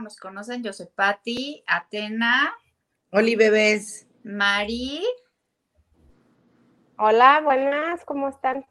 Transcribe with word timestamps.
no 0.00 0.04
nos 0.04 0.16
conocen, 0.16 0.62
yo 0.62 0.72
soy 0.72 0.86
Patti, 0.86 1.62
Atena. 1.66 2.54
Oli, 3.10 3.36
bebés. 3.36 4.06
Mari. 4.24 5.02
Hola, 6.96 7.42
buenas, 7.42 8.02
¿cómo 8.06 8.28
están? 8.28 8.64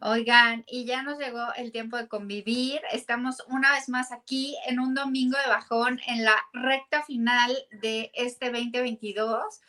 Oigan, 0.00 0.64
y 0.66 0.84
ya 0.84 1.04
nos 1.04 1.18
llegó 1.18 1.54
el 1.54 1.70
tiempo 1.70 1.96
de 1.96 2.08
convivir. 2.08 2.80
Estamos 2.90 3.44
una 3.46 3.70
vez 3.70 3.88
más 3.88 4.10
aquí 4.10 4.56
en 4.66 4.80
un 4.80 4.94
domingo 4.94 5.38
de 5.38 5.48
bajón 5.48 6.00
en 6.08 6.24
la 6.24 6.36
recta 6.52 7.04
final 7.04 7.56
de 7.80 8.10
este 8.14 8.50
2022, 8.50 9.60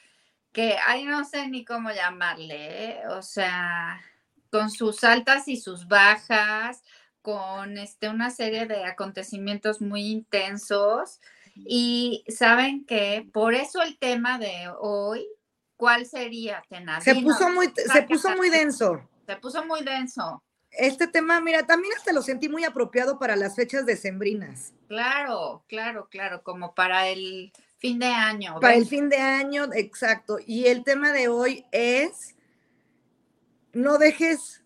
que 0.51 0.77
ahí 0.87 1.05
no 1.05 1.23
sé 1.23 1.49
ni 1.49 1.63
cómo 1.63 1.91
llamarle, 1.91 2.93
¿eh? 2.93 3.07
o 3.09 3.21
sea, 3.21 4.01
con 4.49 4.71
sus 4.71 5.03
altas 5.03 5.47
y 5.47 5.57
sus 5.57 5.87
bajas, 5.87 6.83
con 7.23 7.77
este, 7.79 8.09
una 8.09 8.29
serie 8.29 8.67
de 8.67 8.85
acontecimientos 8.85 9.81
muy 9.81 10.11
intensos. 10.11 11.19
Y 11.55 12.23
saben 12.27 12.85
que 12.85 13.27
por 13.31 13.55
eso 13.55 13.81
el 13.81 13.97
tema 13.97 14.37
de 14.37 14.69
hoy, 14.79 15.25
¿cuál 15.77 16.05
sería, 16.05 16.61
Se 17.01 17.15
puso 17.15 17.49
muy, 17.49 17.71
se 17.75 18.03
puso 18.03 18.35
muy 18.35 18.49
denso. 18.49 19.09
Se 19.25 19.35
puso 19.37 19.65
muy 19.65 19.81
denso. 19.83 20.43
Este 20.71 21.07
tema, 21.07 21.39
mira, 21.39 21.65
también 21.65 21.93
hasta 21.95 22.11
lo 22.11 22.21
sentí 22.21 22.49
muy 22.49 22.63
apropiado 22.65 23.19
para 23.19 23.35
las 23.35 23.55
fechas 23.55 23.85
decembrinas. 23.85 24.73
Claro, 24.87 25.63
claro, 25.67 26.07
claro, 26.09 26.41
como 26.43 26.73
para 26.73 27.07
el 27.07 27.53
fin 27.77 27.99
de 27.99 28.07
año. 28.07 28.59
Para 28.59 28.75
el 28.75 28.87
fin 28.87 29.07
de 29.07 29.17
año, 29.17 29.69
exacto. 29.73 30.39
Y 30.45 30.65
el 30.65 30.83
tema 30.83 31.11
de 31.11 31.27
hoy 31.27 31.65
es, 31.71 32.35
no 33.71 33.99
dejes, 33.99 34.63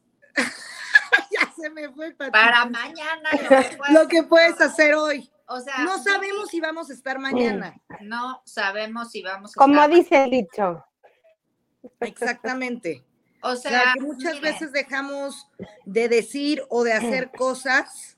ya 1.32 1.54
se 1.56 1.70
me 1.70 1.90
fue. 1.90 2.14
Para 2.14 2.66
mañana. 2.66 3.30
Lo 3.92 4.08
que, 4.08 4.24
puedes, 4.24 4.60
hacer 4.62 4.96
hoy. 4.96 5.30
O 5.48 5.60
sea, 5.60 5.80
no 5.80 5.98
sabemos 6.04 6.50
si 6.50 6.60
vamos 6.60 6.90
a 6.90 6.94
estar 6.94 7.20
mañana. 7.20 7.80
No 8.02 8.42
sabemos 8.46 9.12
si 9.12 9.22
vamos 9.22 9.52
a 9.52 9.60
Como 9.60 9.88
dice 9.88 10.24
el 10.24 10.30
dicho. 10.32 10.84
Exactamente. 12.02 13.06
O 13.42 13.56
sea, 13.56 13.94
que 13.94 14.02
muchas 14.02 14.42
veces 14.42 14.72
dejamos 14.72 15.48
de 15.86 16.10
decir 16.10 16.64
o 16.70 16.84
de 16.84 16.94
hacer 16.94 17.32
cosas, 17.32 18.18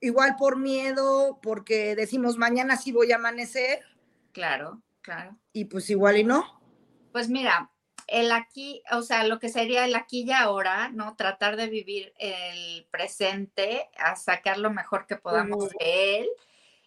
igual 0.00 0.36
por 0.36 0.56
miedo, 0.56 1.38
porque 1.42 1.94
decimos 1.94 2.36
mañana 2.36 2.76
sí 2.76 2.90
voy 2.90 3.12
a 3.12 3.16
amanecer. 3.16 3.80
Claro, 4.32 4.82
claro. 5.02 5.36
Y 5.52 5.66
pues 5.66 5.88
igual 5.90 6.16
y 6.16 6.24
no. 6.24 6.60
Pues 7.12 7.28
mira, 7.28 7.70
el 8.08 8.32
aquí, 8.32 8.82
o 8.90 9.02
sea, 9.02 9.24
lo 9.24 9.38
que 9.38 9.48
sería 9.48 9.84
el 9.84 9.94
aquí 9.94 10.24
y 10.24 10.32
ahora, 10.32 10.88
¿no? 10.88 11.14
Tratar 11.16 11.56
de 11.56 11.68
vivir 11.68 12.12
el 12.18 12.86
presente, 12.90 13.88
a 13.96 14.16
sacar 14.16 14.58
lo 14.58 14.70
mejor 14.70 15.06
que 15.06 15.16
podamos 15.16 15.70
de 15.78 16.20
él. 16.20 16.28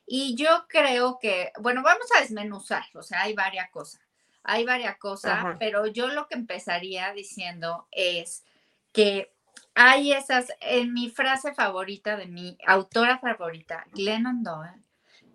Y 0.05 0.35
yo 0.35 0.65
creo 0.67 1.19
que, 1.19 1.51
bueno, 1.59 1.83
vamos 1.83 2.07
a 2.15 2.21
desmenuzar, 2.21 2.83
o 2.95 3.03
sea, 3.03 3.21
hay 3.21 3.33
varias 3.33 3.69
cosas 3.69 4.01
hay 4.43 4.65
varias 4.65 4.97
cosas, 4.97 5.55
pero 5.59 5.85
yo 5.87 6.07
lo 6.07 6.27
que 6.27 6.35
empezaría 6.35 7.13
diciendo 7.13 7.87
es 7.91 8.43
que 8.91 9.31
hay 9.75 10.13
esas, 10.13 10.47
en 10.59 10.93
mi 10.93 11.09
frase 11.09 11.53
favorita 11.53 12.17
de 12.17 12.25
mi 12.25 12.57
autora 12.65 13.19
favorita, 13.19 13.85
Glennon 13.93 14.43
Doyle, 14.43 14.83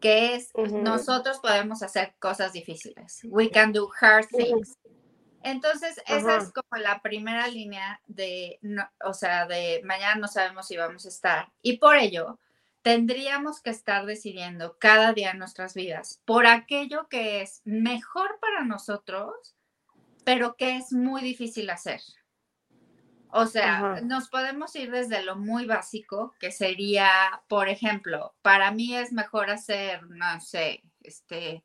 que 0.01 0.35
es, 0.35 0.51
nosotros 0.55 1.39
podemos 1.39 1.83
hacer 1.83 2.15
cosas 2.19 2.53
difíciles. 2.53 3.21
We 3.25 3.51
can 3.51 3.73
do 3.73 3.89
hard 4.01 4.27
things. 4.29 4.77
Entonces, 5.47 6.03
esa 6.09 6.39
es 6.39 6.53
como 6.53 6.83
la 6.83 7.01
primera 7.03 7.47
línea 7.47 8.01
de, 8.09 8.59
o 9.05 9.15
sea, 9.15 9.47
de 9.47 9.81
mañana 9.85 10.17
no 10.17 10.27
sabemos 10.27 10.67
si 10.67 10.77
vamos 10.77 11.07
a 11.07 11.09
estar. 11.09 11.53
Y 11.63 11.79
por 11.79 11.95
ello, 11.95 12.41
tendríamos 12.83 13.63
que 13.63 13.71
estar 13.71 14.07
decidiendo 14.07 14.77
cada 14.81 15.13
día 15.13 15.31
en 15.31 15.39
nuestras 15.39 15.75
vidas 15.75 16.21
por 16.25 16.49
aquello 16.49 17.07
que 17.09 17.43
es 17.43 17.63
mejor 17.65 18.41
para 18.41 18.65
nosotros, 18.65 19.55
pero 20.25 20.57
que 20.57 20.79
es 20.79 20.93
muy 20.93 21.23
difícil 21.23 21.71
hacer. 21.71 22.01
O 23.31 23.47
sea, 23.47 24.01
nos 24.03 24.29
podemos 24.29 24.75
ir 24.75 24.91
desde 24.91 25.23
lo 25.23 25.37
muy 25.37 25.65
básico, 25.67 26.35
que 26.41 26.51
sería, 26.51 27.09
por 27.47 27.69
ejemplo, 27.69 28.35
para 28.43 28.73
mí 28.73 28.97
es 28.97 29.13
mejor 29.13 29.51
hacer, 29.51 30.03
no 30.09 30.41
sé, 30.41 30.83
este, 31.03 31.63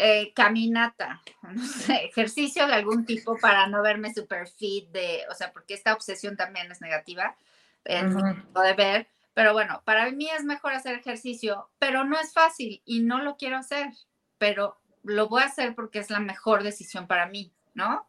eh, 0.00 0.32
caminata, 0.32 1.20
no 1.42 1.64
sé, 1.64 2.06
ejercicio 2.06 2.66
de 2.66 2.74
algún 2.74 3.04
tipo 3.04 3.36
para 3.38 3.66
no 3.66 3.82
verme 3.82 4.14
super 4.14 4.46
fit 4.46 4.88
de, 4.90 5.22
o 5.30 5.34
sea, 5.34 5.52
porque 5.52 5.74
esta 5.74 5.92
obsesión 5.92 6.36
también 6.36 6.70
es 6.70 6.80
negativa, 6.80 7.36
en 7.84 8.14
de 8.14 8.74
ver, 8.74 9.08
pero 9.34 9.52
bueno, 9.52 9.82
para 9.84 10.10
mí 10.10 10.28
es 10.28 10.44
mejor 10.44 10.72
hacer 10.72 10.94
ejercicio, 10.94 11.70
pero 11.78 12.04
no 12.04 12.18
es 12.18 12.32
fácil 12.32 12.82
y 12.84 13.00
no 13.00 13.18
lo 13.22 13.36
quiero 13.36 13.56
hacer, 13.56 13.90
pero 14.36 14.78
lo 15.02 15.28
voy 15.28 15.42
a 15.42 15.46
hacer 15.46 15.74
porque 15.74 15.98
es 15.98 16.10
la 16.10 16.20
mejor 16.20 16.62
decisión 16.62 17.06
para 17.06 17.26
mí, 17.26 17.52
¿no? 17.74 18.06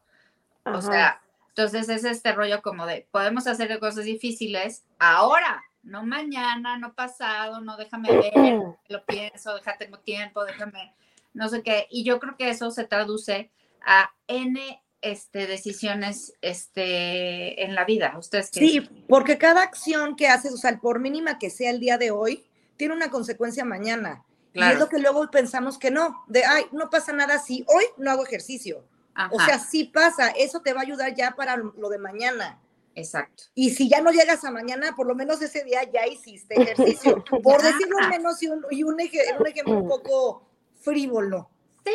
O 0.64 0.82
sea, 0.82 1.22
entonces 1.48 1.88
es 1.88 2.04
este 2.04 2.32
rollo 2.32 2.62
como 2.62 2.86
de, 2.86 3.08
podemos 3.10 3.46
hacer 3.46 3.78
cosas 3.80 4.04
difíciles 4.04 4.84
ahora, 4.98 5.64
no 5.82 6.04
mañana, 6.04 6.76
no 6.78 6.94
pasado, 6.94 7.60
no 7.60 7.76
déjame 7.76 8.10
ver, 8.10 8.32
lo 8.88 9.04
pienso, 9.06 9.54
déjate 9.54 9.86
tengo 9.86 9.98
tiempo, 9.98 10.44
déjame, 10.44 10.94
no 11.32 11.48
sé 11.48 11.62
qué. 11.62 11.86
Y 11.90 12.04
yo 12.04 12.18
creo 12.20 12.36
que 12.36 12.50
eso 12.50 12.70
se 12.70 12.84
traduce 12.84 13.50
a 13.82 14.10
N 14.26 14.82
este, 15.00 15.46
decisiones 15.46 16.34
este, 16.42 17.64
en 17.64 17.74
la 17.74 17.84
vida. 17.84 18.14
¿Ustedes 18.18 18.50
Sí, 18.52 18.80
porque 19.08 19.38
cada 19.38 19.62
acción 19.62 20.16
que 20.16 20.28
haces, 20.28 20.52
o 20.52 20.56
sea, 20.56 20.78
por 20.78 21.00
mínima 21.00 21.38
que 21.38 21.50
sea 21.50 21.70
el 21.70 21.80
día 21.80 21.98
de 21.98 22.10
hoy, 22.10 22.46
tiene 22.76 22.94
una 22.94 23.10
consecuencia 23.10 23.64
mañana. 23.64 24.24
Y 24.52 24.62
es 24.62 24.78
lo 24.78 24.88
que 24.88 24.98
luego 24.98 25.30
pensamos 25.30 25.78
que 25.78 25.90
no, 25.90 26.24
de, 26.26 26.44
ay, 26.44 26.64
no 26.72 26.90
pasa 26.90 27.12
nada 27.12 27.38
si 27.38 27.64
hoy 27.68 27.84
no 27.98 28.10
hago 28.10 28.24
ejercicio. 28.24 28.84
O 29.30 29.38
sea, 29.40 29.58
sí 29.58 29.84
pasa, 29.84 30.28
eso 30.30 30.60
te 30.60 30.72
va 30.72 30.80
a 30.80 30.84
ayudar 30.84 31.14
ya 31.14 31.32
para 31.32 31.56
lo 31.56 31.88
de 31.88 31.98
mañana. 31.98 32.58
Exacto. 32.94 33.44
Y 33.54 33.70
si 33.70 33.88
ya 33.88 34.00
no 34.00 34.10
llegas 34.10 34.44
a 34.44 34.50
mañana, 34.50 34.94
por 34.96 35.06
lo 35.06 35.14
menos 35.14 35.40
ese 35.42 35.64
día 35.64 35.80
ya 35.92 36.06
hiciste 36.06 36.60
ejercicio. 36.60 37.24
por 37.42 37.62
decirlo 37.62 37.96
menos 38.08 38.42
y 38.42 38.48
un, 38.48 38.64
y 38.70 38.82
un, 38.82 38.98
ejemplo 39.00 39.78
un 39.78 39.88
poco 39.88 40.49
frívolo. 40.80 41.50
Sí, 41.84 41.92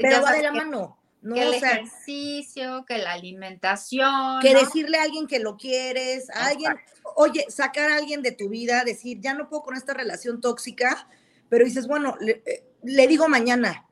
pero 0.00 0.22
va 0.22 0.32
de 0.32 0.42
la 0.42 0.52
mano 0.52 0.98
que 1.34 1.42
el 1.42 1.54
ejercicio, 1.54 2.84
que 2.86 2.98
la 2.98 3.12
alimentación. 3.12 4.40
Que 4.40 4.54
decirle 4.54 4.98
a 4.98 5.02
alguien 5.02 5.26
que 5.26 5.38
lo 5.38 5.56
quieres, 5.56 6.30
a 6.30 6.48
alguien, 6.48 6.76
oye, 7.16 7.46
sacar 7.48 7.90
a 7.90 7.96
alguien 7.96 8.22
de 8.22 8.32
tu 8.32 8.48
vida, 8.48 8.84
decir, 8.84 9.20
ya 9.20 9.34
no 9.34 9.48
puedo 9.48 9.62
con 9.62 9.76
esta 9.76 9.94
relación 9.94 10.40
tóxica, 10.40 11.08
pero 11.48 11.64
dices, 11.64 11.86
bueno, 11.86 12.16
le, 12.20 12.42
eh, 12.46 13.06
digo 13.08 13.28
mañana. 13.28 13.86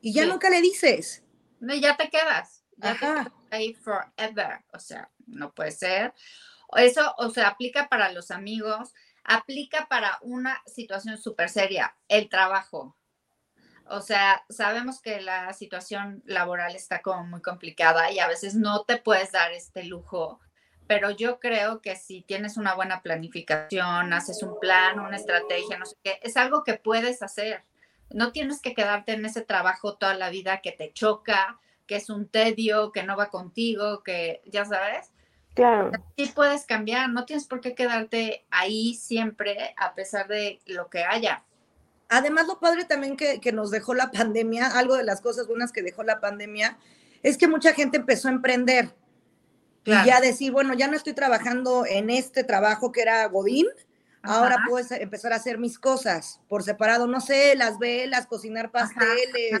Y 0.00 0.12
ya 0.12 0.26
nunca 0.26 0.50
le 0.50 0.60
dices. 0.60 1.24
No, 1.60 1.74
ya 1.74 1.96
te 1.96 2.10
quedas. 2.10 2.64
Ya 2.76 2.92
te 2.92 2.98
quedas 3.00 3.28
ahí 3.50 3.74
forever. 3.74 4.64
O 4.72 4.78
sea, 4.78 5.10
no 5.26 5.52
puede 5.52 5.72
ser. 5.72 6.14
Eso, 6.76 7.14
o 7.18 7.30
sea, 7.30 7.48
aplica 7.48 7.88
para 7.88 8.12
los 8.12 8.30
amigos, 8.30 8.92
aplica 9.24 9.86
para 9.88 10.18
una 10.22 10.62
situación 10.66 11.16
súper 11.18 11.48
seria, 11.48 11.96
el 12.08 12.28
trabajo. 12.28 12.96
O 13.88 14.00
sea, 14.00 14.44
sabemos 14.48 15.00
que 15.00 15.20
la 15.20 15.52
situación 15.52 16.22
laboral 16.26 16.74
está 16.74 17.02
como 17.02 17.24
muy 17.24 17.40
complicada 17.40 18.10
y 18.10 18.18
a 18.18 18.26
veces 18.26 18.54
no 18.54 18.82
te 18.82 18.96
puedes 18.96 19.32
dar 19.32 19.52
este 19.52 19.84
lujo, 19.84 20.40
pero 20.86 21.10
yo 21.10 21.38
creo 21.38 21.80
que 21.80 21.96
si 21.96 22.22
tienes 22.22 22.56
una 22.56 22.74
buena 22.74 23.02
planificación, 23.02 24.12
haces 24.12 24.42
un 24.42 24.58
plan, 24.58 24.98
una 24.98 25.16
estrategia, 25.16 25.78
no 25.78 25.86
sé 25.86 25.96
qué, 26.02 26.18
es 26.22 26.36
algo 26.36 26.64
que 26.64 26.74
puedes 26.74 27.22
hacer. 27.22 27.62
No 28.10 28.32
tienes 28.32 28.60
que 28.60 28.74
quedarte 28.74 29.12
en 29.12 29.24
ese 29.24 29.42
trabajo 29.42 29.96
toda 29.96 30.14
la 30.14 30.30
vida 30.30 30.60
que 30.60 30.72
te 30.72 30.92
choca, 30.92 31.58
que 31.86 31.96
es 31.96 32.10
un 32.10 32.28
tedio, 32.28 32.92
que 32.92 33.02
no 33.02 33.16
va 33.16 33.30
contigo, 33.30 34.02
que 34.02 34.42
ya 34.46 34.64
sabes. 34.64 35.10
Claro. 35.54 35.90
Sí 36.16 36.30
puedes 36.34 36.66
cambiar, 36.66 37.08
no 37.08 37.24
tienes 37.24 37.46
por 37.46 37.60
qué 37.60 37.74
quedarte 37.74 38.44
ahí 38.50 38.94
siempre 38.94 39.74
a 39.76 39.94
pesar 39.94 40.28
de 40.28 40.60
lo 40.66 40.90
que 40.90 41.04
haya. 41.04 41.44
Además, 42.08 42.46
lo 42.46 42.60
padre 42.60 42.84
también 42.84 43.16
que, 43.16 43.52
nos 43.52 43.70
dejó 43.70 43.94
la 43.94 44.10
pandemia, 44.12 44.66
algo 44.66 44.96
de 44.96 45.04
las 45.04 45.20
cosas 45.20 45.46
buenas 45.46 45.72
que 45.72 45.82
dejó 45.82 46.02
la 46.02 46.20
pandemia, 46.20 46.78
es 47.22 47.36
que 47.36 47.48
mucha 47.48 47.72
gente 47.72 47.96
empezó 47.96 48.28
a 48.28 48.32
emprender. 48.32 48.94
Y 49.84 49.92
ya 49.92 50.20
decir, 50.20 50.50
bueno, 50.50 50.74
ya 50.74 50.88
no 50.88 50.96
estoy 50.96 51.12
trabajando 51.12 51.86
en 51.86 52.10
este 52.10 52.42
trabajo 52.42 52.90
que 52.90 53.02
era 53.02 53.24
Godín, 53.28 53.66
ahora 54.20 54.64
puedo 54.68 54.84
empezar 54.90 55.32
a 55.32 55.36
hacer 55.36 55.58
mis 55.58 55.78
cosas 55.78 56.40
por 56.48 56.64
separado, 56.64 57.06
no 57.06 57.20
sé, 57.20 57.54
las 57.54 57.78
velas, 57.78 58.26
cocinar 58.26 58.72
pasteles, 58.72 59.60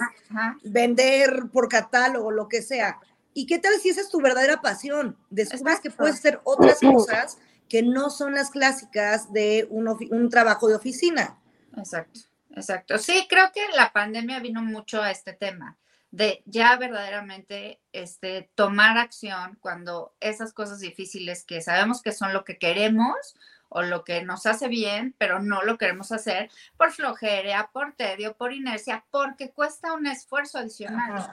vender 0.64 1.44
por 1.52 1.68
catálogo, 1.68 2.32
lo 2.32 2.48
que 2.48 2.60
sea. 2.60 2.98
¿Y 3.34 3.46
qué 3.46 3.60
tal 3.60 3.74
si 3.80 3.90
esa 3.90 4.00
es 4.00 4.08
tu 4.08 4.20
verdadera 4.20 4.60
pasión? 4.60 5.16
Descubres 5.30 5.78
que 5.78 5.90
puedes 5.90 6.16
hacer 6.16 6.40
otras 6.42 6.80
cosas 6.80 7.38
que 7.68 7.84
no 7.84 8.10
son 8.10 8.34
las 8.34 8.50
clásicas 8.50 9.32
de 9.32 9.68
un, 9.70 9.86
un 10.10 10.28
trabajo 10.28 10.66
de 10.66 10.74
oficina. 10.74 11.38
Exacto. 11.76 12.20
Exacto. 12.56 12.98
Sí, 12.98 13.26
creo 13.28 13.52
que 13.52 13.60
la 13.76 13.92
pandemia 13.92 14.40
vino 14.40 14.62
mucho 14.62 15.02
a 15.02 15.10
este 15.10 15.34
tema 15.34 15.76
de 16.10 16.42
ya 16.46 16.76
verdaderamente 16.76 17.82
este, 17.92 18.50
tomar 18.54 18.96
acción 18.96 19.58
cuando 19.60 20.14
esas 20.20 20.54
cosas 20.54 20.80
difíciles 20.80 21.44
que 21.44 21.60
sabemos 21.60 22.00
que 22.00 22.12
son 22.12 22.32
lo 22.32 22.44
que 22.44 22.58
queremos 22.58 23.36
o 23.68 23.82
lo 23.82 24.04
que 24.04 24.22
nos 24.22 24.46
hace 24.46 24.68
bien, 24.68 25.14
pero 25.18 25.40
no 25.40 25.62
lo 25.62 25.76
queremos 25.76 26.12
hacer 26.12 26.50
por 26.78 26.92
flojera, 26.92 27.68
por 27.72 27.92
tedio, 27.92 28.34
por 28.36 28.52
inercia, 28.54 29.04
porque 29.10 29.50
cuesta 29.50 29.92
un 29.92 30.06
esfuerzo 30.06 30.58
adicional. 30.58 31.30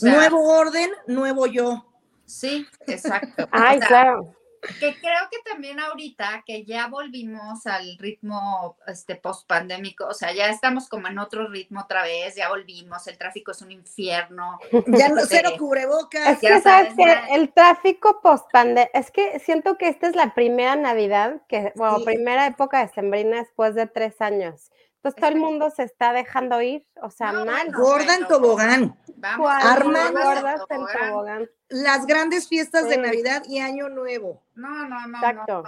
nuevo 0.00 0.48
orden, 0.48 0.90
nuevo 1.06 1.46
yo. 1.46 1.92
Sí, 2.24 2.66
exacto. 2.86 3.46
Ay, 3.50 3.80
claro 3.80 4.34
que 4.78 4.94
creo 5.00 5.28
que 5.30 5.38
también 5.44 5.80
ahorita 5.80 6.44
que 6.46 6.64
ya 6.64 6.86
volvimos 6.86 7.66
al 7.66 7.98
ritmo 7.98 8.76
este 8.86 9.16
post 9.16 9.46
pandémico, 9.48 10.06
o 10.06 10.14
sea, 10.14 10.32
ya 10.32 10.48
estamos 10.48 10.88
como 10.88 11.08
en 11.08 11.18
otro 11.18 11.48
ritmo 11.48 11.80
otra 11.80 12.02
vez, 12.04 12.36
ya 12.36 12.48
volvimos, 12.48 13.06
el 13.08 13.18
tráfico 13.18 13.50
es 13.50 13.62
un 13.62 13.72
infierno. 13.72 14.58
Ya 15.02 15.08
no 15.08 15.22
cero 15.26 15.50
cubrebocas. 15.58 16.34
Es 16.34 16.38
que 16.40 16.60
sabes 16.60 16.94
que 16.94 17.34
el 17.34 17.52
tráfico 17.52 18.20
post 18.22 18.50
pandémico, 18.52 18.90
es 18.94 19.10
que 19.10 19.38
siento 19.40 19.78
que 19.78 19.88
esta 19.88 20.08
es 20.08 20.14
la 20.14 20.34
primera 20.34 20.76
Navidad, 20.76 21.42
que, 21.48 21.72
bueno, 21.76 22.04
primera 22.04 22.46
época 22.46 22.80
de 22.80 22.92
sembrina 22.92 23.38
después 23.38 23.74
de 23.74 23.86
tres 23.86 24.20
años. 24.20 24.70
Entonces 25.04 25.20
todo 25.20 25.30
el 25.30 25.36
mundo 25.40 25.68
se 25.70 25.82
está 25.82 26.12
dejando 26.12 26.62
ir, 26.62 26.86
o 27.02 27.10
sea, 27.10 27.32
mal. 27.32 27.72
Gorda 27.72 28.14
en 28.14 28.28
tobogán. 28.28 28.96
Arman 29.20 30.14
gordas 30.14 30.60
en 30.70 30.82
tobogán. 30.86 31.50
Las 31.70 32.06
grandes 32.06 32.48
fiestas 32.48 32.88
de 32.88 32.98
Navidad 32.98 33.42
y 33.48 33.58
Año 33.58 33.88
Nuevo. 33.88 34.44
No, 34.54 34.86
no, 34.86 35.08
no. 35.08 35.18
Exacto. 35.18 35.64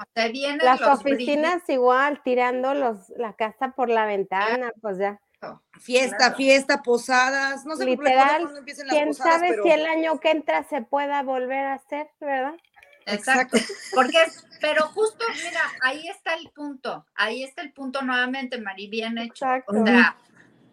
Las 0.63 0.81
oficinas 0.83 1.69
igual, 1.69 2.23
tirando 2.23 2.75
los, 2.75 3.09
la 3.17 3.33
casa 3.33 3.73
por 3.73 3.89
la 3.89 4.07
ventana, 4.07 4.73
pues 4.81 4.99
ya. 4.99 5.19
Fiesta, 5.81 6.33
fiesta, 6.35 6.83
posadas, 6.83 7.67
no 7.67 7.75
sé 7.75 7.87
Literal, 7.87 8.49
quién 8.89 9.15
sabe 9.15 9.61
si 9.65 9.69
el 9.69 9.85
año 9.85 10.21
que 10.21 10.31
entra 10.31 10.63
se 10.63 10.81
pueda 10.83 11.25
volver 11.25 11.67
a 11.67 11.75
hacer, 11.75 12.09
¿verdad? 12.21 12.55
Exacto. 13.07 13.59
Porque, 13.95 14.19
pero 14.61 14.87
justo, 14.89 15.25
mira, 15.45 15.61
ahí 15.83 16.09
está 16.09 16.35
el 16.35 16.51
punto, 16.51 17.07
ahí 17.15 17.43
está 17.43 17.63
el 17.63 17.73
punto 17.73 18.03
nuevamente, 18.03 18.61
Mari, 18.61 18.89
bien 18.89 19.19
hecho. 19.19 19.47
O 19.67 19.85
sea, 19.85 20.17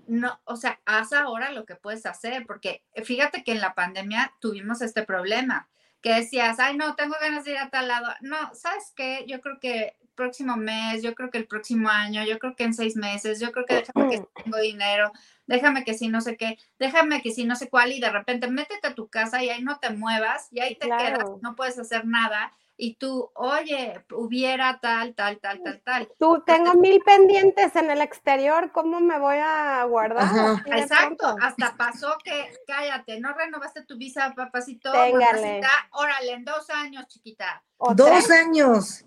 no, 0.07 0.39
o 0.45 0.55
sea, 0.55 0.79
haz 0.85 1.13
ahora 1.13 1.51
lo 1.51 1.65
que 1.65 1.75
puedes 1.75 2.05
hacer, 2.05 2.45
porque 2.45 2.83
fíjate 3.03 3.43
que 3.43 3.51
en 3.51 3.61
la 3.61 3.73
pandemia 3.75 4.33
tuvimos 4.39 4.81
este 4.81 5.03
problema, 5.03 5.69
que 6.01 6.15
decías, 6.15 6.59
ay, 6.59 6.75
no, 6.77 6.95
tengo 6.95 7.15
ganas 7.21 7.45
de 7.45 7.51
ir 7.51 7.57
a 7.57 7.69
tal 7.69 7.87
lado. 7.87 8.07
No, 8.21 8.37
¿sabes 8.55 8.91
qué? 8.95 9.23
Yo 9.27 9.39
creo 9.39 9.59
que 9.59 9.95
próximo 10.15 10.57
mes, 10.57 11.01
yo 11.01 11.15
creo 11.15 11.29
que 11.29 11.37
el 11.37 11.47
próximo 11.47 11.89
año, 11.89 12.23
yo 12.25 12.39
creo 12.39 12.55
que 12.55 12.63
en 12.63 12.73
seis 12.73 12.95
meses, 12.95 13.39
yo 13.39 13.51
creo 13.51 13.65
que 13.65 13.83
que 13.83 14.23
tengo 14.43 14.57
dinero, 14.57 15.11
déjame 15.51 15.83
que 15.83 15.93
si 15.93 16.07
no 16.07 16.21
sé 16.21 16.37
qué, 16.37 16.57
déjame 16.79 17.21
que 17.21 17.31
si 17.31 17.45
no 17.45 17.55
sé 17.55 17.69
cuál, 17.69 17.91
y 17.91 17.99
de 17.99 18.09
repente 18.09 18.47
métete 18.47 18.87
a 18.87 18.95
tu 18.95 19.07
casa 19.09 19.43
y 19.43 19.49
ahí 19.49 19.61
no 19.61 19.79
te 19.79 19.89
muevas 19.91 20.47
y 20.51 20.61
ahí 20.61 20.75
te 20.75 20.87
quedas, 20.87 21.29
no 21.41 21.55
puedes 21.55 21.77
hacer 21.77 22.05
nada. 22.05 22.53
Y 22.77 22.95
tú, 22.95 23.29
oye, 23.35 24.03
hubiera 24.11 24.79
tal, 24.79 25.13
tal, 25.13 25.37
tal, 25.39 25.61
tal, 25.61 25.81
tal. 25.81 26.09
Tú 26.17 26.41
tengo 26.43 26.73
mil 26.73 26.99
pendientes 27.01 27.75
en 27.75 27.91
el 27.91 28.01
exterior, 28.01 28.71
¿cómo 28.71 28.99
me 28.99 29.19
voy 29.19 29.37
a 29.39 29.83
guardar? 29.83 30.63
Exacto, 30.65 31.35
hasta 31.39 31.75
pasó 31.77 32.17
que, 32.23 32.51
cállate, 32.65 33.19
no 33.19 33.33
renovaste 33.33 33.83
tu 33.83 33.97
visa, 33.97 34.33
papacito, 34.35 34.89
órale, 34.91 36.31
en 36.31 36.43
dos 36.43 36.71
años, 36.71 37.05
chiquita. 37.07 37.63
Dos 37.93 38.31
años. 38.31 39.05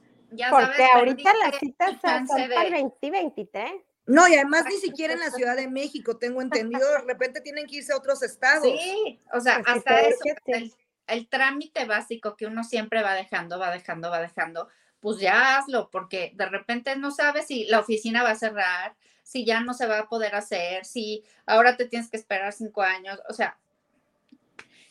Porque 0.51 0.85
ahorita 0.95 1.33
las 1.35 1.59
citas 1.59 1.97
son 2.01 2.27
para 2.27 2.67
el 2.67 2.83
2023. 2.83 3.73
No, 4.07 4.29
y 4.29 4.35
además 4.35 4.65
ni 4.69 4.77
siquiera 4.77 5.15
en 5.15 5.21
la 5.21 5.31
Ciudad 5.31 5.57
de 5.57 5.69
México, 5.69 6.19
tengo 6.19 6.43
entendido, 6.43 6.87
de 6.91 6.99
repente 7.07 7.41
tienen 7.41 7.67
que 7.67 7.77
irse 7.77 7.93
a 7.93 7.97
otros 7.97 8.23
estados. 8.23 8.63
Sí, 8.63 9.21
o 9.33 9.41
sea, 9.41 9.63
pues 9.63 9.77
hasta 9.77 10.01
eso, 10.03 10.19
el, 11.07 11.29
trámite 11.29 11.87
básico 11.87 12.37
que 12.37 12.47
uno 12.47 12.65
siempre 12.65 13.03
va 13.03 13.15
dejando, 13.15 13.59
va 13.59 13.71
dejando, 13.71 14.11
va 14.11 14.21
dejando, 14.21 14.69
pues 15.01 15.21
ya 15.21 15.57
hazlo, 15.57 15.89
porque 15.91 16.33
de 16.35 16.47
repente 16.47 16.97
no 16.97 17.11
sabes 17.11 17.47
si 17.47 17.65
la 17.65 17.81
oficina 17.81 18.23
va 18.23 18.31
a 18.31 18.37
cerrar, 18.37 18.95
si 19.23 19.47
ya 19.47 19.61
no 19.61 19.73
se 19.73 19.87
va 19.87 20.01
a 20.01 20.09
poder 20.09 20.35
hacer, 20.35 20.85
si 20.85 21.25
ahora 21.47 21.77
te 21.77 21.87
tienes 21.87 22.11
que 22.11 22.19
esperar 22.19 22.53
cinco 22.53 22.83
años, 22.83 23.21
o 23.29 23.33
sea, 23.33 23.59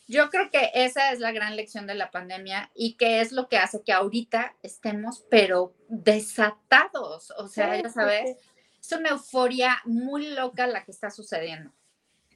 yo 0.06 0.28
creo 0.28 0.50
que 0.50 0.70
esa 0.74 1.12
es 1.12 1.20
la 1.20 1.32
gran 1.32 1.56
lección 1.56 1.86
de 1.86 1.94
la 1.94 2.10
pandemia 2.10 2.70
y 2.74 2.94
que 2.94 3.20
es 3.20 3.32
lo 3.32 3.48
que 3.48 3.58
hace 3.58 3.82
que 3.82 3.92
ahorita 3.92 4.54
estemos, 4.62 5.24
pero 5.30 5.72
desatados, 5.88 7.30
o 7.38 7.48
sea, 7.48 7.80
ya 7.80 7.88
sabes 7.88 8.36
es 8.84 8.98
una 8.98 9.10
euforia 9.10 9.78
muy 9.84 10.28
loca 10.34 10.66
la 10.66 10.84
que 10.84 10.90
está 10.90 11.10
sucediendo. 11.10 11.72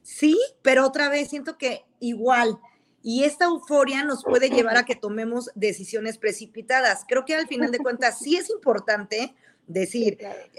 Sí, 0.01 0.39
pero 0.61 0.85
otra 0.85 1.09
vez 1.09 1.29
siento 1.29 1.57
que 1.57 1.85
igual, 1.99 2.59
y 3.03 3.23
esta 3.23 3.45
euforia 3.45 4.03
nos 4.03 4.23
puede 4.23 4.49
llevar 4.49 4.77
a 4.77 4.85
que 4.85 4.95
tomemos 4.95 5.51
decisiones 5.55 6.17
precipitadas. 6.17 7.05
Creo 7.07 7.25
que 7.25 7.35
al 7.35 7.47
final 7.47 7.71
de 7.71 7.79
cuentas 7.79 8.19
sí 8.19 8.35
es 8.35 8.49
importante 8.49 9.35
decir, 9.67 10.17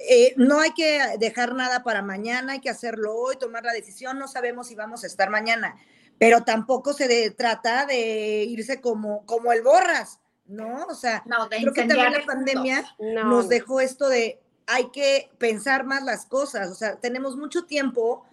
eh, 0.09 0.35
no 0.37 0.61
hay 0.61 0.73
que 0.73 1.01
dejar 1.19 1.55
nada 1.55 1.83
para 1.83 2.01
mañana, 2.01 2.53
hay 2.53 2.61
que 2.61 2.71
hacerlo 2.71 3.17
hoy, 3.17 3.37
tomar 3.37 3.65
la 3.65 3.73
decisión, 3.73 4.19
no 4.19 4.29
sabemos 4.29 4.69
si 4.69 4.77
vamos 4.77 5.03
a 5.03 5.09
estar 5.09 5.31
mañana, 5.31 5.77
pero 6.19 6.45
tampoco 6.45 6.93
se 6.93 7.31
trata 7.33 7.87
de 7.87 8.45
irse 8.45 8.81
como, 8.81 9.27
como 9.27 9.53
el 9.53 9.63
borras, 9.63 10.21
¿no? 10.47 10.85
O 10.87 10.95
sea, 10.95 11.25
creo 11.49 11.73
que 11.73 11.87
también 11.87 12.13
la 12.13 12.25
pandemia 12.25 12.85
nos 12.99 13.49
dejó 13.49 13.81
esto 13.81 14.09
de 14.09 14.41
hay 14.71 14.91
que 14.91 15.31
pensar 15.39 15.85
más 15.85 16.05
las 16.05 16.27
cosas, 16.27 16.71
o 16.71 16.75
sea, 16.75 17.01
tenemos 17.01 17.37
mucho 17.37 17.65
tiempo 17.65 18.25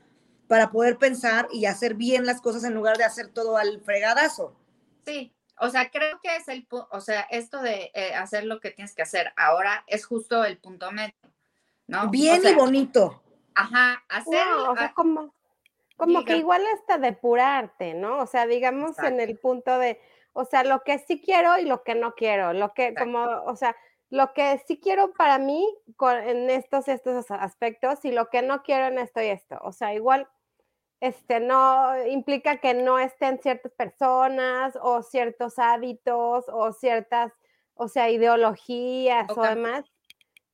para 0.47 0.69
poder 0.69 0.97
pensar 0.97 1.47
y 1.51 1.65
hacer 1.65 1.95
bien 1.95 2.25
las 2.25 2.41
cosas 2.41 2.63
en 2.63 2.75
lugar 2.75 2.97
de 2.97 3.03
hacer 3.03 3.27
todo 3.29 3.57
al 3.57 3.81
fregadazo. 3.81 4.55
Sí, 5.03 5.33
o 5.59 5.69
sea, 5.69 5.89
creo 5.89 6.19
que 6.21 6.35
es 6.35 6.47
el, 6.47 6.67
o 6.69 7.01
sea, 7.01 7.21
esto 7.31 7.61
de 7.61 7.91
eh, 7.95 8.13
hacer 8.13 8.43
lo 8.43 8.59
que 8.59 8.69
tienes 8.69 8.93
que 8.93 9.01
hacer 9.01 9.33
ahora 9.35 9.83
es 9.87 10.05
justo 10.05 10.45
el 10.45 10.59
punto 10.59 10.91
medio, 10.91 11.15
¿no? 11.87 12.09
Bien 12.09 12.41
y 12.45 12.53
bonito. 12.53 13.21
Ajá, 13.55 14.03
hacer. 14.07 14.47
o 14.47 14.75
sea, 14.75 14.93
como, 14.93 15.33
como 15.95 16.23
que 16.23 16.37
igual 16.37 16.61
hasta 16.75 16.99
depurarte, 16.99 17.95
¿no? 17.95 18.19
O 18.19 18.27
sea, 18.27 18.45
digamos 18.45 18.99
en 18.99 19.19
el 19.19 19.39
punto 19.39 19.79
de, 19.79 19.99
o 20.33 20.45
sea, 20.45 20.63
lo 20.63 20.83
que 20.83 20.99
sí 20.99 21.19
quiero 21.19 21.57
y 21.57 21.65
lo 21.65 21.81
que 21.81 21.95
no 21.95 22.13
quiero, 22.13 22.53
lo 22.53 22.73
que 22.75 22.93
como, 22.93 23.23
o 23.23 23.55
sea, 23.55 23.75
lo 24.09 24.33
que 24.33 24.61
sí 24.67 24.79
quiero 24.79 25.13
para 25.13 25.37
mí 25.37 25.67
en 26.25 26.49
estos 26.49 26.87
estos 26.87 27.29
aspectos 27.31 28.05
y 28.05 28.11
lo 28.11 28.29
que 28.29 28.41
no 28.41 28.63
quiero 28.63 28.85
en 28.85 28.99
esto 28.99 29.21
y 29.21 29.27
esto. 29.27 29.57
O 29.61 29.71
sea, 29.71 29.93
igual 29.93 30.27
este 30.99 31.39
no 31.39 31.95
implica 32.07 32.57
que 32.57 32.73
no 32.73 32.99
estén 32.99 33.39
ciertas 33.39 33.71
personas 33.73 34.77
o 34.81 35.03
ciertos 35.03 35.59
hábitos 35.59 36.45
o 36.47 36.71
ciertas, 36.71 37.33
o 37.75 37.87
sea, 37.87 38.09
ideologías 38.09 39.29
o 39.35 39.41
demás. 39.41 39.85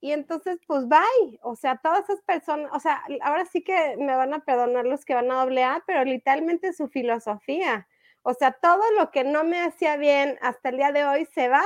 Y 0.02 0.12
entonces, 0.12 0.60
pues 0.68 0.88
bye. 0.90 1.40
O 1.44 1.56
sea, 1.56 1.78
todas 1.78 2.04
esas 2.10 2.22
personas, 2.24 2.70
o 2.74 2.80
sea, 2.80 3.04
ahora 3.22 3.46
sí 3.46 3.64
que 3.64 3.96
me 3.98 4.16
van 4.16 4.34
a 4.34 4.44
perdonar 4.44 4.86
los 4.86 5.06
que 5.06 5.16
van 5.16 5.32
a 5.32 5.42
doble 5.42 5.64
A, 5.64 5.82
pero 5.88 6.04
literalmente 6.04 6.74
su 6.74 6.90
filosofía. 6.90 7.88
O 8.22 8.34
sea, 8.34 8.52
todo 8.52 8.82
lo 9.00 9.12
que 9.12 9.24
no 9.24 9.46
me 9.46 9.62
hacía 9.62 9.96
bien 9.96 10.38
hasta 10.42 10.70
el 10.70 10.78
día 10.78 10.92
de 10.92 11.06
hoy 11.06 11.26
se 11.34 11.48
va 11.48 11.64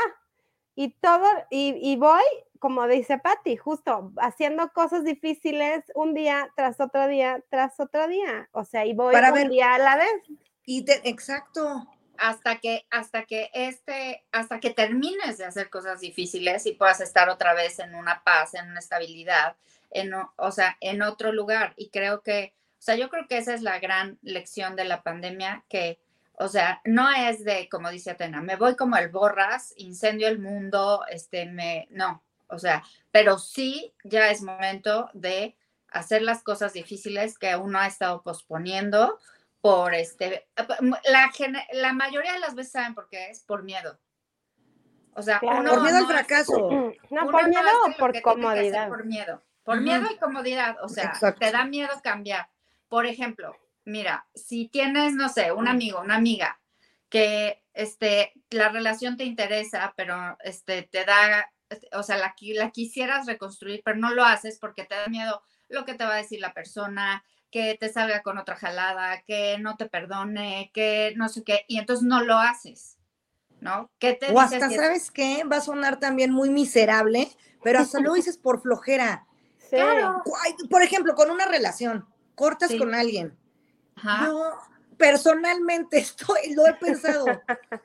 y 0.79 0.89
todo, 0.89 1.25
y, 1.49 1.95
voy, 1.95 2.21
como 2.59 2.87
dice 2.87 3.17
Patti, 3.17 3.57
justo 3.57 4.11
haciendo 4.17 4.71
cosas 4.73 5.03
difíciles 5.03 5.83
un 5.95 6.13
día 6.13 6.51
tras 6.55 6.79
otro 6.79 7.07
día 7.07 7.43
tras 7.49 7.79
otro 7.79 8.07
día. 8.07 8.47
O 8.51 8.63
sea, 8.63 8.85
y 8.85 8.93
voy 8.93 9.15
un 9.15 9.49
día 9.49 9.73
a 9.73 9.79
la 9.79 9.97
vez. 9.97 10.21
Y 10.67 10.85
exacto. 11.03 11.87
Hasta 12.19 12.59
que, 12.59 12.85
hasta 12.91 13.25
que 13.25 13.49
este, 13.53 14.23
hasta 14.31 14.59
que 14.59 14.69
termines 14.69 15.39
de 15.39 15.45
hacer 15.45 15.71
cosas 15.71 15.99
difíciles 15.99 16.67
y 16.67 16.73
puedas 16.73 17.01
estar 17.01 17.27
otra 17.29 17.55
vez 17.55 17.79
en 17.79 17.95
una 17.95 18.23
paz, 18.23 18.53
en 18.53 18.69
una 18.69 18.79
estabilidad, 18.79 19.55
en, 19.89 20.11
o 20.13 20.51
sea, 20.51 20.77
en 20.79 21.01
otro 21.01 21.31
lugar. 21.31 21.73
Y 21.75 21.89
creo 21.89 22.21
que, 22.21 22.53
o 22.73 22.81
sea, 22.83 22.93
yo 22.93 23.09
creo 23.09 23.27
que 23.27 23.39
esa 23.39 23.55
es 23.55 23.63
la 23.63 23.79
gran 23.79 24.19
lección 24.21 24.75
de 24.75 24.85
la 24.85 25.01
pandemia, 25.01 25.65
que 25.69 25.97
o 26.39 26.47
sea, 26.47 26.81
no 26.85 27.09
es 27.09 27.43
de, 27.43 27.67
como 27.69 27.89
dice 27.89 28.11
Atena, 28.11 28.41
me 28.41 28.55
voy 28.55 28.75
como 28.75 28.95
el 28.97 29.09
borras, 29.09 29.73
incendio 29.77 30.27
el 30.27 30.39
mundo, 30.39 31.03
este, 31.09 31.47
me, 31.47 31.87
no, 31.89 32.23
o 32.47 32.59
sea, 32.59 32.83
pero 33.11 33.39
sí 33.39 33.93
ya 34.03 34.29
es 34.29 34.43
momento 34.43 35.09
de 35.13 35.57
hacer 35.89 36.21
las 36.21 36.43
cosas 36.43 36.73
difíciles 36.73 37.39
que 37.39 37.55
uno 37.55 37.79
ha 37.79 37.87
estado 37.87 38.21
posponiendo 38.21 39.17
por 39.61 39.95
este, 39.95 40.47
la, 41.05 41.31
la 41.73 41.93
mayoría 41.93 42.33
de 42.33 42.39
las 42.39 42.53
veces 42.53 42.73
saben 42.73 42.93
por 42.93 43.09
qué 43.09 43.31
es, 43.31 43.41
por 43.41 43.63
miedo. 43.63 43.99
O 45.13 45.23
sea, 45.23 45.39
por 45.39 45.63
miedo 45.81 45.97
al 45.97 46.05
fracaso. 46.05 46.69
no, 47.09 47.31
por 47.31 47.49
miedo 47.49 47.67
o 47.87 47.97
por 47.97 48.21
comodidad. 48.21 48.87
Por 48.87 49.05
miedo, 49.05 49.41
por 49.63 49.81
miedo 49.81 50.07
y 50.11 50.17
comodidad, 50.17 50.77
o 50.83 50.89
sea, 50.89 51.11
te 51.39 51.51
da 51.51 51.65
miedo 51.65 51.89
cambiar. 52.03 52.47
Por 52.87 53.07
ejemplo, 53.07 53.57
mira, 53.87 54.27
si 54.35 54.67
tienes, 54.67 55.13
no 55.13 55.29
sé, 55.29 55.51
un 55.53 55.67
amigo, 55.67 56.01
una 56.01 56.15
amiga, 56.15 56.59
que 57.09 57.63
este, 57.73 58.33
la 58.49 58.69
relación 58.69 59.15
te 59.15 59.23
interesa, 59.23 59.93
pero 59.95 60.37
este, 60.43 60.83
te 60.83 61.05
da, 61.05 61.49
o 61.93 62.03
sea, 62.03 62.17
la, 62.17 62.35
la 62.55 62.71
quisieras 62.71 63.25
reconstruir, 63.25 63.81
pero 63.85 63.97
no 63.97 64.13
lo 64.13 64.25
haces 64.25 64.59
porque 64.59 64.83
te 64.83 64.95
da 64.95 65.07
miedo 65.07 65.41
lo 65.69 65.85
que 65.85 65.93
te 65.93 66.03
va 66.03 66.15
a 66.15 66.17
decir 66.17 66.41
la 66.41 66.53
persona, 66.53 67.23
que 67.49 67.77
te 67.79 67.87
salga 67.87 68.23
con 68.23 68.37
otra 68.37 68.57
jalada, 68.57 69.21
que 69.21 69.57
no 69.57 69.77
te 69.77 69.87
perdone, 69.87 70.69
que 70.73 71.13
no 71.15 71.29
sé 71.29 71.43
qué, 71.45 71.63
y 71.69 71.77
entonces 71.79 72.05
no 72.05 72.21
lo 72.21 72.37
haces. 72.37 72.97
¿no? 73.61 73.89
¿Qué 73.97 74.13
te 74.13 74.31
o 74.31 74.39
hasta, 74.39 74.69
¿sabes 74.69 75.09
qué? 75.09 75.43
Va 75.51 75.57
a 75.57 75.61
sonar 75.61 75.99
también 75.99 76.31
muy 76.31 76.49
miserable, 76.49 77.31
pero 77.63 77.79
hasta 77.79 77.99
lo 77.99 78.13
dices 78.13 78.37
por 78.37 78.61
flojera. 78.61 79.23
Claro. 79.69 80.23
Por 80.69 80.81
ejemplo, 80.81 81.13
con 81.13 81.29
una 81.29 81.45
relación, 81.45 82.07
cortas 82.35 82.73
con 82.75 82.95
alguien. 82.95 83.37
Yo 84.03 84.57
personalmente 84.97 85.97
estoy, 85.99 86.53
lo 86.53 86.67
he 86.67 86.73
pensado, 86.73 87.25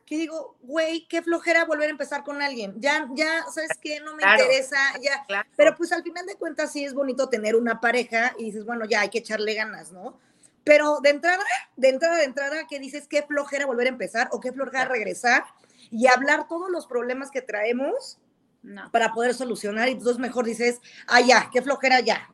que 0.05 0.17
digo, 0.17 0.57
güey, 0.63 1.07
qué 1.09 1.23
flojera 1.23 1.65
volver 1.65 1.89
a 1.89 1.93
empezar 1.93 2.25
con 2.25 2.43
alguien. 2.43 2.75
Ya, 2.79 3.09
ya, 3.15 3.45
¿sabes 3.53 3.71
qué? 3.81 4.01
No 4.01 4.17
me 4.17 4.23
interesa, 4.23 4.79
ya. 5.01 5.25
Pero 5.57 5.77
pues 5.77 5.93
al 5.93 6.03
final 6.03 6.27
de 6.27 6.37
cuentas 6.37 6.73
sí 6.73 6.85
es 6.85 6.95
bonito 6.95 7.29
tener 7.29 7.55
una 7.57 7.81
pareja 7.81 8.35
y 8.39 8.45
dices, 8.45 8.65
bueno, 8.65 8.85
ya 8.87 9.03
hay 9.03 9.11
que 9.11 9.19
echarle 9.19 9.55
ganas, 9.55 9.93
¿no? 9.93 10.19
Pero 10.65 11.01
de 11.01 11.11
entrada, 11.11 11.43
de 11.77 11.89
entrada, 11.89 12.17
de 12.17 12.25
entrada, 12.25 12.67
¿qué 12.69 12.79
dices? 12.79 13.09
¿Qué 13.09 13.23
flojera 13.23 13.67
volver 13.67 13.87
a 13.87 13.91
empezar 13.91 14.29
o 14.33 14.41
qué 14.41 14.53
flojera 14.53 14.85
regresar 14.85 15.45
y 15.91 16.07
hablar 16.07 16.47
todos 16.49 16.71
los 16.71 16.87
problemas 16.87 17.31
que 17.31 17.43
traemos 17.43 18.19
para 18.93 19.13
poder 19.13 19.35
solucionar? 19.35 19.89
Y 19.89 19.93
entonces 19.93 20.19
mejor 20.19 20.45
dices, 20.45 20.81
ah, 21.09 21.21
ya, 21.21 21.51
qué 21.53 21.63
flojera 21.63 21.99
ya. 22.01 22.33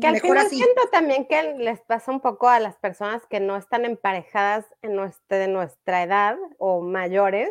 Que 0.00 0.06
al 0.06 0.20
final 0.20 0.48
siento 0.48 0.88
también 0.92 1.26
que 1.26 1.54
les 1.54 1.80
pasa 1.80 2.12
un 2.12 2.20
poco 2.20 2.48
a 2.48 2.60
las 2.60 2.76
personas 2.76 3.26
que 3.26 3.40
no 3.40 3.56
están 3.56 3.84
emparejadas 3.84 4.64
en 4.82 4.94
nuestra, 4.94 5.38
de 5.38 5.48
nuestra 5.48 6.02
edad 6.02 6.36
o 6.58 6.80
mayores, 6.80 7.50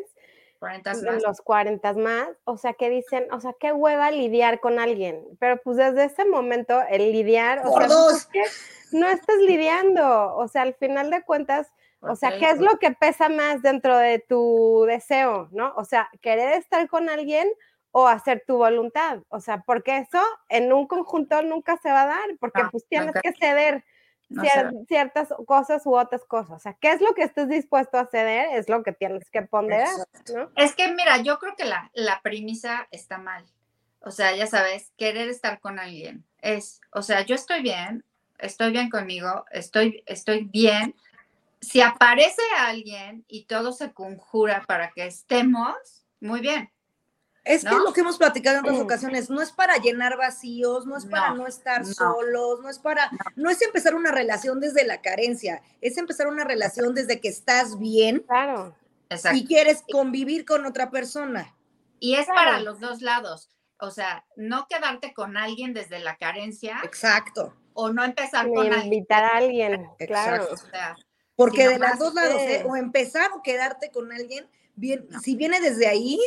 40 0.60 0.94
más. 0.94 1.04
En 1.04 1.22
los 1.24 1.42
40 1.42 1.94
más, 1.94 2.30
o 2.46 2.58
sea, 2.58 2.74
que 2.74 2.89
dicen, 2.89 3.27
o 3.32 3.39
sea, 3.39 3.54
qué 3.60 3.74
hueva 3.74 4.12
lidiar 4.12 4.60
con 4.60 4.80
alguien, 4.80 5.24
pero 5.39 5.62
pues 5.62 5.77
desde 5.77 6.06
ese 6.06 6.25
momento 6.25 6.82
el 6.89 7.12
lidiar, 7.12 7.62
o 7.66 7.77
sea, 7.77 7.88
dos. 7.88 8.30
no 8.92 9.08
estás 9.08 9.38
lidiando, 9.38 10.36
o 10.36 10.48
sea, 10.48 10.63
al 10.63 10.74
final 10.74 11.12
de 11.12 11.24
cuentas, 11.24 11.72
o 12.00 12.16
sea, 12.16 12.38
¿qué 12.38 12.50
es 12.50 12.60
lo 12.60 12.77
que 12.80 12.92
pesa 12.92 13.27
más 13.27 13.62
dentro 13.62 13.98
de 13.98 14.20
tu 14.20 14.86
deseo, 14.88 15.50
no? 15.51 15.74
O 15.75 15.84
sea, 15.84 16.10
querer 16.22 16.54
estar 16.54 16.88
con 16.88 17.10
alguien 17.10 17.48
o 17.91 18.08
hacer 18.08 18.44
tu 18.46 18.58
voluntad, 18.58 19.20
o 19.29 19.39
sea, 19.39 19.63
porque 19.65 19.98
eso 19.98 20.22
en 20.50 20.72
un 20.72 20.88
conjunto 20.88 21.41
nunca 21.41 21.77
se 21.77 21.89
va 21.89 22.03
a 22.03 22.08
dar, 22.08 22.38
porque 22.39 22.62
pues 22.72 22.86
tienes 22.88 23.15
que 23.22 23.34
ceder 23.34 23.84
ciertas 24.88 25.29
cosas 25.46 25.86
u 25.86 25.96
otras 25.96 26.25
cosas. 26.25 26.51
O 26.51 26.60
sea, 26.60 26.74
¿qué 26.74 26.91
es 26.91 27.01
lo 27.01 27.13
que 27.13 27.24
estés 27.24 27.48
dispuesto 27.48 27.98
a 27.98 28.08
ceder? 28.08 28.58
Es 28.58 28.70
lo 28.70 28.84
que 28.84 28.91
tienes 28.91 29.29
que 29.29 29.41
ponderar. 29.41 29.89
¿no? 30.34 30.51
Es 30.56 30.75
que, 30.75 30.91
mira, 30.91 31.17
yo 31.17 31.39
creo 31.39 31.56
que 31.56 31.65
la, 31.65 31.89
la 31.94 32.22
premisa 32.22 32.88
está 32.91 33.17
mal. 33.17 33.46
O 34.01 34.12
sea, 34.12 34.36
ya 34.36 34.48
sabes, 34.48 34.91
querer 34.98 35.29
estar 35.29 35.60
con 35.60 35.79
alguien 35.79 36.24
es, 36.41 36.82
o 36.94 37.01
sea, 37.01 37.22
yo 37.22 37.36
estoy 37.36 37.62
bien, 37.62 38.03
estoy 38.38 38.72
bien 38.72 38.89
conmigo, 38.89 39.46
estoy, 39.51 40.03
estoy 40.06 40.46
bien. 40.46 40.96
Si 41.60 41.82
aparece 41.82 42.41
alguien 42.58 43.25
y 43.27 43.46
todo 43.46 43.72
se 43.72 43.91
conjura 43.94 44.63
para 44.67 44.91
que 44.91 45.06
estemos, 45.06 46.06
muy 46.20 46.39
bien. 46.39 46.72
Es 47.48 47.63
que 47.63 47.75
lo 47.75 47.94
que 47.94 48.01
hemos 48.01 48.18
platicado 48.18 48.60
en 48.60 48.66
otras 48.66 48.80
ocasiones, 48.80 49.30
no 49.30 49.42
es 49.42 49.51
para 49.51 49.77
llenar 49.77 50.18
vacíos, 50.18 50.86
no 50.86 50.98
es 50.98 51.06
para 51.06 51.34
no, 51.34 51.48
estar 51.48 51.86
solos, 51.86 52.60
no 52.62 52.70
es 52.70 52.77
para, 52.77 53.10
no. 53.36 53.50
es 53.50 53.62
empezar 53.62 53.96
una 53.96 54.12
relación 54.12 54.60
desde 54.60 54.86
la 54.86 55.01
carencia, 55.01 55.62
es 55.82 55.98
empezar 55.98 56.27
una 56.27 56.44
relación 56.44 56.94
desde 56.94 57.22
que 57.22 57.30
estás 57.30 57.80
bien 57.80 58.20
claro. 58.27 58.75
y 59.34 59.46
quieres 59.46 59.84
convivir 59.89 60.46
con 60.46 60.66
otra 60.66 60.92
persona. 60.92 61.56
Y 62.00 62.16
es 62.16 62.27
para 62.27 62.60
los 62.60 62.80
dos 62.80 63.01
lados, 63.01 63.50
o 63.80 63.92
sea, 63.92 64.25
no 64.36 64.68
quedarte 64.68 65.13
con 65.13 65.38
alguien 65.38 65.74
desde 65.74 66.00
la 66.00 66.18
carencia. 66.18 66.82
Exacto. 66.84 67.54
O 67.74 67.89
no 67.89 68.04
empezar 68.04 68.48
con 68.50 68.66
alguien. 68.66 68.84
invitar 68.84 69.24
a 69.24 69.38
alguien, 69.38 69.88
claro. 70.06 70.48
Porque 71.36 71.68
de 71.68 71.80
los 71.80 72.00
dos 72.00 72.13
lados, 72.13 72.42
¿eh? 72.42 72.66
o 72.68 72.75
empezar 72.75 73.32
o 73.32 73.44
quedarte 73.44 73.92
con 73.92 74.12
alguien, 74.12 74.50
bien, 74.75 75.08
si 75.22 75.36
viene 75.36 75.62
desde 75.62 75.88
ahí, 75.88 76.20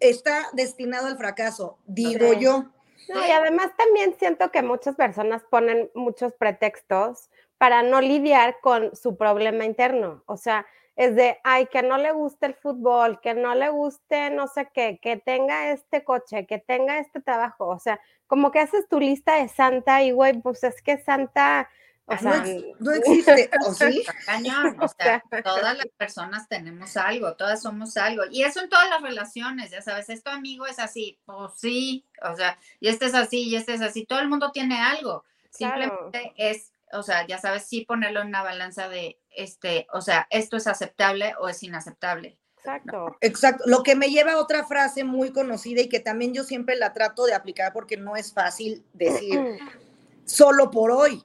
está 0.00 0.48
destinado 0.52 1.06
al 1.06 1.16
fracaso, 1.16 1.78
digo 1.86 2.32
yo. 2.32 2.66
y 3.08 3.30
además 3.30 3.70
también 3.76 4.14
siento 4.18 4.50
que 4.50 4.62
muchas 4.62 4.96
personas 4.96 5.42
ponen 5.50 5.90
muchos 5.94 6.32
pretextos 6.34 7.30
para 7.58 7.82
no 7.82 8.00
lidiar 8.00 8.58
con 8.60 8.94
su 8.94 9.16
problema 9.16 9.64
interno. 9.64 10.22
O 10.26 10.36
sea, 10.36 10.66
es 10.96 11.14
de, 11.14 11.38
ay, 11.44 11.66
que 11.66 11.82
no 11.82 11.96
le 11.96 12.10
guste 12.10 12.46
el 12.46 12.54
fútbol, 12.54 13.20
que 13.20 13.34
no 13.34 13.54
le 13.54 13.68
guste 13.68 14.30
no 14.30 14.48
sé 14.48 14.68
qué, 14.74 14.98
que 15.00 15.16
tenga 15.16 15.70
este 15.70 16.02
coche, 16.02 16.46
que 16.46 16.58
tenga 16.58 16.98
este 16.98 17.20
trabajo. 17.20 17.68
O 17.68 17.78
sea, 17.78 18.00
como 18.26 18.50
que 18.50 18.58
haces 18.58 18.88
tu 18.88 18.98
lista 18.98 19.36
de 19.36 19.48
Santa 19.48 20.02
y, 20.02 20.10
güey, 20.10 20.40
pues 20.40 20.64
es 20.64 20.82
que 20.82 20.98
Santa 20.98 21.68
o 22.08 22.16
sea, 22.16 22.42
no, 22.80 22.92
existe, 22.92 23.50
¿o 23.66 23.74
sí? 23.74 24.02
Cañón, 24.24 24.76
o 24.80 24.88
sea, 24.88 25.22
todas 25.44 25.76
las 25.76 25.88
personas 25.96 26.48
tenemos 26.48 26.96
algo, 26.96 27.34
todas 27.34 27.60
somos 27.60 27.96
algo. 27.98 28.22
Y 28.30 28.44
eso 28.44 28.60
en 28.60 28.70
todas 28.70 28.88
las 28.88 29.02
relaciones, 29.02 29.70
ya 29.70 29.82
sabes, 29.82 30.08
esto 30.08 30.30
amigo 30.30 30.66
es 30.66 30.78
así, 30.78 31.18
pues 31.26 31.52
sí, 31.56 32.06
o 32.22 32.34
sea, 32.34 32.58
y 32.80 32.88
este 32.88 33.06
es 33.06 33.14
así, 33.14 33.48
y 33.48 33.56
este 33.56 33.74
es 33.74 33.82
así, 33.82 34.06
todo 34.06 34.20
el 34.20 34.28
mundo 34.28 34.52
tiene 34.52 34.80
algo. 34.80 35.24
Simplemente 35.50 36.32
es, 36.36 36.72
o 36.92 37.02
sea, 37.02 37.26
ya 37.26 37.38
sabes, 37.38 37.64
sí 37.64 37.84
ponerlo 37.84 38.22
en 38.22 38.28
una 38.28 38.42
balanza 38.42 38.88
de, 38.88 39.20
este, 39.30 39.86
o 39.92 40.00
sea, 40.00 40.26
esto 40.30 40.56
es 40.56 40.66
aceptable 40.66 41.34
o 41.40 41.48
es 41.48 41.62
inaceptable. 41.62 42.38
Exacto. 42.56 43.16
Exacto. 43.20 43.64
Lo 43.66 43.82
que 43.82 43.94
me 43.94 44.08
lleva 44.08 44.32
a 44.32 44.40
otra 44.40 44.64
frase 44.66 45.04
muy 45.04 45.30
conocida 45.30 45.82
y 45.82 45.88
que 45.88 46.00
también 46.00 46.34
yo 46.34 46.42
siempre 46.42 46.74
la 46.76 46.92
trato 46.92 47.24
de 47.24 47.34
aplicar 47.34 47.72
porque 47.72 47.96
no 47.96 48.16
es 48.16 48.32
fácil 48.32 48.84
decir 48.94 49.38
solo 50.24 50.70
por 50.70 50.90
hoy 50.90 51.24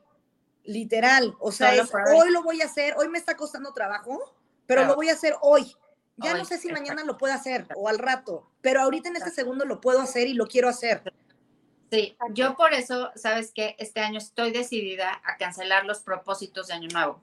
literal. 0.63 1.36
O 1.39 1.51
sea, 1.51 1.72
hoy 2.15 2.32
lo 2.32 2.43
voy 2.43 2.62
a 2.62 2.65
hacer, 2.65 2.96
hoy 2.98 3.10
me 3.10 3.17
está 3.17 3.36
costando 3.36 3.74
trabajo, 3.74 4.34
pero 4.65 4.86
lo 4.86 4.96
voy 4.96 5.10
a 5.10 5.13
hacer 5.13 5.36
hoy. 5.41 5.75
Ya 6.17 6.36
no 6.36 6.46
sé 6.46 6.58
si 6.58 6.72
mañana 6.72 7.03
lo 7.03 7.17
puedo 7.17 7.34
hacer 7.34 7.67
o 7.75 7.89
al 7.89 7.98
rato, 7.98 8.48
pero 8.62 8.82
ahorita 8.82 9.10
en 9.10 9.15
este 9.15 9.32
segundo 9.32 9.65
lo 9.65 9.82
puedo 9.82 10.00
hacer 10.00 10.27
y 10.27 10.34
lo 10.34 10.48
quiero 10.48 10.70
hacer. 10.70 11.13
Sí, 11.91 12.17
yo 12.32 12.55
por 12.55 12.74
eso, 12.74 13.12
sabes 13.15 13.51
que 13.51 13.75
este 13.77 14.00
año 14.00 14.17
estoy 14.17 14.51
decidida 14.51 15.22
a 15.24 15.38
cancelar 15.38 15.86
los 15.86 16.00
propósitos 16.00 16.67
de 16.67 16.74
Año 16.74 16.88
Nuevo. 16.91 17.22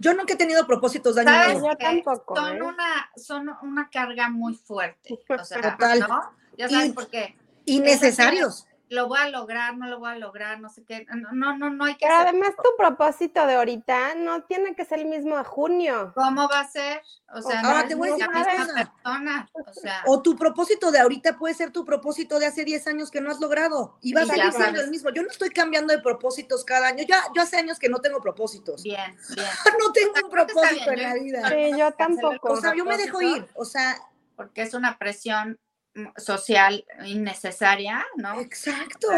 Yo 0.00 0.14
nunca 0.14 0.34
he 0.34 0.36
tenido 0.36 0.66
propósitos 0.66 1.14
de 1.14 1.20
Año 1.22 1.60
Nuevo. 1.60 1.70
Yo 1.70 1.76
tampoco. 1.76 2.34
Son, 2.34 2.56
¿eh? 2.56 2.62
una, 2.62 3.10
son 3.16 3.50
una 3.62 3.90
carga 3.90 4.28
muy 4.28 4.54
fuerte. 4.54 5.18
O 5.28 5.44
sea, 5.44 5.60
Total. 5.60 6.00
¿no? 6.00 6.32
Ya 6.56 6.68
sabes 6.68 6.92
por 6.92 7.08
qué. 7.08 7.36
Innecesarios 7.66 8.66
lo 8.90 9.06
voy 9.06 9.20
a 9.20 9.28
lograr, 9.28 9.76
no 9.76 9.86
lo 9.86 10.00
voy 10.00 10.10
a 10.10 10.16
lograr, 10.16 10.60
no 10.60 10.68
sé 10.68 10.82
qué. 10.84 11.06
No, 11.32 11.56
no, 11.56 11.70
no 11.70 11.84
hay 11.84 11.94
que 11.94 12.06
Pero 12.06 12.16
además 12.16 12.50
tu 12.56 12.70
propósito 12.76 13.46
de 13.46 13.54
ahorita 13.54 14.16
no 14.16 14.42
tiene 14.42 14.74
que 14.74 14.84
ser 14.84 14.98
el 14.98 15.06
mismo 15.06 15.36
de 15.36 15.44
junio. 15.44 16.12
¿Cómo 16.16 16.48
va 16.48 16.60
a 16.60 16.68
ser? 16.68 17.00
O 17.32 17.40
sea, 17.40 17.62
no 17.62 17.86
te 17.86 17.94
voy 17.94 18.08
a 18.08 18.12
decir 18.14 18.28
persona. 18.28 19.48
O, 19.52 19.72
sea, 19.72 20.02
o 20.06 20.20
tu 20.20 20.36
propósito 20.36 20.90
de 20.90 20.98
ahorita 20.98 21.38
puede 21.38 21.54
ser 21.54 21.70
tu 21.70 21.84
propósito 21.84 22.40
de 22.40 22.46
hace 22.46 22.64
10 22.64 22.88
años 22.88 23.10
que 23.12 23.20
no 23.20 23.30
has 23.30 23.38
logrado 23.38 23.96
y 24.02 24.12
va 24.12 24.22
a 24.22 24.26
seguir 24.26 24.52
siendo 24.52 24.80
el 24.80 24.90
mismo. 24.90 25.10
Yo 25.10 25.22
no 25.22 25.30
estoy 25.30 25.50
cambiando 25.50 25.94
de 25.94 26.02
propósitos 26.02 26.64
cada 26.64 26.88
año. 26.88 27.04
Ya, 27.06 27.22
yo 27.32 27.42
hace 27.42 27.58
años 27.58 27.78
que 27.78 27.88
no 27.88 28.00
tengo 28.00 28.20
propósitos. 28.20 28.82
Bien, 28.82 29.16
bien. 29.36 29.48
no 29.78 29.92
tengo 29.92 30.14
un 30.24 30.30
propósito 30.30 30.90
en 30.90 31.02
la 31.02 31.14
vida. 31.14 31.48
Sí, 31.48 31.78
yo 31.78 31.92
tampoco. 31.92 32.54
O 32.54 32.60
sea, 32.60 32.74
yo 32.74 32.84
me 32.84 32.96
dejo 32.96 33.22
ir. 33.22 33.46
O 33.54 33.64
sea, 33.64 33.96
porque 34.34 34.62
es 34.62 34.74
una 34.74 34.98
presión 34.98 35.60
social 36.16 36.84
innecesaria, 37.04 38.04
¿no? 38.16 38.40
Exacto. 38.40 39.08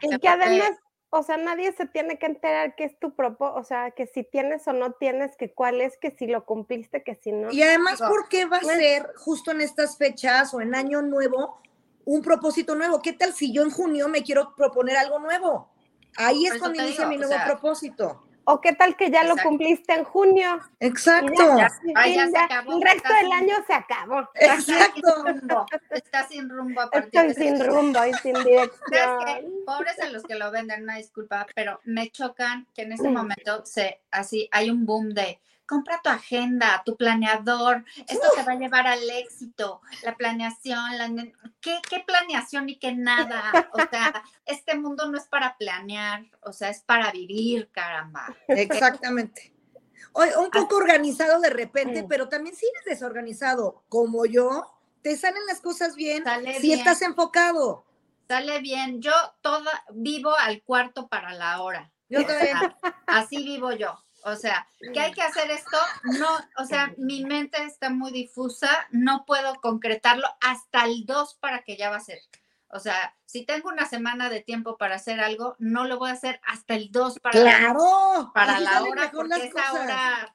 Y 0.00 0.18
que 0.18 0.28
además, 0.28 0.72
o 1.10 1.22
sea, 1.22 1.36
nadie 1.36 1.72
se 1.72 1.86
tiene 1.86 2.18
que 2.18 2.26
enterar 2.26 2.74
qué 2.74 2.84
es 2.84 2.98
tu 2.98 3.14
propósito, 3.14 3.58
o 3.58 3.64
sea, 3.64 3.90
que 3.90 4.06
si 4.06 4.24
tienes 4.24 4.66
o 4.66 4.72
no 4.72 4.92
tienes, 4.92 5.36
que 5.36 5.52
cuál 5.52 5.80
es, 5.80 5.98
que 5.98 6.10
si 6.10 6.26
lo 6.26 6.44
cumpliste, 6.44 7.02
que 7.02 7.14
si 7.14 7.32
no. 7.32 7.52
Y 7.52 7.62
además, 7.62 8.00
¿por 8.00 8.28
qué 8.28 8.46
va 8.46 8.58
a 8.58 8.64
ser 8.64 9.12
justo 9.16 9.50
en 9.50 9.60
estas 9.60 9.98
fechas 9.98 10.54
o 10.54 10.60
en 10.60 10.74
año 10.74 11.02
nuevo 11.02 11.60
un 12.04 12.22
propósito 12.22 12.74
nuevo? 12.74 13.02
¿Qué 13.02 13.12
tal 13.12 13.32
si 13.34 13.52
yo 13.52 13.62
en 13.62 13.70
junio 13.70 14.08
me 14.08 14.22
quiero 14.22 14.54
proponer 14.56 14.96
algo 14.96 15.18
nuevo? 15.18 15.70
Ahí 16.16 16.46
es 16.46 16.58
cuando 16.58 16.82
inicia 16.82 17.06
mi 17.06 17.16
nuevo 17.16 17.34
propósito. 17.46 18.24
¿O 18.44 18.60
qué 18.60 18.72
tal 18.72 18.96
que 18.96 19.10
ya 19.10 19.22
lo 19.24 19.36
cumpliste 19.36 19.94
en 19.94 20.04
junio? 20.04 20.60
Exacto. 20.80 21.56
Ya, 21.56 21.68
el 21.94 22.82
resto 22.82 23.14
del 23.14 23.32
año 23.32 23.54
se 23.66 23.74
acabó. 23.74 24.28
Exacto. 24.34 25.66
Está 25.90 26.26
sin 26.26 26.48
rumbo. 26.48 26.88
Estoy 26.92 27.34
sin 27.34 27.64
rumbo 27.64 28.04
y 28.04 28.12
sin 28.14 28.34
dirección. 28.44 29.64
Pobres 29.64 29.98
a 30.00 30.08
los 30.08 30.22
que 30.24 30.34
lo 30.34 30.50
venden, 30.50 30.82
una 30.82 30.96
disculpa, 30.96 31.46
pero 31.54 31.80
me 31.84 32.10
chocan 32.10 32.66
que 32.74 32.82
en 32.82 32.92
ese 32.92 33.08
momento 33.08 33.64
se, 33.64 34.00
así, 34.10 34.48
hay 34.50 34.70
un 34.70 34.86
boom 34.86 35.10
de 35.10 35.38
compra 35.72 36.02
tu 36.02 36.10
agenda, 36.10 36.82
tu 36.84 36.98
planeador, 36.98 37.82
esto 38.06 38.28
te 38.36 38.42
va 38.42 38.52
a 38.52 38.56
llevar 38.56 38.86
al 38.86 39.08
éxito, 39.08 39.80
la 40.02 40.14
planeación, 40.18 40.98
la, 40.98 41.10
¿qué, 41.62 41.80
¿qué, 41.88 42.04
planeación 42.06 42.68
y 42.68 42.78
qué 42.78 42.94
nada? 42.94 43.70
O 43.72 43.78
sea, 43.90 44.22
este 44.44 44.76
mundo 44.76 45.10
no 45.10 45.16
es 45.16 45.24
para 45.28 45.56
planear, 45.56 46.26
o 46.42 46.52
sea, 46.52 46.68
es 46.68 46.82
para 46.82 47.10
vivir, 47.10 47.70
caramba. 47.72 48.36
Exactamente. 48.48 49.54
un 50.14 50.50
poco 50.50 50.76
organizado 50.76 51.40
de 51.40 51.48
repente, 51.48 52.04
pero 52.06 52.28
también 52.28 52.54
si 52.54 52.66
eres 52.66 52.84
desorganizado 52.84 53.82
como 53.88 54.26
yo, 54.26 54.70
te 55.00 55.16
salen 55.16 55.46
las 55.46 55.62
cosas 55.62 55.96
bien 55.96 56.22
si 56.60 56.74
estás 56.74 57.00
enfocado. 57.00 57.86
Sale 58.28 58.60
bien. 58.60 59.00
Yo 59.00 59.12
toda 59.40 59.72
vivo 59.94 60.36
al 60.36 60.62
cuarto 60.62 61.08
para 61.08 61.32
la 61.32 61.62
hora. 61.62 61.90
Yo 62.10 62.20
así 63.06 63.42
vivo 63.42 63.72
yo. 63.72 63.98
O 64.24 64.36
sea, 64.36 64.66
¿qué 64.92 65.00
hay 65.00 65.12
que 65.12 65.22
hacer 65.22 65.50
esto? 65.50 65.76
No, 66.18 66.28
o 66.56 66.64
sea, 66.64 66.92
mi 66.96 67.24
mente 67.24 67.62
está 67.64 67.90
muy 67.90 68.12
difusa, 68.12 68.68
no 68.90 69.24
puedo 69.26 69.54
concretarlo 69.60 70.28
hasta 70.40 70.84
el 70.84 71.04
2 71.06 71.34
para 71.40 71.62
que 71.62 71.76
ya 71.76 71.90
va 71.90 71.96
a 71.96 72.00
ser. 72.00 72.20
O 72.68 72.78
sea, 72.78 73.14
si 73.26 73.44
tengo 73.44 73.68
una 73.68 73.86
semana 73.86 74.30
de 74.30 74.40
tiempo 74.40 74.76
para 74.78 74.94
hacer 74.94 75.20
algo, 75.20 75.56
no 75.58 75.84
lo 75.84 75.98
voy 75.98 76.10
a 76.10 76.14
hacer 76.14 76.40
hasta 76.46 76.74
el 76.74 76.90
2 76.90 77.18
para, 77.18 77.40
claro, 77.40 78.30
para 78.32 78.60
la 78.60 78.82
hora, 78.82 79.10
porque 79.12 79.46
esa 79.46 79.72
hora 79.72 80.34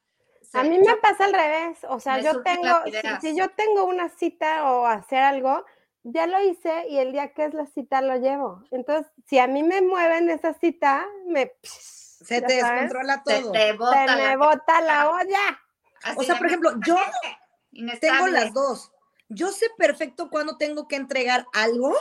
a 0.53 0.63
mí 0.63 0.79
me 0.79 0.95
pasa 0.97 1.25
al 1.25 1.33
revés, 1.33 1.79
o 1.89 1.99
sea, 1.99 2.19
yo 2.19 2.41
tengo, 2.41 2.69
si, 3.21 3.37
yo 3.37 3.49
tengo 3.49 3.85
una 3.85 4.09
cita 4.09 4.71
o 4.71 4.85
hacer 4.85 5.19
algo, 5.19 5.65
ya 6.03 6.25
lo 6.25 6.41
hice 6.41 6.87
y 6.89 6.97
el 6.97 7.11
día 7.11 7.33
que 7.33 7.45
es 7.45 7.53
la 7.53 7.65
cita 7.67 8.01
lo 8.01 8.15
llevo. 8.17 8.63
Entonces, 8.71 9.11
si 9.25 9.39
a 9.39 9.47
mí 9.47 9.63
me 9.63 9.81
mueven 9.81 10.29
esa 10.29 10.53
cita, 10.53 11.05
me... 11.25 11.51
Se 12.21 12.41
te 12.41 12.55
descontrola 12.55 13.23
todo. 13.23 13.53
Se, 13.53 13.59
te 13.59 13.73
bota 13.73 14.15
me 14.15 14.23
la... 14.23 14.37
bota 14.37 14.81
la 14.81 15.09
olla. 15.09 15.61
o 16.15 16.23
sea, 16.23 16.37
por 16.37 16.47
ejemplo, 16.47 16.73
yo 16.85 16.97
tengo 17.99 18.27
las 18.27 18.53
dos. 18.53 18.91
Yo 19.29 19.51
sé 19.51 19.67
perfecto 19.77 20.29
cuándo 20.29 20.57
tengo 20.57 20.87
que 20.87 20.95
entregar 20.95 21.45
algo, 21.53 21.95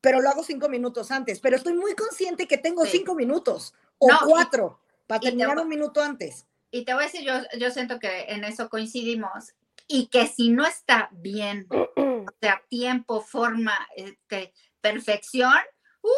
pero 0.00 0.20
lo 0.20 0.30
hago 0.30 0.42
cinco 0.42 0.68
minutos 0.68 1.10
antes. 1.10 1.40
Pero 1.40 1.56
estoy 1.56 1.74
muy 1.74 1.94
consciente 1.94 2.48
que 2.48 2.58
tengo 2.58 2.84
cinco 2.86 3.14
minutos 3.14 3.74
o 3.98 4.08
cuatro 4.26 4.80
para 5.06 5.20
terminar 5.20 5.58
un 5.58 5.68
minuto 5.68 6.02
antes 6.02 6.46
y 6.74 6.84
te 6.84 6.92
voy 6.92 7.04
a 7.04 7.06
decir, 7.06 7.24
yo, 7.24 7.34
yo 7.56 7.70
siento 7.70 8.00
que 8.00 8.24
en 8.30 8.42
eso 8.42 8.68
coincidimos 8.68 9.54
y 9.86 10.08
que 10.08 10.26
si 10.26 10.50
no 10.50 10.66
está 10.66 11.08
bien, 11.12 11.68
o 11.70 12.26
sea, 12.40 12.64
tiempo, 12.68 13.20
forma, 13.20 13.78
este, 13.94 14.52
perfección, 14.80 15.54
uh, 16.02 16.08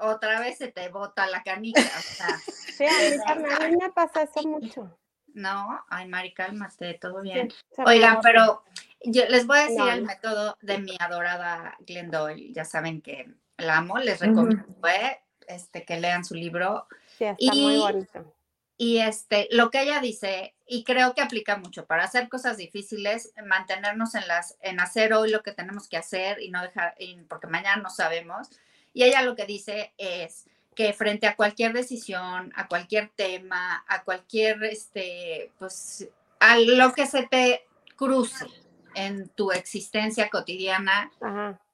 otra 0.00 0.40
vez 0.40 0.58
se 0.58 0.68
te 0.68 0.88
bota 0.88 1.26
la 1.26 1.42
canica. 1.42 1.80
O 1.80 2.00
sea, 2.00 2.38
sí, 2.76 2.84
a 3.26 3.34
mí, 3.68 3.76
me 3.76 3.90
pasa 3.90 4.22
eso 4.22 4.42
mucho. 4.42 4.98
No, 5.34 5.84
ay, 5.88 6.08
Mari, 6.08 6.34
cálmate, 6.34 6.94
todo 6.94 7.20
bien. 7.20 7.52
Oigan, 7.84 8.20
pero 8.22 8.62
yo 9.02 9.26
les 9.28 9.46
voy 9.46 9.58
a 9.58 9.62
decir 9.64 9.88
el 9.88 10.04
método 10.04 10.56
de 10.60 10.78
mi 10.78 10.96
adorada 10.98 11.76
Glendoy. 11.80 12.52
Ya 12.52 12.64
saben 12.64 13.02
que 13.02 13.32
la 13.56 13.78
amo, 13.78 13.98
les 13.98 14.20
recomiendo 14.20 14.64
eh, 14.88 15.20
este, 15.46 15.84
que 15.84 16.00
lean 16.00 16.24
su 16.24 16.34
libro. 16.34 16.86
Sí, 17.16 17.24
está 17.24 17.52
muy 17.54 17.78
bonito. 17.78 18.34
Y 18.80 18.98
este, 18.98 19.48
lo 19.50 19.70
que 19.70 19.82
ella 19.82 20.00
dice, 20.00 20.54
y 20.64 20.84
creo 20.84 21.12
que 21.12 21.20
aplica 21.20 21.56
mucho 21.56 21.86
para 21.86 22.04
hacer 22.04 22.28
cosas 22.28 22.56
difíciles, 22.56 23.32
mantenernos 23.44 24.14
en 24.14 24.28
las, 24.28 24.56
en 24.60 24.78
hacer 24.78 25.14
hoy 25.14 25.30
lo 25.30 25.42
que 25.42 25.50
tenemos 25.50 25.88
que 25.88 25.96
hacer 25.96 26.40
y 26.40 26.50
no 26.50 26.62
dejar, 26.62 26.94
porque 27.28 27.48
mañana 27.48 27.82
no 27.82 27.90
sabemos. 27.90 28.48
Y 28.92 29.04
ella 29.04 29.22
lo 29.22 29.36
que 29.36 29.46
dice 29.46 29.92
es 29.98 30.46
que 30.74 30.92
frente 30.92 31.26
a 31.26 31.36
cualquier 31.36 31.72
decisión, 31.72 32.52
a 32.54 32.68
cualquier 32.68 33.10
tema, 33.14 33.84
a 33.88 34.04
cualquier, 34.04 34.62
este, 34.64 35.50
pues, 35.58 36.08
a 36.40 36.58
lo 36.58 36.92
que 36.92 37.06
se 37.06 37.26
te 37.26 37.66
cruce 37.96 38.46
en 38.94 39.28
tu 39.30 39.50
existencia 39.50 40.28
cotidiana, 40.28 41.10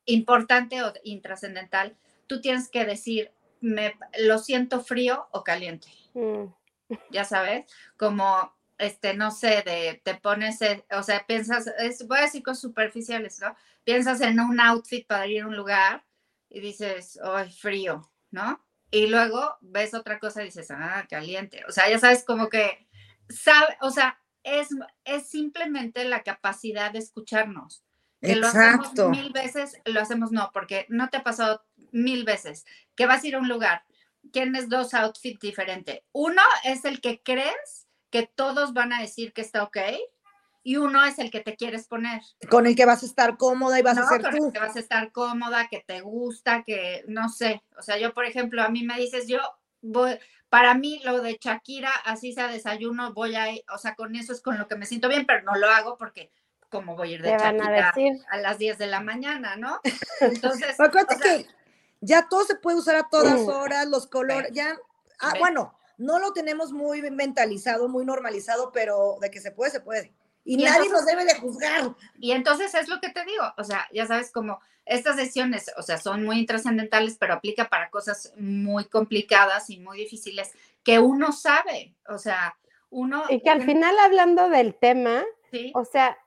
importante 0.07 0.83
o 0.83 0.93
intrascendental, 1.05 1.97
tú 2.27 2.41
tienes 2.41 2.69
que 2.69 2.85
decir, 2.85 3.31
me, 3.61 3.95
lo 4.21 4.39
siento 4.39 4.81
frío 4.83 5.27
o 5.33 5.45
caliente. 5.45 5.89
Mm 6.15 6.45
ya 7.11 7.25
sabes, 7.25 7.67
como, 7.97 8.53
este, 8.79 9.15
no 9.15 9.31
sé, 9.31 9.63
de, 9.63 10.01
te 10.05 10.15
pones, 10.15 10.59
o 10.93 11.03
sea, 11.03 11.25
piensas, 11.27 11.71
voy 12.07 12.19
a 12.19 12.23
decir 12.23 12.43
cosas 12.43 12.61
superficiales, 12.61 13.41
¿no? 13.41 13.55
Piensas 13.85 14.21
en 14.21 14.41
un 14.41 14.61
outfit 14.61 15.07
para 15.07 15.27
ir 15.27 15.43
a 15.43 15.47
un 15.47 15.57
lugar 15.57 16.03
y 16.55 16.61
dices, 16.61 17.19
ay, 17.23 17.51
frío, 17.51 18.11
¿no? 18.31 18.65
Y 18.91 19.09
luego 19.09 19.57
ves 19.61 19.93
otra 19.93 20.19
cosa 20.19 20.43
y 20.43 20.47
dices, 20.47 20.71
ah, 20.71 21.05
caliente. 21.09 21.65
O 21.69 21.73
sea, 21.73 21.91
ya 21.91 21.99
sabes, 21.99 22.25
como 22.25 22.49
que, 22.49 22.87
sabe, 23.29 23.77
o 23.81 23.91
sea, 23.91 24.19
es, 24.45 24.69
es 25.05 25.29
simplemente 25.29 26.05
la 26.05 26.23
capacidad 26.23 26.93
de 26.93 27.01
escucharnos. 27.01 27.85
Que 28.21 28.37
lo 28.37 28.47
hacemos 28.47 28.95
mil 29.11 29.33
veces, 29.33 29.79
lo 29.85 30.01
hacemos 30.01 30.33
no, 30.33 30.51
porque 30.55 30.87
no 30.89 31.11
te 31.11 31.19
ha 31.19 31.23
pasado 31.23 31.63
mil 31.93 32.25
veces 32.25 32.65
que 32.95 33.07
vas 33.07 33.23
a 33.23 33.27
ir 33.27 33.35
a 33.35 33.39
un 33.39 33.49
lugar 33.49 33.85
tienes 34.33 34.69
dos 34.69 34.95
outfits 34.95 35.41
diferentes. 35.41 36.01
Uno 36.13 36.43
es 36.65 36.85
el 36.85 37.01
que 37.01 37.23
crees 37.23 37.89
que 38.11 38.27
todos 38.27 38.73
van 38.73 38.93
a 38.93 39.01
decir 39.01 39.33
que 39.33 39.43
está 39.43 39.63
ok 39.65 39.79
y 40.67 40.79
uno 40.79 41.05
es 41.05 41.19
el 41.19 41.31
que 41.31 41.41
te 41.41 41.57
quieres 41.57 41.87
poner. 41.87 42.23
Con 42.49 42.67
el 42.67 42.75
que 42.75 42.87
vas 42.87 43.03
a 43.03 43.07
estar 43.07 43.37
cómoda 43.37 43.79
y 43.79 43.83
vas 43.83 43.99
a 43.99 44.09
ser 44.09 44.23
con 44.23 44.35
El 44.35 44.53
que 44.53 44.59
vas 44.59 44.75
a 44.75 44.81
estar 44.81 45.13
cómoda, 45.13 45.69
que 45.69 45.85
te 45.87 46.01
gusta, 46.01 46.65
que 46.65 47.05
no 47.07 47.29
sé. 47.29 47.63
O 47.79 47.83
sea, 47.83 47.99
yo, 47.99 48.15
por 48.15 48.25
ejemplo, 48.25 48.63
a 48.63 48.71
mí 48.71 48.83
me 48.83 48.97
dices, 48.97 49.29
yo 49.29 49.39
voy, 49.83 50.19
para 50.49 50.75
mí 50.75 51.03
lo 51.05 51.21
de 51.21 51.39
Shakira, 51.39 51.93
así 52.07 52.33
sea 52.33 52.49
desayuno, 52.49 53.13
voy 53.13 53.37
a, 53.37 53.49
o 53.75 53.79
sea, 53.79 53.95
con 53.95 54.17
eso 54.17 54.33
es 54.33 54.41
con 54.41 54.59
lo 54.59 54.67
que 54.67 54.77
me 54.77 54.87
siento 54.87 55.09
bien, 55.09 55.27
pero 55.27 55.43
no 55.43 55.55
lo 55.55 55.69
hago 55.69 55.99
porque 55.99 56.33
como 56.71 56.97
voy 56.97 57.11
a 57.11 57.15
ir 57.17 57.23
de 57.23 57.31
Shakira 57.31 57.93
a, 58.31 58.39
las 58.39 58.59
10 58.59 58.79
de 58.79 58.87
la 58.87 59.01
mañana, 59.01 59.57
¿no? 59.57 59.81
Entonces, 60.21 60.77
que 61.23 61.47
ya 62.01 62.27
todo 62.27 62.45
se 62.45 62.57
puede 62.57 62.79
usar 62.79 62.97
a 62.97 63.09
todas 63.11 63.43
mm. 63.43 63.49
horas, 63.49 63.87
los 63.87 64.07
colores, 64.07 64.51
ya, 64.53 64.79
ah, 65.21 65.35
bueno, 65.39 65.77
no 65.99 66.19
lo 66.19 66.33
tenemos 66.33 66.73
muy 66.73 67.03
mentalizado, 67.11 67.87
muy 67.89 68.07
normalizado, 68.07 68.73
pero 68.73 69.19
de 69.21 69.31
que 69.31 69.41
se 69.41 69.51
puede, 69.51 69.71
se 69.71 69.81
puede. 69.81 70.15
Y, 70.45 70.59
nadie 70.59 70.91
nos 70.91 71.07
debe 71.07 71.25
de 71.25 71.35
juzgar. 71.37 71.95
Y 72.19 72.33
entonces 72.33 72.75
es 72.75 72.89
lo 72.89 73.01
que 73.01 73.09
te 73.09 73.25
digo, 73.25 73.45
o 73.57 73.65
sea, 73.65 73.89
ya 73.93 74.07
sabes 74.07 74.31
como 74.31 74.61
estas 74.85 75.17
decisiones, 75.17 75.73
o 75.79 75.83
sea, 75.83 75.99
son 75.99 76.25
muy 76.25 76.45
trascendentales, 76.45 77.17
pero 77.19 77.35
aplica 77.35 77.69
para 77.69 77.89
cosas 77.91 78.35
muy 78.37 78.85
complicadas 78.85 79.71
y 79.71 79.79
muy 79.79 79.99
difíciles 79.99 80.53
que 80.83 80.99
uno 80.99 81.33
sabe, 81.33 81.95
o 82.09 82.19
sea, 82.19 82.57
uno... 82.91 83.25
Y 83.31 83.41
que 83.41 83.49
al 83.49 83.63
final 83.63 83.99
hablando 83.99 84.51
del 84.51 84.75
tema, 84.75 85.25
o 85.73 85.85
sea, 85.87 86.19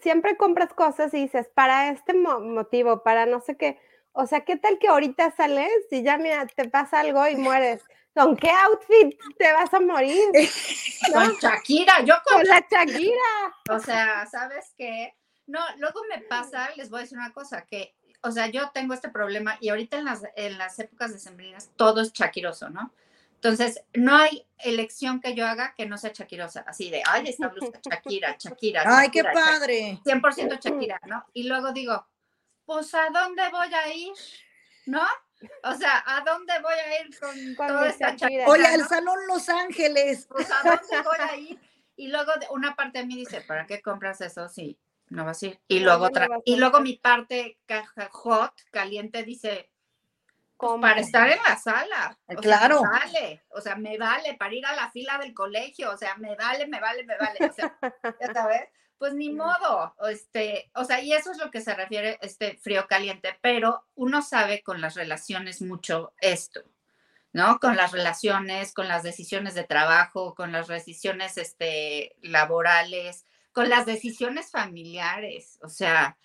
siempre 0.00 0.36
compras 0.36 0.72
cosas 0.74 1.14
y 1.14 1.22
dices, 1.22 1.48
para 1.54 1.90
este 1.90 2.14
motivo, 2.14 3.04
para 3.04 3.26
no 3.26 3.40
sé 3.40 3.56
qué, 3.56 3.78
o 4.12 4.26
sea, 4.26 4.44
¿qué 4.44 4.56
tal 4.56 4.78
que 4.78 4.88
ahorita 4.88 5.30
sales 5.36 5.70
y 5.90 6.02
ya 6.02 6.18
mira, 6.18 6.46
te 6.46 6.68
pasa 6.68 7.00
algo 7.00 7.26
y 7.28 7.36
mueres? 7.36 7.82
¿Con 8.14 8.36
qué 8.36 8.50
outfit 8.50 9.18
te 9.38 9.52
vas 9.52 9.72
a 9.72 9.80
morir? 9.80 10.22
Con 11.12 11.36
Shakira, 11.36 12.04
yo 12.04 12.14
con, 12.24 12.44
la 12.44 12.64
Shakira. 12.70 13.56
O 13.70 13.78
sea, 13.80 14.26
¿sabes 14.26 14.72
qué? 14.76 15.14
No, 15.46 15.60
luego 15.78 16.02
me 16.08 16.22
pasa, 16.22 16.70
les 16.76 16.90
voy 16.90 17.00
a 17.00 17.02
decir 17.02 17.18
una 17.18 17.32
cosa, 17.32 17.66
que, 17.66 17.94
o 18.22 18.30
sea, 18.30 18.46
yo 18.46 18.70
tengo 18.70 18.94
este 18.94 19.08
problema 19.08 19.56
y 19.60 19.70
ahorita 19.70 19.98
en 19.98 20.04
las, 20.04 20.22
en 20.36 20.58
las 20.58 20.78
épocas 20.78 21.20
sembrinas 21.20 21.70
todo 21.76 22.00
es 22.00 22.12
chaquiroso, 22.12 22.70
¿no? 22.70 22.92
Entonces, 23.34 23.82
no 23.94 24.16
hay 24.16 24.46
elección 24.58 25.20
que 25.20 25.34
yo 25.34 25.44
haga 25.44 25.74
que 25.76 25.86
no 25.86 25.98
sea 25.98 26.12
chaquirosa, 26.12 26.64
así 26.68 26.90
de, 26.90 27.02
ay, 27.04 27.24
esta 27.26 27.48
blusa, 27.48 27.80
Shakira, 27.82 28.36
Shakira. 28.38 28.84
ay, 28.86 29.10
qué 29.10 29.24
padre. 29.24 29.98
100% 30.04 30.60
Shakira, 30.60 31.00
¿no? 31.06 31.26
Y 31.32 31.48
luego 31.48 31.72
digo, 31.72 32.06
pues 32.64 32.94
¿a 32.94 33.10
dónde 33.10 33.42
voy 33.50 33.74
a 33.74 33.92
ir? 33.92 34.12
¿No? 34.86 35.04
O 35.64 35.74
sea, 35.74 36.02
¿a 36.06 36.20
dónde 36.22 36.52
voy 36.60 36.74
a 36.74 37.00
ir 37.00 37.18
con, 37.18 37.56
toda 37.56 37.88
esta 37.88 38.16
chaqueta? 38.16 38.46
Oye, 38.46 38.66
al 38.66 38.86
Salón 38.88 39.18
Los 39.28 39.48
Ángeles. 39.48 40.26
Pues 40.28 40.50
¿a 40.50 40.62
dónde 40.62 41.08
voy 41.08 41.18
a 41.18 41.36
ir? 41.36 41.60
Y 41.96 42.08
luego 42.08 42.32
una 42.50 42.74
parte 42.74 43.00
de 43.00 43.06
mí 43.06 43.16
dice, 43.16 43.42
¿para 43.42 43.66
qué 43.66 43.80
compras 43.80 44.20
eso? 44.20 44.48
Sí, 44.48 44.78
no 45.08 45.24
vas 45.24 45.42
a 45.42 45.46
ir. 45.46 45.60
Y 45.68 45.80
luego 45.80 46.06
otra, 46.06 46.28
y 46.44 46.56
luego 46.56 46.80
mi 46.80 46.96
parte 46.96 47.58
caja 47.66 48.08
hot, 48.10 48.54
caliente, 48.70 49.22
dice, 49.22 49.70
pues, 50.56 50.80
para 50.80 51.00
estar 51.00 51.28
en 51.28 51.42
la 51.42 51.56
sala. 51.56 52.18
O 52.26 52.36
claro. 52.36 52.80
Sea, 52.80 52.90
me 52.90 52.98
vale, 52.98 53.44
o 53.48 53.60
sea, 53.60 53.76
me 53.76 53.98
vale 53.98 54.34
para 54.34 54.54
ir 54.54 54.66
a 54.66 54.74
la 54.74 54.90
fila 54.90 55.18
del 55.18 55.34
colegio, 55.34 55.90
o 55.90 55.96
sea, 55.96 56.16
me 56.16 56.34
vale, 56.36 56.66
me 56.66 56.80
vale, 56.80 57.04
me 57.04 57.16
vale. 57.16 57.38
O 57.48 57.52
sea, 57.52 57.76
ya 58.20 58.32
sabes 58.32 58.68
pues 59.02 59.14
ni 59.14 59.30
modo, 59.30 59.96
este, 60.08 60.70
o 60.76 60.84
sea, 60.84 61.00
y 61.02 61.12
eso 61.12 61.32
es 61.32 61.38
lo 61.38 61.50
que 61.50 61.60
se 61.60 61.74
refiere 61.74 62.20
este 62.22 62.56
frío 62.58 62.86
caliente, 62.86 63.36
pero 63.40 63.84
uno 63.96 64.22
sabe 64.22 64.62
con 64.62 64.80
las 64.80 64.94
relaciones 64.94 65.60
mucho 65.60 66.14
esto, 66.20 66.60
¿no? 67.32 67.58
Con 67.58 67.76
las 67.76 67.90
relaciones, 67.90 68.72
con 68.72 68.86
las 68.86 69.02
decisiones 69.02 69.56
de 69.56 69.64
trabajo, 69.64 70.36
con 70.36 70.52
las 70.52 70.68
decisiones 70.68 71.36
este, 71.36 72.14
laborales, 72.22 73.26
con 73.50 73.68
las 73.68 73.86
decisiones 73.86 74.52
familiares, 74.52 75.58
o 75.64 75.68
sea, 75.68 76.16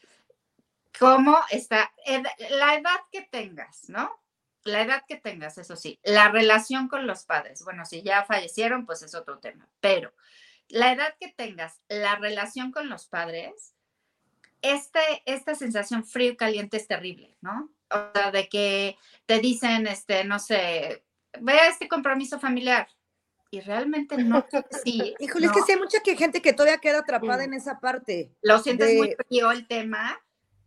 cómo 0.99 1.35
está, 1.49 1.91
la 2.05 2.75
edad 2.75 2.99
que 3.11 3.23
tengas, 3.23 3.89
¿no? 3.89 4.21
La 4.65 4.83
edad 4.83 5.01
que 5.07 5.15
tengas, 5.15 5.57
eso 5.57 5.75
sí, 5.75 5.99
la 6.03 6.29
relación 6.29 6.89
con 6.89 7.07
los 7.07 7.23
padres, 7.23 7.63
bueno, 7.63 7.87
si 7.87 8.03
ya 8.03 8.23
fallecieron, 8.23 8.85
pues 8.85 9.01
es 9.01 9.15
otro 9.15 9.39
tema, 9.39 9.67
pero 9.79 10.13
la 10.69 10.93
edad 10.93 11.15
que 11.19 11.30
tengas, 11.30 11.82
la 11.88 12.15
relación 12.15 12.71
con 12.71 12.89
los 12.89 13.08
padres, 13.08 13.73
este, 14.62 14.99
esta 15.25 15.56
sensación 15.56 16.03
frío 16.03 16.32
y 16.32 16.38
caliente 16.38 16.77
es 16.77 16.88
terrible, 16.88 17.38
¿no? 17.41 17.69
O 17.89 18.12
sea, 18.13 18.32
de 18.32 18.49
que 18.49 18.97
te 19.25 19.39
dicen, 19.39 19.88
este, 19.88 20.23
no 20.23 20.39
sé, 20.39 21.06
ve 21.39 21.53
a 21.53 21.67
este 21.67 21.88
compromiso 21.88 22.39
familiar. 22.39 22.88
Y 23.49 23.62
realmente 23.62 24.17
no 24.17 24.45
sí. 24.84 25.15
Híjole, 25.19 25.45
es 25.45 25.51
que 25.53 25.62
sí 25.62 25.71
hay 25.71 25.80
mucha 25.80 25.99
gente 26.03 26.41
que 26.41 26.51
todavía 26.51 26.80
queda 26.80 26.99
atrapada 26.99 27.45
en 27.45 27.53
esa 27.53 27.80
parte. 27.80 28.34
Lo 28.41 28.60
sientes 28.60 28.97
muy 28.97 29.15
frío 29.15 29.51
el 29.51 29.67
tema, 29.67 30.19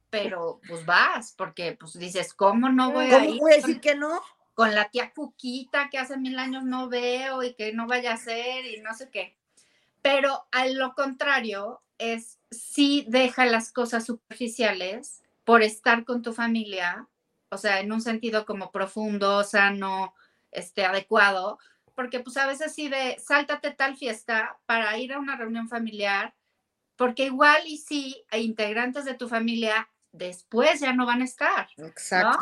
pero 0.08 0.60
pues 0.66 0.86
vas, 0.86 1.34
porque 1.36 1.76
pues 1.78 1.98
dices, 1.98 2.32
¿cómo 2.32 2.70
no 2.70 2.90
voy 2.92 3.06
a 3.06 3.24
ir? 3.24 3.30
¿Cómo 3.30 3.40
voy 3.40 3.52
a 3.52 3.56
decir 3.56 3.80
que 3.80 3.94
no? 3.94 4.20
con 4.60 4.74
la 4.74 4.90
tía 4.90 5.10
Cuquita 5.14 5.88
que 5.90 5.96
hace 5.96 6.18
mil 6.18 6.38
años 6.38 6.64
no 6.64 6.90
veo 6.90 7.42
y 7.42 7.54
que 7.54 7.72
no 7.72 7.86
vaya 7.86 8.12
a 8.12 8.18
ser 8.18 8.66
y 8.66 8.82
no 8.82 8.92
sé 8.92 9.08
qué. 9.08 9.39
Pero 10.02 10.46
a 10.52 10.66
lo 10.66 10.94
contrario 10.94 11.82
es 11.98 12.38
si 12.50 13.04
deja 13.08 13.44
las 13.46 13.72
cosas 13.72 14.06
superficiales 14.06 15.22
por 15.44 15.62
estar 15.62 16.04
con 16.04 16.22
tu 16.22 16.32
familia, 16.32 17.08
o 17.50 17.58
sea, 17.58 17.80
en 17.80 17.92
un 17.92 18.00
sentido 18.00 18.46
como 18.46 18.70
profundo, 18.70 19.44
sano, 19.44 20.14
este, 20.50 20.84
adecuado, 20.84 21.58
porque 21.94 22.20
pues 22.20 22.36
a 22.36 22.46
veces 22.46 22.74
sí 22.74 22.88
de 22.88 23.18
sáltate 23.18 23.72
tal 23.72 23.96
fiesta 23.96 24.58
para 24.66 24.96
ir 24.98 25.12
a 25.12 25.18
una 25.18 25.36
reunión 25.36 25.68
familiar, 25.68 26.34
porque 26.96 27.26
igual 27.26 27.62
y 27.66 27.78
sí, 27.78 28.24
integrantes 28.32 29.04
de 29.04 29.14
tu 29.14 29.28
familia 29.28 29.88
después 30.12 30.80
ya 30.80 30.92
no 30.92 31.06
van 31.06 31.22
a 31.22 31.24
estar. 31.24 31.68
Exacto. 31.76 32.38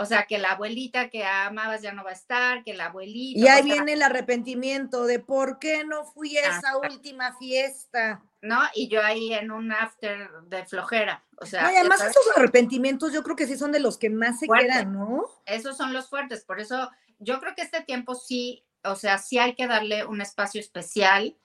O 0.00 0.06
sea, 0.06 0.24
que 0.24 0.38
la 0.38 0.52
abuelita 0.52 1.10
que 1.10 1.26
amabas 1.26 1.82
ya 1.82 1.92
no 1.92 2.02
va 2.02 2.10
a 2.10 2.14
estar, 2.14 2.64
que 2.64 2.72
la 2.72 2.86
abuelita. 2.86 3.38
Y 3.38 3.48
ahí 3.48 3.62
viene 3.62 3.92
el 3.92 4.00
arrepentimiento 4.00 5.04
de 5.04 5.18
por 5.18 5.58
qué 5.58 5.84
no 5.84 6.06
fui 6.06 6.38
a 6.38 6.56
esa 6.56 6.78
última 6.78 7.36
fiesta. 7.36 8.22
¿No? 8.40 8.58
Y 8.74 8.88
yo 8.88 9.02
ahí 9.02 9.34
en 9.34 9.50
un 9.50 9.70
after 9.72 10.30
de 10.48 10.64
flojera. 10.64 11.22
O 11.36 11.44
sea. 11.44 11.66
además, 11.66 12.00
esos 12.00 12.26
arrepentimientos 12.34 13.12
yo 13.12 13.22
creo 13.22 13.36
que 13.36 13.46
sí 13.46 13.58
son 13.58 13.72
de 13.72 13.80
los 13.80 13.98
que 13.98 14.08
más 14.08 14.38
se 14.38 14.46
quedan, 14.46 14.94
¿no? 14.94 15.26
Esos 15.44 15.76
son 15.76 15.92
los 15.92 16.08
fuertes. 16.08 16.44
Por 16.44 16.60
eso 16.60 16.90
yo 17.18 17.38
creo 17.38 17.54
que 17.54 17.60
este 17.60 17.82
tiempo 17.82 18.14
sí, 18.14 18.64
o 18.82 18.94
sea, 18.94 19.18
sí 19.18 19.38
hay 19.38 19.54
que 19.54 19.66
darle 19.66 20.06
un 20.06 20.22
espacio 20.22 20.62
especial 20.62 21.36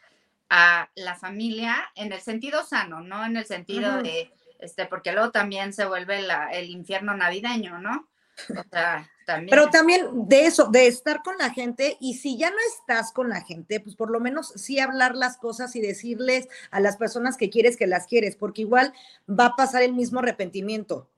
a 0.49 0.89
la 0.95 1.15
familia 1.15 1.91
en 1.95 2.13
el 2.13 2.21
sentido 2.21 2.63
sano, 2.63 3.01
no 3.01 3.25
en 3.25 3.35
el 3.35 3.45
sentido 3.45 4.01
de, 4.01 4.31
este, 4.59 4.85
porque 4.85 5.11
luego 5.11 5.31
también 5.31 5.73
se 5.73 5.85
vuelve 5.85 6.25
el 6.53 6.69
infierno 6.69 7.17
navideño, 7.17 7.79
¿no? 7.79 8.07
Pero 9.49 9.69
también 9.69 10.27
de 10.27 10.45
eso, 10.45 10.67
de 10.67 10.87
estar 10.87 11.23
con 11.23 11.37
la 11.37 11.49
gente, 11.49 11.97
y 11.99 12.15
si 12.15 12.37
ya 12.37 12.51
no 12.51 12.57
estás 12.73 13.11
con 13.11 13.29
la 13.29 13.41
gente, 13.41 13.79
pues 13.79 13.95
por 13.95 14.11
lo 14.11 14.19
menos 14.19 14.53
sí 14.55 14.79
hablar 14.79 15.15
las 15.15 15.37
cosas 15.37 15.75
y 15.75 15.81
decirles 15.81 16.47
a 16.71 16.79
las 16.79 16.97
personas 16.97 17.37
que 17.37 17.49
quieres 17.49 17.77
que 17.77 17.87
las 17.87 18.07
quieres, 18.07 18.35
porque 18.35 18.61
igual 18.61 18.93
va 19.27 19.47
a 19.47 19.55
pasar 19.55 19.81
el 19.81 19.93
mismo 19.93 20.19
arrepentimiento. 20.19 21.09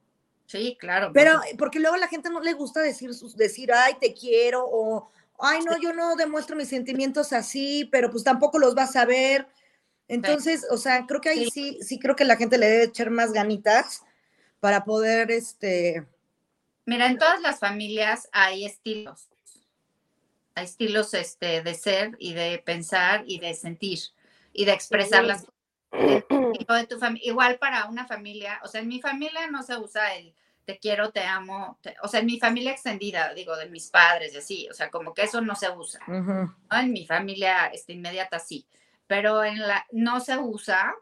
Sí, 0.45 0.77
claro. 0.79 1.11
Pero 1.13 1.41
porque 1.57 1.79
luego 1.79 1.95
a 1.95 1.99
la 1.99 2.07
gente 2.07 2.29
no 2.29 2.39
le 2.39 2.53
gusta 2.53 2.81
decir, 2.81 3.11
decir, 3.35 3.71
ay, 3.73 3.95
te 3.99 4.13
quiero, 4.13 4.65
o 4.65 5.09
ay, 5.39 5.59
no, 5.65 5.77
yo 5.77 5.93
no 5.93 6.15
demuestro 6.15 6.55
mis 6.55 6.69
sentimientos 6.69 7.33
así, 7.33 7.87
pero 7.91 8.09
pues 8.09 8.23
tampoco 8.23 8.57
los 8.57 8.73
vas 8.73 8.95
a 8.95 9.05
ver. 9.05 9.47
Entonces, 10.07 10.65
o 10.71 10.77
sea, 10.77 11.05
creo 11.05 11.19
que 11.19 11.29
ahí 11.29 11.49
sí, 11.49 11.79
sí 11.81 11.99
creo 11.99 12.15
que 12.15 12.23
la 12.23 12.37
gente 12.37 12.57
le 12.57 12.69
debe 12.69 12.83
echar 12.85 13.09
más 13.09 13.33
ganitas 13.33 14.03
para 14.61 14.85
poder, 14.85 15.31
este, 15.31 16.07
Mira, 16.87 17.07
en 17.07 17.17
todas 17.17 17.41
las 17.41 17.59
familias 17.59 18.29
hay 18.31 18.65
estilos. 18.65 19.27
Hay 20.55 20.63
estilos 20.63 21.13
este, 21.13 21.61
de 21.61 21.73
ser 21.75 22.15
y 22.17 22.33
de 22.33 22.63
pensar 22.65 23.25
y 23.27 23.39
de 23.39 23.53
sentir 23.55 23.99
y 24.53 24.63
de 24.63 24.71
expresar 24.71 25.25
las 25.25 25.45
de 25.91 26.23
tu 26.89 26.97
Igual 27.21 27.59
para 27.59 27.85
una 27.87 28.07
familia, 28.07 28.61
o 28.63 28.67
sea, 28.69 28.79
en 28.79 28.87
mi 28.87 29.01
familia 29.01 29.47
no 29.51 29.63
se 29.63 29.77
usa 29.77 30.15
el 30.15 30.33
te 30.63 30.79
quiero, 30.79 31.11
te 31.11 31.23
amo, 31.23 31.77
o 32.01 32.07
sea, 32.07 32.21
en 32.21 32.25
mi 32.25 32.39
familia 32.39 32.71
extendida, 32.71 33.33
digo, 33.33 33.55
de 33.57 33.69
mis 33.69 33.89
padres 33.89 34.33
y 34.33 34.37
así, 34.37 34.67
o 34.69 34.73
sea, 34.73 34.89
como 34.89 35.13
que 35.13 35.23
eso 35.23 35.41
no 35.41 35.55
se 35.55 35.69
usa. 35.69 35.99
En 36.07 36.91
mi 36.91 37.05
familia 37.05 37.67
este, 37.67 37.93
inmediata 37.93 38.39
sí, 38.39 38.65
pero 39.07 39.43
en 39.43 39.59
la 39.59 39.85
no 39.91 40.21
se 40.21 40.37
usa 40.37 40.95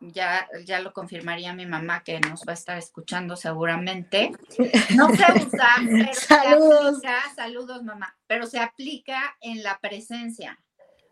ya, 0.00 0.48
ya 0.64 0.80
lo 0.80 0.92
confirmaría 0.92 1.52
mi 1.52 1.66
mamá 1.66 2.02
que 2.02 2.18
nos 2.20 2.40
va 2.40 2.52
a 2.52 2.54
estar 2.54 2.78
escuchando 2.78 3.36
seguramente. 3.36 4.32
No 4.96 5.08
se 5.14 5.22
usa, 5.46 5.76
pero 5.86 6.14
saludos. 6.14 7.00
Se 7.00 7.08
aplica, 7.08 7.34
saludos 7.34 7.82
mamá, 7.84 8.16
pero 8.26 8.46
se 8.46 8.58
aplica 8.58 9.36
en 9.40 9.62
la 9.62 9.78
presencia. 9.78 10.58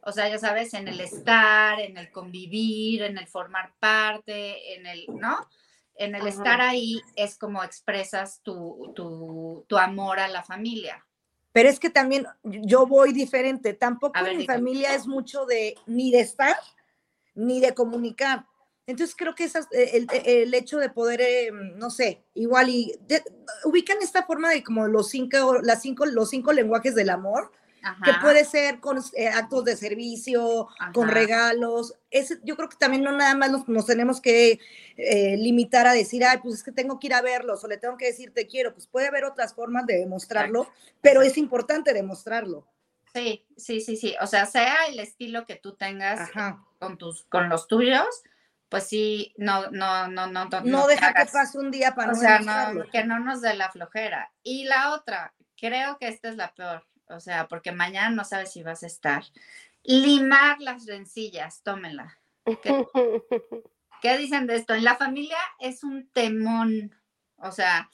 O 0.03 0.13
sea, 0.13 0.29
ya 0.29 0.39
sabes, 0.39 0.75
en 0.75 0.89
el 0.89 1.01
estar, 1.01 1.81
en 1.81 1.99
el 1.99 2.11
convivir, 2.11 3.03
en 3.03 3.19
el 3.19 3.27
formar 3.27 3.75
parte, 3.79 4.75
en 4.75 4.87
el, 4.87 5.07
¿no? 5.09 5.47
En 5.95 6.15
el 6.15 6.27
estar 6.27 6.61
ahí 6.61 7.01
es 7.17 7.37
como 7.37 7.63
expresas 7.63 8.41
tu, 8.43 8.93
tu, 8.95 9.65
tu, 9.69 9.77
amor 9.77 10.21
a 10.21 10.29
la 10.29 10.43
familia. 10.43 11.05
Pero 11.53 11.69
es 11.69 11.81
que 11.81 11.91
también 11.91 12.27
yo 12.45 12.87
voy 12.87 13.13
diferente. 13.13 13.75
Tampoco 13.75 14.21
mi 14.23 14.47
familia 14.47 14.95
es 14.95 15.07
mucho 15.07 15.45
de 15.45 15.75
ni 15.87 16.11
de 16.11 16.21
estar 16.21 16.57
ni 17.35 17.61
de 17.61 17.75
comunicar 17.75 18.47
entonces 18.89 19.15
creo 19.15 19.35
que 19.35 19.45
esas, 19.45 19.67
eh, 19.71 20.07
eh, 20.15 20.43
el, 20.45 20.55
hecho 20.55 20.79
de 20.79 20.89
poder, 20.89 21.21
eh, 21.21 21.51
no 21.53 21.91
sé, 21.91 22.23
igual 22.33 22.71
y 22.71 22.99
ubican 23.65 23.99
esta 24.01 24.25
forma 24.25 24.49
de 24.49 24.65
como 24.65 24.89
los 24.89 25.11
cinco, 25.11 25.59
las 25.63 25.83
cinco, 25.83 26.07
los 26.07 26.31
cinco 26.31 26.55
lenguajes 26.55 26.95
del 26.95 27.11
amor, 27.11 27.53
que 28.03 28.13
puede 28.23 28.47
ser 28.47 28.81
con 28.81 28.99
actos 29.35 29.65
de 29.67 29.77
servicio, 29.77 30.69
con 30.95 31.09
regalos. 31.09 31.95
Ese, 32.11 32.41
yo 32.45 32.57
creo 32.57 32.71
que 32.71 32.77
también 32.77 33.03
no 33.03 33.13
nada 33.13 33.35
más 33.35 33.69
nos, 33.69 33.87
tenemos 33.87 34.23
que 34.23 34.59
limitar 34.97 35.87
a 35.87 35.93
decir, 35.93 36.25
ay, 36.25 36.39
pues 36.43 36.55
es 36.55 36.63
que 36.63 36.73
tengo 36.73 36.99
que 36.99 37.09
ir 37.09 37.15
a 37.15 37.23
verlos 37.23 37.63
o 37.63 37.69
le 37.69 37.77
tengo 37.77 37.99
que 37.99 38.07
decir 38.07 38.33
te 38.33 38.47
quiero. 38.47 38.73
Pues 38.73 38.87
puede 38.87 39.09
haber 39.09 39.25
otras 39.25 39.55
formas 39.55 39.87
de 39.87 39.99
demostrarlo, 39.99 40.67
pero 41.03 41.21
es 41.21 41.37
importante 41.37 41.93
demostrarlo. 41.93 42.67
Sí, 43.15 43.45
sí, 43.57 43.81
sí, 43.81 43.97
sí. 43.97 44.15
O 44.21 44.27
sea, 44.27 44.47
sea 44.47 44.87
el 44.89 44.99
estilo 44.99 45.45
que 45.47 45.57
tú 45.57 45.75
tengas 45.75 46.31
con 46.79 46.99
tus, 46.99 47.25
con 47.25 47.49
los 47.49 47.69
tuyos, 47.69 48.07
pues 48.69 48.87
sí, 48.87 49.33
no, 49.37 49.71
no, 49.71 50.09
no, 50.09 50.27
no. 50.27 50.45
No, 50.47 50.61
no 50.63 50.87
deja 50.87 51.15
que 51.15 51.27
pase 51.27 51.59
un 51.59 51.71
día 51.71 51.95
para 51.95 52.13
o 52.13 52.15
sea, 52.15 52.41
no, 52.41 52.85
que 52.91 53.05
no 53.05 53.19
nos 53.19 53.41
dé 53.41 53.55
la 53.55 53.71
flojera. 53.71 54.31
Y 54.43 54.65
la 54.65 54.93
otra, 54.93 55.35
creo 55.57 55.99
que 55.99 56.09
esta 56.09 56.29
es 56.29 56.37
la 56.37 56.53
peor, 56.55 56.87
o 57.07 57.21
sea, 57.21 57.49
porque 57.49 57.73
mañana 57.73 58.11
no 58.11 58.25
sabes 58.25 58.53
si 58.53 58.63
vas 58.63 58.83
a 58.83 58.87
estar. 58.87 59.25
Limar 59.85 60.61
las 60.61 60.87
rencillas, 60.87 61.63
tómela. 61.63 62.19
¿Qué, 62.45 62.87
¿Qué 64.03 64.19
dicen 64.19 64.47
de 64.47 64.57
esto? 64.57 64.75
En 64.75 64.85
la 64.85 64.97
familia 64.97 65.39
es 65.59 65.83
un 65.83 66.09
temón, 66.11 66.95
o 67.37 67.53
sea, 67.53 67.91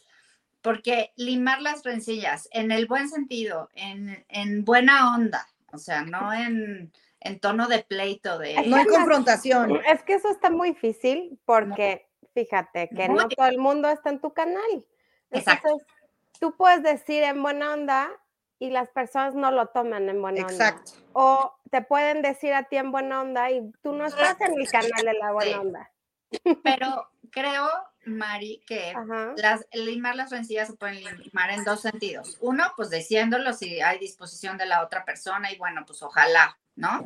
porque 0.60 1.12
limar 1.16 1.62
las 1.62 1.84
rencillas 1.84 2.48
en 2.50 2.72
el 2.72 2.86
buen 2.86 3.08
sentido, 3.08 3.68
en, 3.74 4.24
en 4.28 4.64
buena 4.64 5.14
onda, 5.14 5.46
o 5.72 5.78
sea, 5.78 6.02
no 6.02 6.32
en 6.32 6.92
en 7.24 7.40
tono 7.40 7.66
de 7.68 7.82
pleito, 7.82 8.38
de... 8.38 8.66
No 8.66 8.76
hay 8.76 8.86
confrontación. 8.86 9.80
Es 9.86 10.02
que 10.02 10.14
eso 10.14 10.30
está 10.30 10.50
muy 10.50 10.70
difícil 10.70 11.38
porque, 11.44 12.06
fíjate, 12.34 12.90
que 12.90 13.08
no 13.08 13.28
todo 13.28 13.46
el 13.46 13.58
mundo 13.58 13.88
está 13.88 14.10
en 14.10 14.20
tu 14.20 14.32
canal. 14.32 14.86
Exacto. 15.30 15.78
tú 16.38 16.54
puedes 16.56 16.82
decir 16.82 17.24
en 17.24 17.42
buena 17.42 17.72
onda 17.72 18.10
y 18.58 18.70
las 18.70 18.90
personas 18.90 19.34
no 19.34 19.50
lo 19.50 19.66
toman 19.68 20.08
en 20.08 20.20
buena 20.20 20.42
onda. 20.42 20.52
Exacto. 20.52 20.92
O 21.12 21.54
te 21.70 21.82
pueden 21.82 22.22
decir 22.22 22.52
a 22.52 22.64
ti 22.64 22.76
en 22.76 22.92
buena 22.92 23.22
onda 23.22 23.50
y 23.50 23.72
tú 23.82 23.92
no 23.92 24.06
estás 24.06 24.40
en 24.40 24.60
el 24.60 24.68
canal 24.68 25.04
de 25.04 25.14
la 25.14 25.32
buena 25.32 25.60
onda. 25.60 25.90
Pero 26.62 27.08
creo, 27.30 27.68
Mari, 28.04 28.62
que 28.66 28.92
las, 29.36 29.66
limar 29.72 30.14
las 30.14 30.30
rencillas 30.30 30.68
se 30.68 30.74
pueden 30.74 31.02
limar 31.18 31.50
en 31.50 31.64
dos 31.64 31.80
sentidos. 31.80 32.36
Uno, 32.40 32.64
pues 32.76 32.90
diciéndolo 32.90 33.54
si 33.54 33.80
hay 33.80 33.98
disposición 33.98 34.58
de 34.58 34.66
la 34.66 34.84
otra 34.84 35.04
persona 35.04 35.50
y 35.50 35.58
bueno, 35.58 35.84
pues 35.86 36.02
ojalá, 36.02 36.58
¿no? 36.76 37.04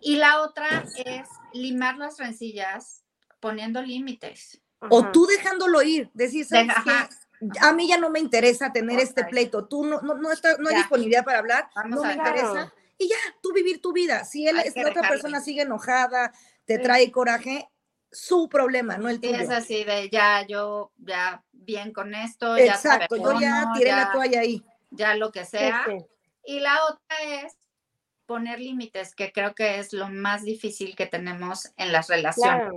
Y 0.00 0.16
la 0.16 0.42
otra 0.42 0.84
es 1.04 1.28
limar 1.52 1.96
las 1.96 2.18
rencillas 2.18 3.04
poniendo 3.40 3.82
límites. 3.82 4.60
O 4.90 5.10
tú 5.10 5.26
dejándolo 5.26 5.82
ir, 5.82 6.10
decir, 6.14 6.46
a 7.60 7.72
mí 7.72 7.88
ya 7.88 7.98
no 7.98 8.10
me 8.10 8.20
interesa 8.20 8.72
tener 8.72 9.00
este 9.00 9.24
pleito, 9.24 9.66
tú 9.66 9.84
no, 9.84 10.00
no, 10.02 10.14
no, 10.14 10.32
está, 10.32 10.56
no 10.58 10.68
hay 10.68 10.76
disponibilidad 10.76 11.24
para 11.24 11.38
hablar, 11.38 11.68
no 11.86 12.02
me 12.02 12.14
interesa. 12.14 12.72
Y 12.98 13.08
ya, 13.08 13.16
tú 13.42 13.52
vivir 13.52 13.80
tu 13.80 13.92
vida. 13.92 14.24
Si 14.24 14.46
él, 14.46 14.58
esta 14.58 14.88
otra 14.88 15.08
persona 15.08 15.40
sigue 15.40 15.62
enojada, 15.62 16.32
te 16.64 16.78
trae 16.78 17.10
coraje, 17.10 17.68
su 18.10 18.48
problema, 18.48 18.96
no 18.96 19.08
el 19.08 19.20
tuyo. 19.20 19.34
es 19.34 19.50
así 19.50 19.84
de 19.84 20.08
ya, 20.08 20.46
yo 20.46 20.92
ya 20.96 21.44
bien 21.52 21.92
con 21.92 22.14
esto. 22.14 22.56
Exacto, 22.56 23.16
yo 23.16 23.38
ya 23.38 23.72
tiré 23.76 23.90
la 23.90 24.12
toalla 24.12 24.40
ahí. 24.40 24.64
Ya 24.90 25.14
lo 25.14 25.30
que 25.30 25.44
sea. 25.44 25.84
Y 26.44 26.60
la 26.60 26.78
otra 26.84 27.44
es 27.44 27.58
poner 28.26 28.60
límites, 28.60 29.14
que 29.14 29.32
creo 29.32 29.54
que 29.54 29.78
es 29.78 29.92
lo 29.92 30.08
más 30.08 30.42
difícil 30.42 30.94
que 30.96 31.06
tenemos 31.06 31.72
en 31.76 31.92
las 31.92 32.08
relaciones. 32.08 32.72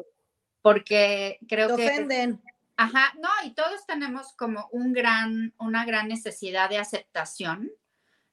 Porque 0.62 1.40
creo 1.48 1.76
que... 1.76 1.86
Ofenden. 1.86 2.42
Ajá, 2.78 3.14
no, 3.22 3.30
y 3.44 3.52
todos 3.52 3.86
tenemos 3.86 4.32
como 4.34 4.70
un 4.72 4.94
gran, 4.94 5.54
una 5.58 5.86
gran 5.86 6.08
necesidad 6.08 6.70
de 6.70 6.78
aceptación, 6.78 7.70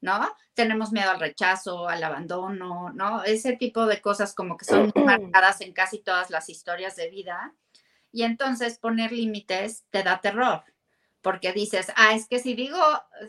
¿no? 0.01 0.33
Tenemos 0.55 0.93
miedo 0.93 1.11
al 1.11 1.19
rechazo, 1.19 1.89
al 1.89 2.05
abandono, 2.05 2.91
¿no? 2.91 3.25
Ese 3.25 3.57
tipo 3.57 3.87
de 3.87 4.01
cosas 4.01 4.35
como 4.35 4.57
que 4.57 4.65
son 4.65 4.93
marcadas 5.05 5.63
en 5.63 5.73
casi 5.73 5.99
todas 5.99 6.31
las 6.31 6.49
historias 6.49 6.95
de 6.95 7.11
vida. 7.11 7.55
Y 8.13 8.23
entonces 8.23 8.79
poner 8.79 9.11
límites 9.11 9.85
te 9.91 10.05
da 10.05 10.21
terror, 10.21 10.63
porque 11.23 11.53
dices, 11.53 11.93
ah, 11.97 12.15
es 12.15 12.29
que 12.29 12.39
si 12.39 12.55
digo 12.55 12.79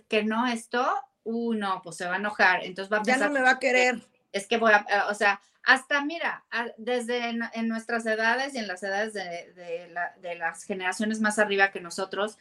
que 0.08 0.24
no 0.24 0.46
esto, 0.46 0.88
uh, 1.28 1.54
no, 1.54 1.82
pues 1.84 1.98
se 1.98 2.06
va 2.06 2.16
a 2.16 2.18
enojar, 2.18 2.64
entonces 2.64 2.92
va 2.92 2.98
a 2.98 3.04
pensar. 3.04 3.20
Ya 3.20 3.28
no 3.28 3.34
me 3.34 3.42
va 3.42 3.52
a 3.52 3.60
querer. 3.60 4.02
Es 4.32 4.48
que 4.48 4.58
voy 4.58 4.72
a, 4.74 5.08
o 5.10 5.14
sea, 5.14 5.42
hasta 5.64 6.02
mira, 6.02 6.46
desde 6.78 7.28
en, 7.28 7.68
nuestras 7.68 8.06
edades 8.06 8.56
y 8.56 8.58
en 8.58 8.68
las 8.68 8.82
edades 8.84 9.14
de, 9.14 9.92
las 10.38 10.64
generaciones 10.64 11.20
más 11.20 11.40
arriba 11.40 11.72
que 11.72 11.82
nosotros, 11.82 12.38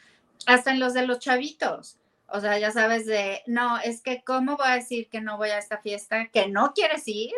hasta 0.46 0.70
en 0.70 0.78
los 0.78 0.94
de 0.94 1.06
los 1.06 1.18
chavitos. 1.18 1.98
O 2.28 2.40
sea, 2.40 2.58
ya 2.58 2.70
sabes 2.70 3.04
de, 3.06 3.42
no, 3.46 3.78
es 3.78 4.00
que 4.00 4.22
¿cómo 4.22 4.56
voy 4.56 4.68
a 4.68 4.76
decir 4.76 5.08
que 5.08 5.20
no 5.20 5.36
voy 5.36 5.50
a 5.50 5.58
esta 5.58 5.78
fiesta? 5.78 6.28
¿Que 6.28 6.48
no 6.48 6.72
quieres 6.72 7.02
ir? 7.06 7.32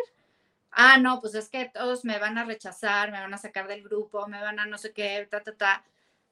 Ah, 0.71 0.97
no, 0.97 1.19
pues 1.21 1.33
es 1.33 1.49
que 1.49 1.65
todos 1.65 2.05
me 2.05 2.19
van 2.19 2.37
a 2.37 2.45
rechazar, 2.45 3.11
me 3.11 3.19
van 3.19 3.33
a 3.33 3.39
sacar 3.39 3.67
del 3.67 3.83
grupo, 3.83 4.27
me 4.27 4.39
van 4.39 4.59
a 4.59 4.67
no 4.67 4.77
sé 4.77 4.93
qué, 4.93 5.27
ta, 5.29 5.41
ta, 5.41 5.53
ta. 5.53 5.83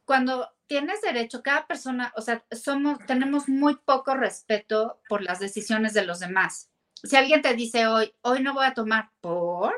Cuando 0.07 0.49
tienes 0.67 1.01
derecho, 1.01 1.43
cada 1.43 1.67
persona, 1.67 2.13
o 2.15 2.21
sea, 2.21 2.43
somos, 2.51 2.97
tenemos 3.05 3.49
muy 3.49 3.75
poco 3.75 4.15
respeto 4.15 5.01
por 5.09 5.21
las 5.21 5.39
decisiones 5.39 5.93
de 5.93 6.05
los 6.05 6.19
demás. 6.19 6.69
Si 7.03 7.15
alguien 7.15 7.41
te 7.41 7.53
dice 7.53 7.87
hoy, 7.87 8.15
hoy 8.21 8.41
no 8.41 8.53
voy 8.53 8.65
a 8.65 8.73
tomar, 8.73 9.11
¿por? 9.19 9.73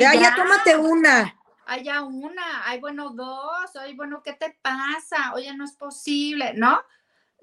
ya, 0.00 0.14
ya, 0.14 0.34
tómate 0.34 0.76
una. 0.76 1.36
Ay, 1.66 1.84
ya 1.84 2.02
una, 2.02 2.64
ay, 2.64 2.80
bueno, 2.80 3.10
dos, 3.10 3.76
ay, 3.76 3.94
bueno, 3.94 4.22
¿qué 4.24 4.32
te 4.32 4.58
pasa? 4.62 5.34
Oye, 5.34 5.54
no 5.54 5.64
es 5.64 5.76
posible, 5.76 6.54
¿no? 6.54 6.80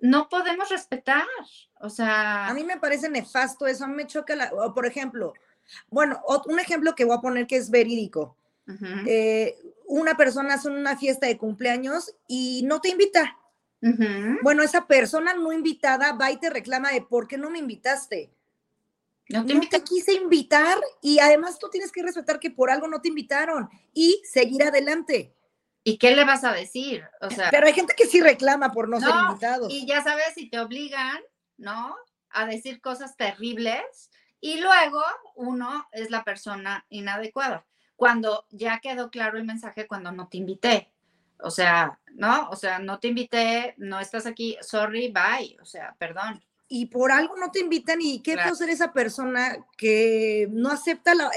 no 0.02 0.30
podemos 0.30 0.70
respetar. 0.70 1.26
O 1.80 1.90
sea. 1.90 2.48
A 2.48 2.54
mí 2.54 2.64
me 2.64 2.78
parece 2.78 3.08
nefasto 3.10 3.68
eso, 3.68 3.86
a 3.86 3.88
mí 3.88 3.96
me 3.96 4.08
choca, 4.08 4.36
la, 4.36 4.52
o 4.54 4.74
por 4.74 4.86
ejemplo, 4.86 5.34
bueno, 5.90 6.22
un 6.46 6.60
ejemplo 6.60 6.96
que 6.96 7.06
voy 7.06 7.18
a 7.18 7.22
poner 7.22 7.48
que 7.48 7.58
es 7.58 7.70
verídico. 7.70 8.36
Eh, 9.06 9.56
una 9.88 10.16
persona 10.16 10.56
hace 10.56 10.70
una 10.70 10.98
fiesta 10.98 11.28
de 11.28 11.38
cumpleaños 11.38 12.14
y 12.28 12.64
no 12.66 12.82
te 12.82 12.90
invita. 12.90 13.38
Bueno, 14.42 14.64
esa 14.64 14.88
persona 14.88 15.34
no 15.34 15.54
invitada 15.54 16.14
va 16.14 16.32
y 16.32 16.38
te 16.38 16.50
reclama 16.50 16.92
de 16.92 17.02
por 17.02 17.28
qué 17.28 17.38
no 17.38 17.50
me 17.50 17.60
invitaste. 17.60 18.32
No 19.30 19.46
te, 19.46 19.54
no 19.56 19.62
te 19.70 19.84
quise 19.84 20.14
invitar 20.14 20.78
y 21.02 21.20
además 21.20 21.60
tú 21.60 21.70
tienes 21.70 21.92
que 21.92 22.02
respetar 22.02 22.40
que 22.40 22.50
por 22.50 22.72
algo 22.72 22.88
no 22.88 23.02
te 23.02 23.10
invitaron 23.10 23.70
y 23.94 24.22
seguir 24.24 24.64
adelante. 24.64 25.34
¿Y 25.84 25.98
qué 25.98 26.16
le 26.16 26.26
vas 26.26 26.44
a 26.44 26.54
decir? 26.54 27.06
O 27.22 27.30
sea, 27.30 27.50
pero 27.50 27.68
hay 27.68 27.74
gente 27.74 27.94
que 27.96 28.08
sí 28.08 28.20
reclama 28.20 28.72
por 28.72 28.90
no, 28.90 29.00
ser 29.00 29.10
invitado. 29.10 29.68
Y 29.70 29.86
ya 29.86 30.04
sabes, 30.04 30.34
si 30.36 30.50
te 30.50 30.60
obligan, 30.60 31.20
¿no? 31.58 31.96
A 32.30 32.46
decir 32.46 32.82
cosas 32.82 33.16
terribles 33.16 34.10
y 34.42 34.60
luego 34.60 35.02
uno 35.36 35.88
es 35.92 36.10
la 36.10 36.24
persona 36.24 36.86
inadecuada. 36.90 37.66
Cuando 37.98 38.46
ya 38.52 38.80
quedó 38.80 39.12
claro 39.12 39.38
el 39.38 39.44
mensaje, 39.44 39.88
cuando 39.88 40.14
no 40.14 40.30
te 40.30 40.38
invité. 40.38 40.90
O 41.40 41.52
sea, 41.52 42.00
¿no? 42.14 42.50
O 42.50 42.56
sea, 42.56 42.80
no 42.80 43.00
te 43.00 43.10
invité, 43.10 43.76
no 43.78 44.00
estás 44.00 44.26
aquí, 44.26 44.58
sorry, 44.62 45.12
bye. 45.12 45.58
O 45.62 45.66
sea, 45.66 45.94
perdón. 46.00 46.42
Y 46.70 46.86
por 46.86 47.12
algo 47.12 47.36
no 47.38 47.52
te 47.52 47.60
invitan 47.60 48.00
y 48.02 48.22
qué 48.22 48.36
puede 48.36 48.56
ser 48.56 48.70
esa 48.70 48.94
persona 48.94 49.58
que 49.78 50.48
no 50.52 50.70
acepta 50.70 51.14
la, 51.16 51.30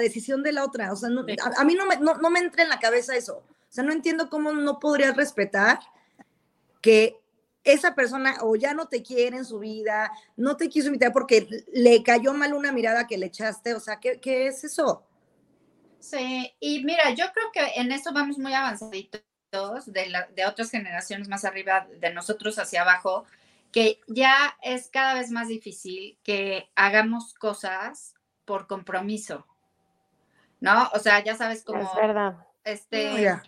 decisión 0.00 0.44
de 0.44 0.52
la 0.52 0.64
otra. 0.64 0.92
O 0.92 0.96
sea, 0.96 1.08
a, 1.08 1.64
mí 1.64 1.74
no 1.74 1.86
me, 1.86 1.96
no, 1.96 2.14
no 2.14 2.30
me 2.30 2.40
entra 2.40 2.62
en 2.62 2.68
la 2.68 2.78
cabeza 2.78 3.16
eso. 3.16 3.38
O 3.38 3.72
sea, 3.72 3.84
no 3.84 3.92
entiendo 3.92 4.30
cómo 4.30 4.52
no 4.52 4.78
podrías 4.78 5.16
respetar 5.16 5.80
que 6.80 7.18
esa 7.64 7.94
persona 7.94 8.36
o 8.42 8.56
ya 8.56 8.74
no 8.74 8.88
te 8.88 9.02
quiere 9.02 9.36
en 9.36 9.44
su 9.44 9.58
vida, 9.58 10.10
no 10.36 10.56
te 10.56 10.68
quiso 10.68 10.86
invitar 10.86 11.12
porque 11.12 11.46
le 11.72 12.02
cayó 12.02 12.32
mal 12.32 12.54
una 12.54 12.72
mirada 12.72 13.06
que 13.06 13.18
le 13.18 13.26
echaste. 13.26 13.74
O 13.74 13.80
sea, 13.80 14.00
¿qué, 14.00 14.46
es 14.46 14.64
eso? 14.64 15.04
Sí, 16.00 16.54
y 16.60 16.84
mira, 16.84 17.10
yo 17.10 17.26
creo 17.32 17.50
que 17.52 17.80
en 17.80 17.92
eso 17.92 18.12
vamos 18.12 18.38
muy 18.38 18.52
avanzaditos 18.54 19.22
de, 19.86 20.14
de 20.34 20.46
otras 20.46 20.70
generaciones 20.70 21.28
más 21.28 21.44
arriba, 21.44 21.86
de 21.98 22.12
nosotros 22.12 22.58
hacia 22.58 22.82
abajo, 22.82 23.24
que 23.72 24.00
ya 24.06 24.56
es 24.62 24.88
cada 24.88 25.14
vez 25.14 25.30
más 25.30 25.48
difícil 25.48 26.18
que 26.22 26.70
hagamos 26.74 27.34
cosas 27.34 28.14
por 28.44 28.66
compromiso, 28.66 29.46
¿no? 30.60 30.88
O 30.94 30.98
sea, 30.98 31.22
ya 31.22 31.36
sabes 31.36 31.62
cómo... 31.62 31.82
Es 31.82 31.94
verdad. 31.94 32.36
Este, 32.64 33.40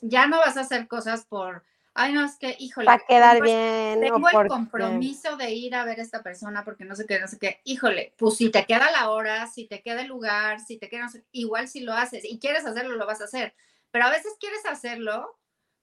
ya 0.00 0.26
no 0.26 0.38
vas 0.38 0.56
a 0.56 0.62
hacer 0.62 0.88
cosas 0.88 1.24
por, 1.24 1.64
ay, 1.94 2.12
no, 2.12 2.24
es 2.24 2.36
que, 2.36 2.56
híjole. 2.58 2.86
Para 2.86 3.04
quedar 3.06 3.42
bien. 3.42 4.00
Tengo 4.00 4.28
el 4.28 4.48
compromiso 4.48 5.36
de 5.36 5.50
ir 5.52 5.74
a 5.74 5.84
ver 5.84 6.00
a 6.00 6.02
esta 6.02 6.22
persona 6.22 6.64
porque 6.64 6.84
no 6.84 6.94
sé 6.94 7.06
qué, 7.06 7.18
no 7.20 7.28
sé 7.28 7.38
qué. 7.38 7.60
Híjole, 7.64 8.14
pues 8.16 8.36
si 8.36 8.50
te 8.50 8.64
queda 8.64 8.90
la 8.90 9.10
hora, 9.10 9.46
si 9.46 9.66
te 9.66 9.82
queda 9.82 10.02
el 10.02 10.08
lugar, 10.08 10.60
si 10.60 10.78
te 10.78 10.88
queda, 10.88 11.08
igual 11.32 11.68
si 11.68 11.80
lo 11.80 11.92
haces 11.92 12.24
y 12.24 12.38
quieres 12.38 12.66
hacerlo, 12.66 12.96
lo 12.96 13.06
vas 13.06 13.20
a 13.20 13.24
hacer. 13.24 13.54
Pero 13.90 14.06
a 14.06 14.10
veces 14.10 14.32
quieres 14.38 14.64
hacerlo, 14.66 15.38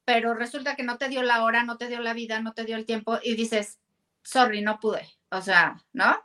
pero 0.05 0.33
resulta 0.33 0.75
que 0.75 0.83
no 0.83 0.97
te 0.97 1.09
dio 1.09 1.21
la 1.23 1.43
hora, 1.43 1.63
no 1.63 1.77
te 1.77 1.87
dio 1.87 1.99
la 1.99 2.13
vida, 2.13 2.39
no 2.39 2.53
te 2.53 2.63
dio 2.63 2.77
el 2.77 2.85
tiempo 2.85 3.19
y 3.21 3.35
dices, 3.35 3.79
sorry, 4.23 4.61
no 4.61 4.79
pude. 4.79 5.07
O 5.29 5.41
sea, 5.41 5.83
¿no? 5.93 6.17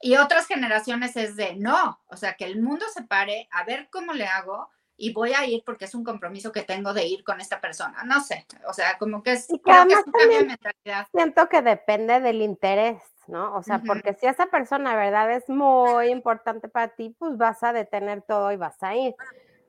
Y 0.00 0.16
otras 0.16 0.46
generaciones 0.46 1.16
es 1.16 1.36
de 1.36 1.54
no, 1.56 2.02
o 2.06 2.16
sea, 2.16 2.34
que 2.34 2.46
el 2.46 2.60
mundo 2.60 2.86
se 2.92 3.02
pare 3.02 3.48
a 3.50 3.64
ver 3.64 3.88
cómo 3.90 4.14
le 4.14 4.24
hago 4.24 4.70
y 5.00 5.14
voy 5.14 5.32
a 5.32 5.46
ir 5.46 5.62
porque 5.64 5.86
es 5.86 5.94
un 5.94 6.04
compromiso 6.04 6.52
que 6.52 6.62
tengo 6.62 6.92
de 6.92 7.06
ir 7.06 7.24
con 7.24 7.40
esta 7.40 7.58
persona. 7.58 8.04
No 8.04 8.20
sé, 8.20 8.46
o 8.68 8.72
sea, 8.74 8.98
como 8.98 9.22
que 9.22 9.32
es, 9.32 9.46
creo 9.46 9.86
que 9.86 9.94
es 9.94 10.06
un 10.06 10.12
cambio 10.12 10.38
de 10.38 10.44
mentalidad. 10.44 11.06
Siento 11.10 11.48
que 11.48 11.62
depende 11.62 12.20
del 12.20 12.42
interés, 12.42 13.02
¿no? 13.26 13.54
O 13.56 13.62
sea, 13.62 13.80
porque 13.84 14.12
si 14.12 14.26
esa 14.26 14.46
persona, 14.46 14.94
¿verdad? 14.94 15.32
Es 15.32 15.48
muy 15.48 16.08
importante 16.08 16.68
para 16.68 16.88
ti, 16.88 17.16
pues 17.18 17.38
vas 17.38 17.62
a 17.62 17.72
detener 17.72 18.20
todo 18.22 18.52
y 18.52 18.56
vas 18.56 18.82
a 18.82 18.94
ir. 18.94 19.14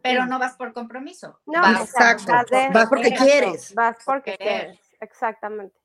Pero 0.01 0.25
no 0.25 0.37
vas 0.37 0.57
por 0.57 0.73
compromiso. 0.73 1.39
No, 1.45 1.61
exacto. 1.79 2.33
Vas, 2.73 2.89
porque 2.89 3.13
quieres. 3.13 3.73
Vas 3.73 3.97
porque 4.05 4.35
quieres, 4.37 4.79
exactamente. 4.99 5.80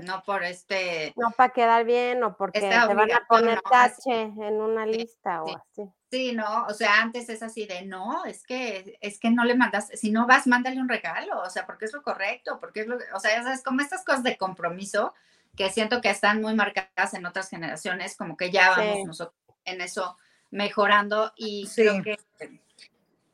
No 0.00 0.22
por 0.22 0.42
este. 0.42 1.12
No 1.16 1.30
para 1.32 1.52
quedar 1.52 1.84
bien 1.84 2.24
o 2.24 2.36
porque 2.36 2.60
te 2.60 2.68
van 2.68 3.12
a 3.12 3.26
poner 3.28 3.60
tache 3.60 4.22
en 4.22 4.60
una 4.60 4.86
lista 4.86 5.42
o 5.42 5.56
así. 5.56 5.90
Sí, 6.10 6.32
no, 6.32 6.66
o 6.66 6.74
sea, 6.74 7.00
antes 7.00 7.28
es 7.28 7.42
así 7.42 7.66
de 7.66 7.82
no, 7.82 8.24
es 8.24 8.42
que 8.44 8.98
es 9.00 9.18
que 9.18 9.30
no 9.30 9.44
le 9.44 9.54
mandas, 9.54 9.88
si 9.94 10.10
no 10.10 10.26
vas, 10.26 10.46
mándale 10.46 10.80
un 10.80 10.88
regalo, 10.88 11.40
o 11.40 11.50
sea, 11.50 11.66
porque 11.66 11.86
es 11.86 11.92
lo 11.92 12.02
correcto, 12.02 12.58
porque 12.60 12.80
es 12.80 12.86
lo, 12.86 12.96
o 13.14 13.20
sea, 13.20 13.36
ya 13.36 13.42
sabes, 13.42 13.62
como 13.62 13.80
estas 13.80 14.04
cosas 14.04 14.22
de 14.22 14.36
compromiso 14.36 15.14
que 15.56 15.70
siento 15.70 16.00
que 16.00 16.10
están 16.10 16.40
muy 16.40 16.54
marcadas 16.54 17.14
en 17.14 17.26
otras 17.26 17.48
generaciones, 17.48 18.16
como 18.16 18.36
que 18.36 18.50
ya 18.50 18.70
vamos 18.70 19.06
nosotros 19.06 19.36
en 19.64 19.80
eso 19.80 20.16
mejorando 20.50 21.32
y 21.36 21.68
creo 21.74 22.02
que 22.02 22.18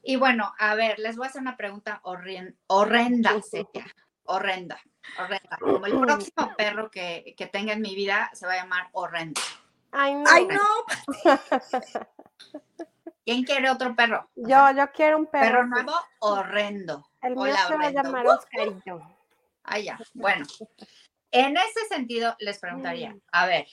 y 0.03 0.17
bueno, 0.17 0.55
a 0.59 0.75
ver, 0.75 0.99
les 0.99 1.17
voy 1.17 1.27
a 1.27 1.29
hacer 1.29 1.43
una 1.43 1.59
pregunta 1.59 2.01
horrenda, 2.03 2.57
horrenda, 2.69 3.35
horrenda, 4.29 4.81
horrenda. 5.19 5.59
Como 5.59 5.87
el 5.87 6.01
próximo 6.01 6.55
perro 6.57 6.91
que, 6.91 7.35
que 7.37 7.47
tenga 7.47 7.73
en 7.73 7.83
mi 7.83 7.95
vida 7.95 8.31
se 8.33 8.47
va 8.47 8.53
a 8.53 8.57
llamar 8.57 8.89
horrenda. 8.93 9.41
Ay, 9.91 10.15
no. 10.15 10.25
Ay, 10.31 10.47
no. 10.47 10.59
¿Quién 13.25 13.45
quiere 13.45 13.69
otro 13.69 13.95
perro? 13.95 14.31
Yo, 14.37 14.71
yo 14.75 14.91
quiero 14.93 15.19
un 15.19 15.27
perro. 15.27 15.47
Perro 15.47 15.67
nuevo, 15.67 15.93
horrendo. 16.21 17.07
El 17.21 17.37
mío 17.37 17.55
se 17.67 17.77
va 17.77 17.87
a 17.87 17.91
llamar 17.91 18.27
Oscarito. 18.27 19.03
Ah, 19.65 19.79
ya. 19.79 19.99
Bueno, 20.15 20.47
en 21.31 21.57
ese 21.57 21.87
sentido 21.89 22.35
les 22.39 22.59
preguntaría, 22.59 23.11
mm. 23.11 23.21
a 23.33 23.47
ver, 23.47 23.67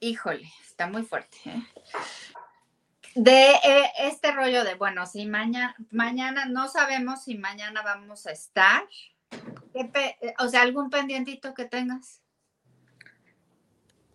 híjole, 0.00 0.50
está 0.60 0.88
muy 0.88 1.04
fuerte. 1.04 1.38
¿eh? 1.44 1.62
De 3.14 3.50
eh, 3.62 3.92
este 4.00 4.32
rollo 4.32 4.64
de, 4.64 4.74
bueno, 4.74 5.06
si 5.06 5.26
mañana, 5.26 5.76
mañana 5.90 6.46
no 6.46 6.68
sabemos 6.68 7.24
si 7.24 7.38
mañana 7.38 7.82
vamos 7.82 8.26
a 8.26 8.32
estar. 8.32 8.88
O 10.38 10.48
sea, 10.48 10.62
algún 10.62 10.90
pendientito 10.90 11.54
que 11.54 11.64
tengas. 11.64 12.20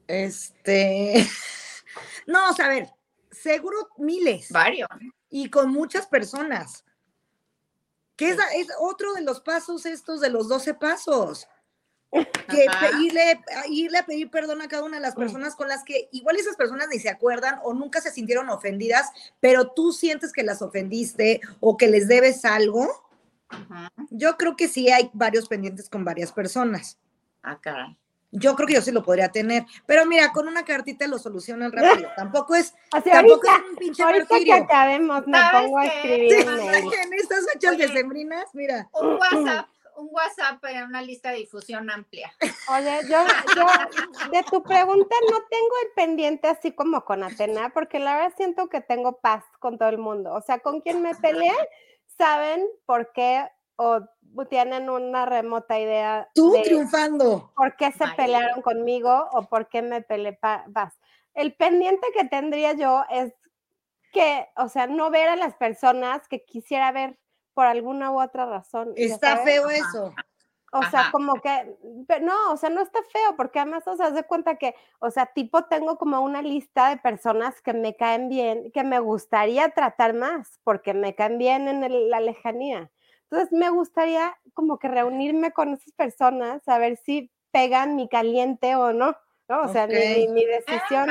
Este, 0.07 1.27
no, 2.27 2.49
o 2.49 2.53
sea, 2.53 2.65
a 2.65 2.69
ver, 2.69 2.89
seguro 3.31 3.89
miles. 3.97 4.51
Varios. 4.51 4.89
Y 5.29 5.49
con 5.49 5.71
muchas 5.71 6.07
personas. 6.07 6.85
Que 8.15 8.29
es, 8.29 8.37
es, 8.55 8.67
otro 8.79 9.13
de 9.13 9.21
los 9.21 9.41
pasos 9.41 9.85
estos 9.85 10.21
de 10.21 10.29
los 10.29 10.47
12 10.47 10.75
pasos. 10.75 11.47
Que 12.11 12.67
irle, 13.01 13.41
irle 13.69 13.97
a 13.97 14.05
pedir 14.05 14.29
perdón 14.29 14.61
a 14.61 14.67
cada 14.67 14.83
una 14.83 14.97
de 14.97 15.01
las 15.01 15.15
personas 15.15 15.55
con 15.55 15.67
las 15.67 15.83
que 15.83 16.09
igual 16.11 16.35
esas 16.35 16.55
personas 16.55 16.87
ni 16.91 16.99
se 16.99 17.09
acuerdan 17.09 17.59
o 17.63 17.73
nunca 17.73 18.01
se 18.01 18.11
sintieron 18.11 18.49
ofendidas, 18.49 19.09
pero 19.39 19.71
tú 19.71 19.91
sientes 19.91 20.31
que 20.31 20.43
las 20.43 20.61
ofendiste 20.61 21.41
o 21.59 21.75
que 21.75 21.87
les 21.87 22.07
debes 22.07 22.45
algo. 22.45 22.87
Yo 24.09 24.37
creo 24.37 24.55
que 24.55 24.67
sí 24.67 24.89
hay 24.89 25.09
varios 25.13 25.47
pendientes 25.47 25.89
con 25.89 26.03
varias 26.03 26.31
personas. 26.31 26.99
Ah, 27.41 27.59
caray. 27.59 27.97
Yo 28.35 28.55
creo 28.55 28.67
que 28.67 28.73
yo 28.73 28.81
sí 28.81 28.91
lo 28.91 29.03
podría 29.03 29.29
tener. 29.29 29.65
Pero 29.85 30.07
mira, 30.07 30.31
con 30.31 30.47
una 30.47 30.65
cartita 30.65 31.07
lo 31.07 31.19
solucionan 31.19 31.71
rápido. 31.71 32.09
Tampoco 32.17 32.55
es, 32.55 32.73
tampoco 32.89 33.47
es 33.47 33.69
un 33.69 33.75
pinche 33.75 34.01
ahorita 34.01 34.39
que 34.43 34.53
acabemos, 34.53 35.27
me 35.27 35.37
pongo 35.51 35.77
a 35.77 35.85
escribir. 35.85 36.33
en 36.33 37.13
estas 37.13 37.45
fechas 37.53 37.77
decembrinas, 37.77 38.45
mira. 38.53 38.89
Un 38.93 39.17
WhatsApp, 39.19 39.67
un 39.97 40.09
WhatsApp 40.11 40.63
en 40.65 40.83
una 40.83 41.03
lista 41.03 41.29
de 41.29 41.37
difusión 41.37 41.91
amplia. 41.91 42.33
Oye, 42.69 43.01
yo, 43.07 43.23
yo 43.55 43.65
de 44.31 44.43
tu 44.49 44.63
pregunta 44.63 45.15
no 45.29 45.37
tengo 45.43 45.75
el 45.83 45.89
pendiente 45.95 46.47
así 46.47 46.71
como 46.71 47.05
con 47.05 47.23
Atena, 47.23 47.69
porque 47.69 47.99
la 47.99 48.15
verdad 48.15 48.33
siento 48.35 48.67
que 48.67 48.81
tengo 48.81 49.19
paz 49.19 49.43
con 49.59 49.77
todo 49.77 49.89
el 49.89 49.99
mundo. 49.99 50.33
O 50.33 50.41
sea, 50.41 50.57
con 50.57 50.81
quien 50.81 51.03
me 51.03 51.13
peleé, 51.13 51.53
saben 52.17 52.65
por 52.85 53.11
qué 53.13 53.47
o 53.75 54.01
tienen 54.49 54.89
una 54.89 55.25
remota 55.25 55.79
idea. 55.79 56.29
Tú 56.33 56.55
triunfando. 56.63 57.51
¿Por 57.55 57.75
qué 57.75 57.91
se 57.91 58.07
pelearon 58.15 58.61
conmigo 58.61 59.29
o 59.31 59.43
por 59.47 59.67
qué 59.67 59.81
me 59.81 60.01
peleé 60.01 60.37
vas? 60.67 60.93
El 61.33 61.55
pendiente 61.55 62.07
que 62.13 62.25
tendría 62.25 62.73
yo 62.73 63.03
es 63.09 63.33
que, 64.11 64.47
o 64.55 64.69
sea, 64.69 64.87
no 64.87 65.09
ver 65.09 65.29
a 65.29 65.35
las 65.35 65.55
personas 65.55 66.27
que 66.27 66.45
quisiera 66.45 66.91
ver 66.91 67.19
por 67.53 67.65
alguna 67.65 68.11
u 68.11 68.21
otra 68.21 68.45
razón. 68.45 68.93
Está 68.95 69.37
feo 69.37 69.69
eso. 69.69 70.13
O 70.73 70.83
sea, 70.89 71.09
como 71.11 71.35
que, 71.35 71.77
no, 72.21 72.51
o 72.51 72.57
sea, 72.57 72.69
no 72.69 72.81
está 72.81 72.99
feo, 73.03 73.35
porque 73.37 73.59
además, 73.59 73.87
o 73.87 73.95
sea, 73.95 74.09
de 74.09 74.23
cuenta 74.23 74.55
que, 74.55 74.73
o 74.99 75.11
sea, 75.11 75.27
tipo 75.27 75.65
tengo 75.65 75.97
como 75.97 76.19
una 76.21 76.41
lista 76.41 76.89
de 76.89 76.97
personas 76.97 77.61
que 77.61 77.73
me 77.73 77.95
caen 77.95 78.27
bien, 78.27 78.71
que 78.71 78.83
me 78.83 78.99
gustaría 78.99 79.69
tratar 79.69 80.15
más, 80.15 80.59
porque 80.63 80.95
me 80.95 81.13
caen 81.13 81.37
bien 81.37 81.67
en 81.67 82.09
la 82.09 82.19
lejanía. 82.19 82.89
Entonces, 83.29 83.51
me 83.51 83.69
gustaría 83.69 84.35
como 84.53 84.79
que 84.79 84.87
reunirme 84.87 85.51
con 85.51 85.73
esas 85.73 85.93
personas, 85.93 86.67
a 86.67 86.79
ver 86.79 86.97
si 86.97 87.31
pegan 87.51 87.95
mi 87.95 88.07
caliente 88.09 88.75
o 88.75 88.93
no, 88.93 89.15
¿no? 89.47 89.61
O 89.61 89.67
sea, 89.67 89.85
mi, 89.85 90.27
mi, 90.27 90.43
ah, 90.43 90.61
decisión. 90.65 91.09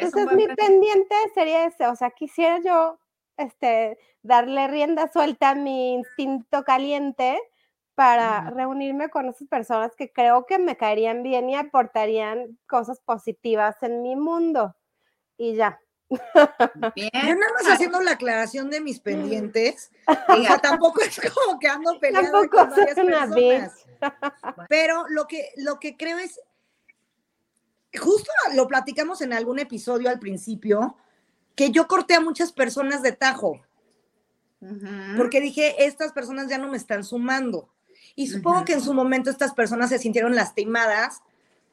Entonces, 0.00 0.32
mi 0.32 0.48
pendiente 0.48 1.14
sería 1.34 1.66
ese, 1.66 1.86
o 1.86 1.94
sea, 1.94 2.10
quisiera 2.10 2.58
yo, 2.58 2.98
este, 3.36 3.98
darle 4.22 4.66
rienda 4.68 5.10
suelta 5.12 5.50
a 5.50 5.54
mi 5.54 5.94
instinto 5.94 6.64
caliente, 6.64 7.40
para 8.00 8.48
reunirme 8.48 9.10
con 9.10 9.28
esas 9.28 9.46
personas 9.46 9.94
que 9.94 10.10
creo 10.10 10.46
que 10.46 10.58
me 10.58 10.78
caerían 10.78 11.22
bien 11.22 11.50
y 11.50 11.54
aportarían 11.54 12.58
cosas 12.66 12.98
positivas 13.00 13.76
en 13.82 14.00
mi 14.00 14.16
mundo. 14.16 14.74
Y 15.36 15.54
ya. 15.54 15.78
Bien. 16.96 17.10
Yo 17.12 17.34
nada 17.34 17.52
más 17.52 17.70
haciendo 17.70 18.00
la 18.00 18.12
aclaración 18.12 18.70
de 18.70 18.80
mis 18.80 19.00
pendientes. 19.00 19.90
o 20.06 20.42
sea, 20.42 20.56
tampoco 20.56 21.02
es 21.02 21.20
como 21.34 21.58
que 21.58 21.68
ando 21.68 22.00
peleando 22.00 22.48
con 22.48 22.70
varias 22.70 22.94
personas. 22.94 23.86
Pero 24.70 25.04
lo 25.10 25.26
que, 25.26 25.50
lo 25.58 25.78
que 25.78 25.98
creo 25.98 26.16
es, 26.16 26.40
justo 28.00 28.32
lo 28.54 28.66
platicamos 28.66 29.20
en 29.20 29.34
algún 29.34 29.58
episodio 29.58 30.08
al 30.08 30.18
principio, 30.18 30.96
que 31.54 31.70
yo 31.70 31.86
corté 31.86 32.14
a 32.14 32.20
muchas 32.20 32.50
personas 32.50 33.02
de 33.02 33.12
tajo. 33.12 33.60
Porque 35.18 35.42
dije, 35.42 35.84
estas 35.84 36.12
personas 36.12 36.48
ya 36.48 36.56
no 36.56 36.68
me 36.68 36.78
están 36.78 37.04
sumando. 37.04 37.68
Y 38.16 38.26
supongo 38.28 38.64
que 38.64 38.74
en 38.74 38.80
su 38.80 38.94
momento 38.94 39.30
estas 39.30 39.54
personas 39.54 39.90
se 39.90 39.98
sintieron 39.98 40.34
lastimadas 40.34 41.22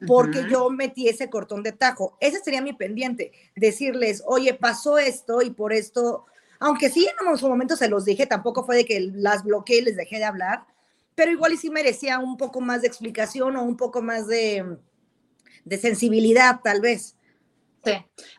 porque 0.06 0.46
yo 0.48 0.70
metí 0.70 1.08
ese 1.08 1.28
cortón 1.28 1.62
de 1.62 1.72
tajo. 1.72 2.16
Ese 2.20 2.38
sería 2.40 2.62
mi 2.62 2.72
pendiente, 2.72 3.32
decirles, 3.56 4.22
oye, 4.26 4.54
pasó 4.54 4.98
esto 4.98 5.42
y 5.42 5.50
por 5.50 5.72
esto, 5.72 6.26
aunque 6.60 6.88
sí 6.88 7.08
en 7.08 7.36
su 7.36 7.48
momento 7.48 7.76
se 7.76 7.88
los 7.88 8.04
dije, 8.04 8.26
tampoco 8.26 8.64
fue 8.64 8.76
de 8.76 8.84
que 8.84 9.00
las 9.00 9.42
bloqueé 9.42 9.78
y 9.78 9.82
les 9.82 9.96
dejé 9.96 10.18
de 10.18 10.24
hablar, 10.24 10.64
pero 11.14 11.32
igual 11.32 11.52
y 11.52 11.56
sí 11.56 11.70
merecía 11.70 12.20
un 12.20 12.36
poco 12.36 12.60
más 12.60 12.82
de 12.82 12.88
explicación 12.88 13.56
o 13.56 13.62
un 13.62 13.76
poco 13.76 14.02
más 14.02 14.28
de, 14.28 14.78
de 15.64 15.78
sensibilidad, 15.78 16.60
tal 16.62 16.80
vez. 16.80 17.16
Sí, 17.84 17.92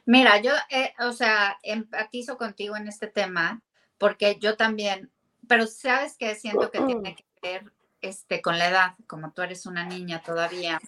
mira, 0.05 0.41
yo, 0.41 0.51
eh, 0.69 0.93
o 0.99 1.11
sea, 1.11 1.57
empatizo 1.63 2.37
contigo 2.37 2.77
en 2.77 2.87
este 2.87 3.07
tema 3.07 3.61
porque 3.97 4.37
yo 4.39 4.55
también, 4.55 5.11
pero 5.47 5.67
sabes 5.67 6.15
que 6.17 6.35
siento 6.35 6.71
que 6.71 6.79
tiene 6.81 7.15
que 7.15 7.25
ver 7.41 7.73
este, 8.01 8.41
con 8.41 8.57
la 8.57 8.69
edad, 8.69 8.95
como 9.07 9.31
tú 9.31 9.41
eres 9.41 9.65
una 9.65 9.85
niña 9.85 10.21
todavía, 10.21 10.79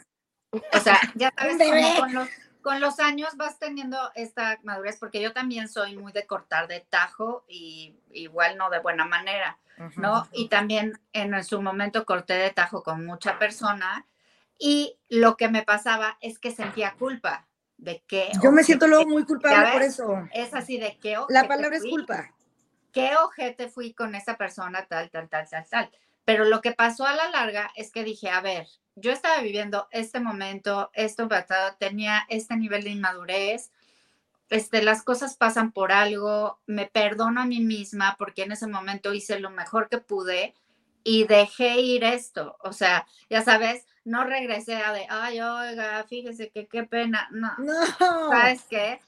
o 0.51 0.79
sea, 0.79 0.97
ya 1.15 1.33
sabes, 1.37 1.99
con 1.99 2.13
los, 2.13 2.29
con 2.61 2.79
los 2.79 2.99
años 2.99 3.35
vas 3.37 3.59
teniendo 3.59 3.97
esta 4.15 4.59
madurez, 4.63 4.97
porque 4.99 5.21
yo 5.21 5.33
también 5.33 5.67
soy 5.67 5.97
muy 5.97 6.11
de 6.11 6.25
cortar 6.25 6.67
de 6.67 6.81
tajo 6.81 7.45
y 7.47 7.95
igual 8.11 8.57
no 8.57 8.69
de 8.69 8.79
buena 8.79 9.05
manera, 9.05 9.57
¿no? 9.97 10.27
Y 10.31 10.47
también 10.47 10.99
en 11.13 11.43
su 11.43 11.61
momento 11.61 12.05
corté 12.05 12.33
de 12.33 12.51
tajo 12.51 12.83
con 12.83 13.05
mucha 13.05 13.39
persona 13.39 14.05
y 14.59 14.99
lo 15.09 15.37
que 15.37 15.49
me 15.49 15.63
pasaba 15.63 16.17
es 16.21 16.37
que 16.37 16.51
sentía 16.51 16.93
culpa 16.93 17.47
de 17.77 18.03
que... 18.07 18.29
Yo 18.43 18.51
me 18.51 18.63
siento 18.63 18.87
luego 18.87 19.07
muy 19.07 19.25
culpable 19.25 19.71
por 19.71 19.81
eso. 19.81 20.29
Es 20.31 20.53
así 20.53 20.79
de 20.79 20.99
que... 20.99 21.17
La 21.29 21.47
palabra 21.47 21.77
es 21.77 21.83
culpa. 21.83 22.31
¿Qué 22.91 23.15
ojete 23.15 23.69
fui 23.69 23.93
con 23.93 24.13
esa 24.13 24.37
persona 24.37 24.85
tal, 24.85 25.09
tal, 25.09 25.29
tal, 25.29 25.49
tal, 25.49 25.65
tal? 25.67 25.91
Pero 26.25 26.45
lo 26.45 26.61
que 26.61 26.71
pasó 26.71 27.05
a 27.05 27.15
la 27.15 27.29
larga 27.29 27.71
es 27.75 27.91
que 27.91 28.03
dije, 28.03 28.29
a 28.29 28.41
ver, 28.41 28.67
yo 28.95 29.11
estaba 29.11 29.41
viviendo 29.41 29.87
este 29.91 30.19
momento, 30.19 30.91
esto 30.93 31.27
tenía 31.79 32.25
este 32.29 32.55
nivel 32.55 32.83
de 32.83 32.91
inmadurez, 32.91 33.71
este, 34.49 34.83
las 34.83 35.01
cosas 35.03 35.37
pasan 35.37 35.71
por 35.71 35.91
algo, 35.93 36.59
me 36.67 36.85
perdono 36.85 37.41
a 37.41 37.45
mí 37.45 37.61
misma 37.61 38.15
porque 38.19 38.43
en 38.43 38.51
ese 38.51 38.67
momento 38.67 39.13
hice 39.13 39.39
lo 39.39 39.49
mejor 39.49 39.87
que 39.87 39.97
pude 39.97 40.53
y 41.03 41.23
dejé 41.23 41.79
ir 41.79 42.03
esto. 42.03 42.57
O 42.59 42.73
sea, 42.73 43.07
ya 43.29 43.41
sabes, 43.43 43.85
no 44.03 44.25
regresé 44.25 44.75
a 44.75 44.91
de, 44.91 45.07
ay, 45.09 45.39
oiga, 45.39 46.03
fíjese 46.03 46.49
que 46.49 46.67
qué 46.67 46.83
pena. 46.83 47.29
No, 47.31 47.53
no. 47.57 48.29
¿sabes 48.29 48.63
qué? 48.69 48.99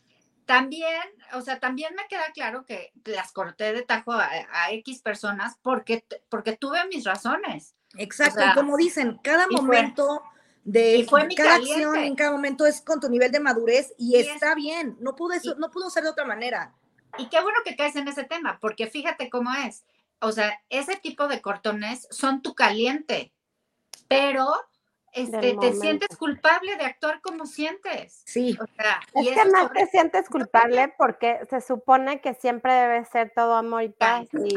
También, 0.45 1.01
o 1.33 1.41
sea, 1.41 1.59
también 1.59 1.95
me 1.95 2.07
queda 2.07 2.31
claro 2.33 2.65
que 2.65 2.91
las 3.05 3.31
corté 3.31 3.73
de 3.73 3.83
tajo 3.83 4.13
a, 4.13 4.29
X 4.71 5.01
personas 5.01 5.57
porque, 5.61 6.05
porque 6.29 6.57
tuve 6.57 6.85
mis 6.87 7.05
razones. 7.05 7.75
Exacto, 7.97 8.41
y 8.43 8.53
como 8.53 8.75
dicen, 8.77 9.19
cada 9.23 9.47
momento 9.47 10.23
de 10.63 11.05
cada 11.35 11.55
acción 11.55 11.97
en 11.97 12.15
cada 12.15 12.31
momento 12.31 12.65
es 12.65 12.81
con 12.81 12.99
tu 12.99 13.09
nivel 13.09 13.31
de 13.31 13.39
madurez 13.39 13.93
y, 13.97 14.15
está 14.15 14.55
bien, 14.55 14.97
no 14.99 15.15
pudo, 15.15 15.35
no 15.57 15.69
pudo 15.71 15.89
ser 15.89 16.03
de 16.03 16.09
otra 16.09 16.25
manera. 16.25 16.73
Y 17.17 17.27
qué 17.29 17.41
bueno 17.41 17.59
que 17.63 17.75
caes 17.75 17.95
en 17.95 18.07
ese 18.07 18.23
tema, 18.23 18.59
porque 18.59 18.87
fíjate 18.87 19.29
cómo 19.29 19.51
es. 19.53 19.85
O 20.19 20.31
sea, 20.31 20.61
ese 20.69 20.95
tipo 20.95 21.27
de 21.27 21.41
cortones 21.41 22.07
son 22.09 22.41
tu 22.41 22.55
caliente, 22.55 23.33
pero 24.07 24.47
este, 25.13 25.55
te 25.59 25.73
sientes 25.73 26.17
culpable 26.17 26.75
de 26.75 26.85
actuar 26.85 27.21
como 27.21 27.45
sientes. 27.45 28.23
Sí. 28.25 28.57
O 28.59 28.65
sea, 28.75 28.99
es 29.13 29.29
que 29.29 29.49
más 29.49 29.71
te 29.71 29.85
sientes 29.87 30.27
culpable 30.27 30.93
porque 30.97 31.39
se 31.49 31.61
supone 31.61 32.19
que 32.19 32.33
siempre 32.33 32.73
debe 32.73 33.05
ser 33.05 33.31
todo 33.35 33.53
amor 33.53 33.83
y 33.83 33.89
paz. 33.89 34.27
Y, 34.33 34.55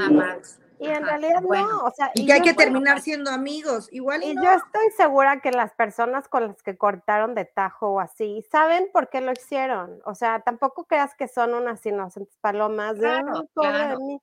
y 0.78 0.88
en 0.88 1.04
realidad 1.04 1.42
no, 1.42 1.84
o 1.84 1.90
sea. 1.90 2.10
Y, 2.14 2.26
que 2.26 2.32
hay 2.32 2.40
que 2.40 2.54
terminar 2.54 3.00
siendo 3.00 3.30
amigos, 3.30 3.88
igual. 3.92 4.22
Y, 4.22 4.34
yo 4.34 4.50
estoy 4.50 4.90
segura 4.96 5.40
que 5.40 5.50
las 5.50 5.72
personas 5.74 6.28
con 6.28 6.48
las 6.48 6.62
que 6.62 6.76
cortaron 6.76 7.34
de 7.34 7.44
tajo 7.44 7.90
o 7.90 8.00
así, 8.00 8.44
saben 8.50 8.88
por 8.92 9.10
qué 9.10 9.20
lo 9.20 9.32
hicieron. 9.32 10.00
O 10.04 10.14
sea, 10.14 10.40
tampoco 10.40 10.84
creas 10.84 11.14
que 11.14 11.28
son 11.28 11.54
unas 11.54 11.84
inocentes 11.84 12.36
palomas 12.40 12.98
de, 12.98 13.22
pobre 13.54 13.88
de 13.88 13.96
mí 13.98 14.22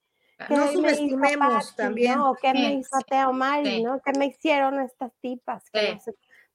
no 0.50 0.72
subestimemos 0.72 1.76
también. 1.76 2.18
No, 2.18 2.36
¿qué 2.42 2.54
me 2.54 2.74
hizo 2.74 2.98
Teo 3.08 3.34
Mari, 3.34 3.84
no? 3.84 4.02
¿Qué 4.02 4.12
me 4.18 4.28
hicieron 4.28 4.80
estas 4.80 5.12
tipas? 5.22 5.64
no, 5.74 5.82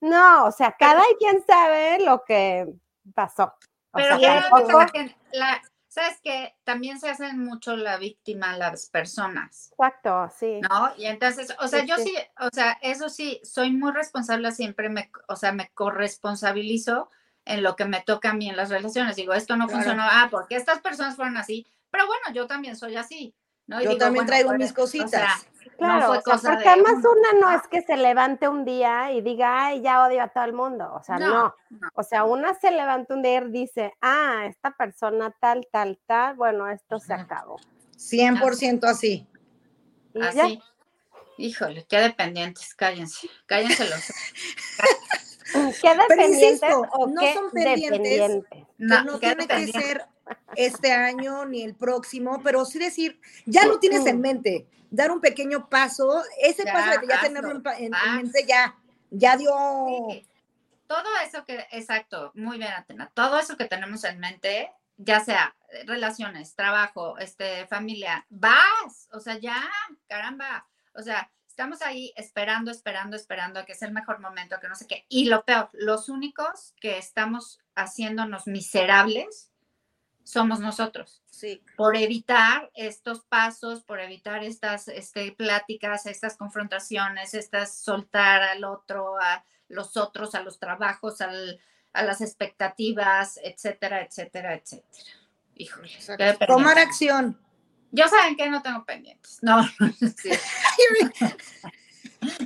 o 0.01 0.53
sea, 0.53 0.75
cada 0.79 1.03
quien 1.19 1.45
sabe 1.47 2.05
lo 2.05 2.25
que 2.25 2.67
pasó. 3.15 3.55
Pero 3.93 4.19
la, 4.19 5.63
sabes 5.89 6.21
que 6.23 6.55
también 6.65 7.01
se 7.01 7.11
hacen 7.11 7.39
mucho 7.45 7.77
la 7.77 7.97
víctima 7.97 8.57
las 8.57 8.89
personas. 8.89 9.71
Exacto, 9.73 10.31
sí. 10.39 10.61
¿No? 10.61 10.93
Y 10.97 11.07
entonces, 11.07 11.55
o 11.61 11.69
sea, 11.69 11.85
yo 11.85 11.97
sí, 11.97 12.15
o 12.39 12.49
sea, 12.53 12.79
eso 12.83 13.09
sí, 13.09 13.41
soy 13.43 13.73
muy 13.73 13.93
responsable, 13.93 14.53
siempre 14.53 14.89
me, 14.89 15.11
o 15.27 15.37
sea, 15.37 15.53
me 15.53 15.71
corresponsabilizo 15.71 17.11
en 17.45 17.63
lo 17.63 17.77
que 17.77 17.87
me 17.87 18.03
toca 18.03 18.31
a 18.31 18.35
mí 18.35 18.49
en 18.49 18.57
las 18.57 18.71
relaciones. 18.71 19.17
Digo, 19.17 19.33
esto 19.33 19.57
no 19.57 19.69
funcionó, 19.69 20.03
ah, 20.05 20.29
porque 20.31 20.57
estas 20.57 20.81
personas 20.81 21.17
fueron 21.17 21.37
así, 21.37 21.67
pero 21.91 22.07
bueno, 22.07 22.33
yo 22.33 22.47
también 22.47 22.77
soy 22.77 22.97
así. 22.97 23.35
Yo 23.69 23.97
también 23.99 24.27
traigo 24.27 24.53
mis 24.55 24.73
cositas. 24.73 25.47
claro, 25.77 26.21
porque 26.25 26.69
además 26.69 26.95
una 27.05 27.41
no 27.41 27.51
es 27.53 27.69
que 27.69 27.83
se 27.83 27.97
levante 27.97 28.49
un 28.49 28.65
día 28.65 29.13
y 29.13 29.21
diga, 29.21 29.67
ay, 29.67 29.83
ya 29.83 30.05
odio 30.05 30.23
a 30.23 30.29
todo 30.29 30.45
el 30.45 30.55
mundo. 30.55 30.91
O 30.95 31.03
sea, 31.03 31.19
no. 31.19 31.55
O 31.95 32.03
sea, 32.03 32.25
una 32.25 32.55
se 32.55 32.71
levanta 32.71 33.15
un 33.15 33.23
día 33.23 33.43
y 33.43 33.51
dice, 33.51 33.93
ah, 34.01 34.47
esta 34.49 34.71
persona 34.71 35.35
tal, 35.39 35.69
tal, 35.71 35.99
tal, 36.07 36.35
bueno, 36.37 36.69
esto 36.69 36.99
se 36.99 37.13
acabó. 37.13 37.57
100% 37.97 38.85
así. 38.85 39.27
así. 40.21 40.63
Híjole, 41.37 41.87
qué 41.89 41.99
dependientes, 41.99 42.75
cállense, 42.75 43.29
cállense 43.47 43.89
los. 43.89 44.01
¿Qué 45.83 45.95
dependientes 45.95 46.75
o 46.93 47.07
no 47.07 47.23
son 47.33 47.51
pendientes? 47.51 48.45
No, 48.79 49.05
no 49.05 49.19
tiene 49.19 49.47
que 49.47 49.67
ser 49.69 50.07
este 50.57 50.93
año 50.93 51.45
ni 51.47 51.63
el 51.63 51.75
próximo, 51.75 52.41
pero 52.43 52.65
sí 52.65 52.79
decir, 52.79 53.21
ya 53.47 53.67
lo 53.67 53.79
tienes 53.79 54.07
en 54.07 54.21
mente, 54.21 54.67
dar 54.91 55.11
un 55.11 55.21
pequeño 55.21 55.69
paso, 55.69 56.23
ese 56.41 56.65
paso 56.65 57.01
de 57.01 57.07
ya 57.07 57.21
tenerlo 57.21 57.61
en, 57.79 57.93
mente 58.17 58.45
ya, 58.47 58.77
ya 59.11 59.37
dio... 59.37 59.53
Todo 60.87 61.09
eso 61.23 61.45
que, 61.45 61.67
exacto, 61.73 62.33
muy 62.35 62.57
bien, 62.57 62.73
Atena, 62.73 63.11
todo 63.13 63.39
eso 63.39 63.57
que 63.59 63.67
tenemos 63.67 64.05
en 64.05 64.19
mente, 64.21 64.73
ya 64.97 65.21
sea 65.21 65.55
relaciones, 65.85 66.55
trabajo, 66.55 67.19
este, 67.19 67.67
familia, 67.67 68.25
vas, 68.31 69.09
o 69.13 69.21
sea, 69.21 69.39
ya, 69.39 69.69
caramba, 70.07 70.67
o 70.95 71.03
sea, 71.03 71.31
estamos 71.59 71.83
ahí 71.83 72.13
esperando, 72.15 72.71
esperando, 72.71 73.17
esperando 73.17 73.59
a 73.59 73.65
que 73.65 73.75
sea 73.75 73.89
el 73.89 73.95
mejor 73.95 74.21
momento, 74.21 74.61
que 74.61 74.69
no 74.69 74.77
sé 74.77 74.87
qué. 74.87 75.05
Y 75.09 75.25
lo 75.25 75.45
peor, 75.45 75.69
los 75.73 76.09
únicos 76.09 76.73
que 76.81 76.99
estamos 76.99 77.59
haciéndonos 77.75 78.47
miserables 78.47 79.51
somos 80.23 80.61
nosotros. 80.61 81.21
Sí. 81.29 81.61
Por 81.77 81.97
evitar 81.97 82.71
estos 82.75 83.25
pasos, 83.25 83.83
por 83.83 83.99
evitar 83.99 84.45
estas 84.45 84.87
este, 84.87 85.33
pláticas, 85.33 86.07
estas 86.07 86.37
confrontaciones, 86.37 87.35
estas 87.35 87.77
soltar 87.77 88.41
al 88.43 88.63
otro, 88.63 89.21
a 89.21 89.45
los 89.67 89.97
otros, 89.97 90.37
a 90.37 90.43
los 90.43 90.61
trabajos, 90.61 91.21
al, 91.21 91.61
a 91.93 92.05
las 92.05 92.21
expectativas, 92.21 93.41
etcétera, 93.43 94.03
etcétera, 94.03 94.55
etcétera. 94.55 95.11
Híjole. 95.57 95.91
Tomar 96.47 96.79
acción. 96.79 97.37
Yo 97.91 98.07
saben 98.09 98.37
que 98.37 98.49
no 98.51 98.63
tengo 98.63 98.85
pendientes. 98.85 99.39
No, 99.43 99.63
sí. 99.63 100.31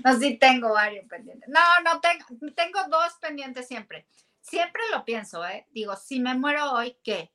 no, 0.04 0.18
sí 0.18 0.36
tengo 0.38 0.72
varios 0.72 1.06
pendientes. 1.06 1.48
No, 1.48 1.60
no 1.84 2.00
tengo, 2.00 2.24
tengo 2.54 2.80
dos 2.88 3.14
pendientes 3.20 3.66
siempre. 3.66 4.06
Siempre 4.40 4.82
lo 4.90 5.04
pienso, 5.04 5.46
¿eh? 5.46 5.66
Digo, 5.70 5.96
si 5.96 6.20
me 6.20 6.34
muero 6.34 6.72
hoy, 6.72 6.96
¿qué? 7.02 7.32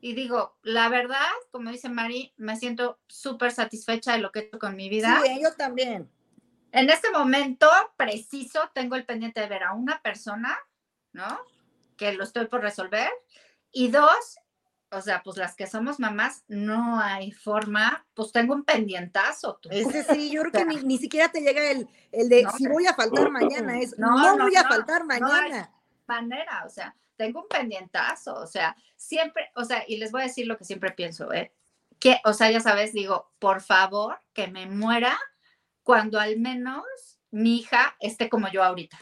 Y 0.00 0.12
digo, 0.12 0.58
la 0.62 0.90
verdad, 0.90 1.30
como 1.50 1.70
dice 1.70 1.88
Mari, 1.88 2.34
me 2.36 2.56
siento 2.56 3.00
súper 3.06 3.52
satisfecha 3.52 4.12
de 4.12 4.18
lo 4.18 4.32
que 4.32 4.40
he 4.40 4.42
hecho 4.42 4.58
con 4.58 4.76
mi 4.76 4.90
vida. 4.90 5.18
Sí, 5.24 5.40
yo 5.42 5.54
también. 5.54 6.10
En 6.72 6.90
este 6.90 7.10
momento 7.10 7.70
preciso 7.96 8.70
tengo 8.74 8.96
el 8.96 9.06
pendiente 9.06 9.40
de 9.40 9.46
ver 9.46 9.62
a 9.62 9.72
una 9.72 10.02
persona, 10.02 10.58
¿no? 11.12 11.40
Que 11.96 12.12
lo 12.12 12.24
estoy 12.24 12.48
por 12.48 12.60
resolver. 12.60 13.08
Y 13.72 13.88
dos, 13.88 14.36
o 14.96 15.02
sea, 15.02 15.22
pues 15.22 15.36
las 15.36 15.54
que 15.54 15.66
somos 15.66 15.98
mamás, 15.98 16.44
no 16.48 17.00
hay 17.00 17.32
forma, 17.32 18.06
pues 18.14 18.32
tengo 18.32 18.54
un 18.54 18.64
pendientazo. 18.64 19.58
Tú. 19.60 19.68
Ese 19.70 20.02
sí, 20.14 20.30
yo 20.30 20.42
creo 20.42 20.52
que 20.52 20.64
ni, 20.64 20.98
siquiera 20.98 21.28
te 21.30 21.40
llega 21.40 21.70
el, 21.70 21.88
el 22.12 22.28
de 22.28 22.46
si 22.56 22.66
voy 22.68 22.86
a 22.86 22.94
faltar 22.94 23.30
mañana, 23.30 23.78
es 23.78 23.98
no, 23.98 24.36
voy 24.38 24.56
a 24.56 24.64
faltar 24.64 25.04
mañana. 25.04 25.70
manera, 26.06 26.64
o 26.66 26.68
sea, 26.68 26.94
tengo 27.16 27.42
un 27.42 27.48
pendientazo, 27.48 28.34
o 28.34 28.46
sea, 28.46 28.76
siempre, 28.96 29.50
o 29.54 29.64
sea, 29.64 29.84
y 29.86 29.96
les 29.96 30.10
voy 30.10 30.22
a 30.22 30.26
decir 30.26 30.46
lo 30.46 30.56
que 30.56 30.64
siempre 30.64 30.92
pienso, 30.92 31.32
¿eh? 31.32 31.52
Que, 31.98 32.20
o 32.24 32.32
sea, 32.32 32.50
ya 32.50 32.60
sabes, 32.60 32.92
digo, 32.92 33.32
por 33.38 33.60
favor, 33.60 34.18
que 34.32 34.48
me 34.48 34.66
muera 34.66 35.16
cuando 35.82 36.18
al 36.18 36.38
menos 36.38 36.84
mi 37.30 37.58
hija 37.58 37.96
esté 38.00 38.28
como 38.28 38.48
yo 38.48 38.62
ahorita. 38.62 38.98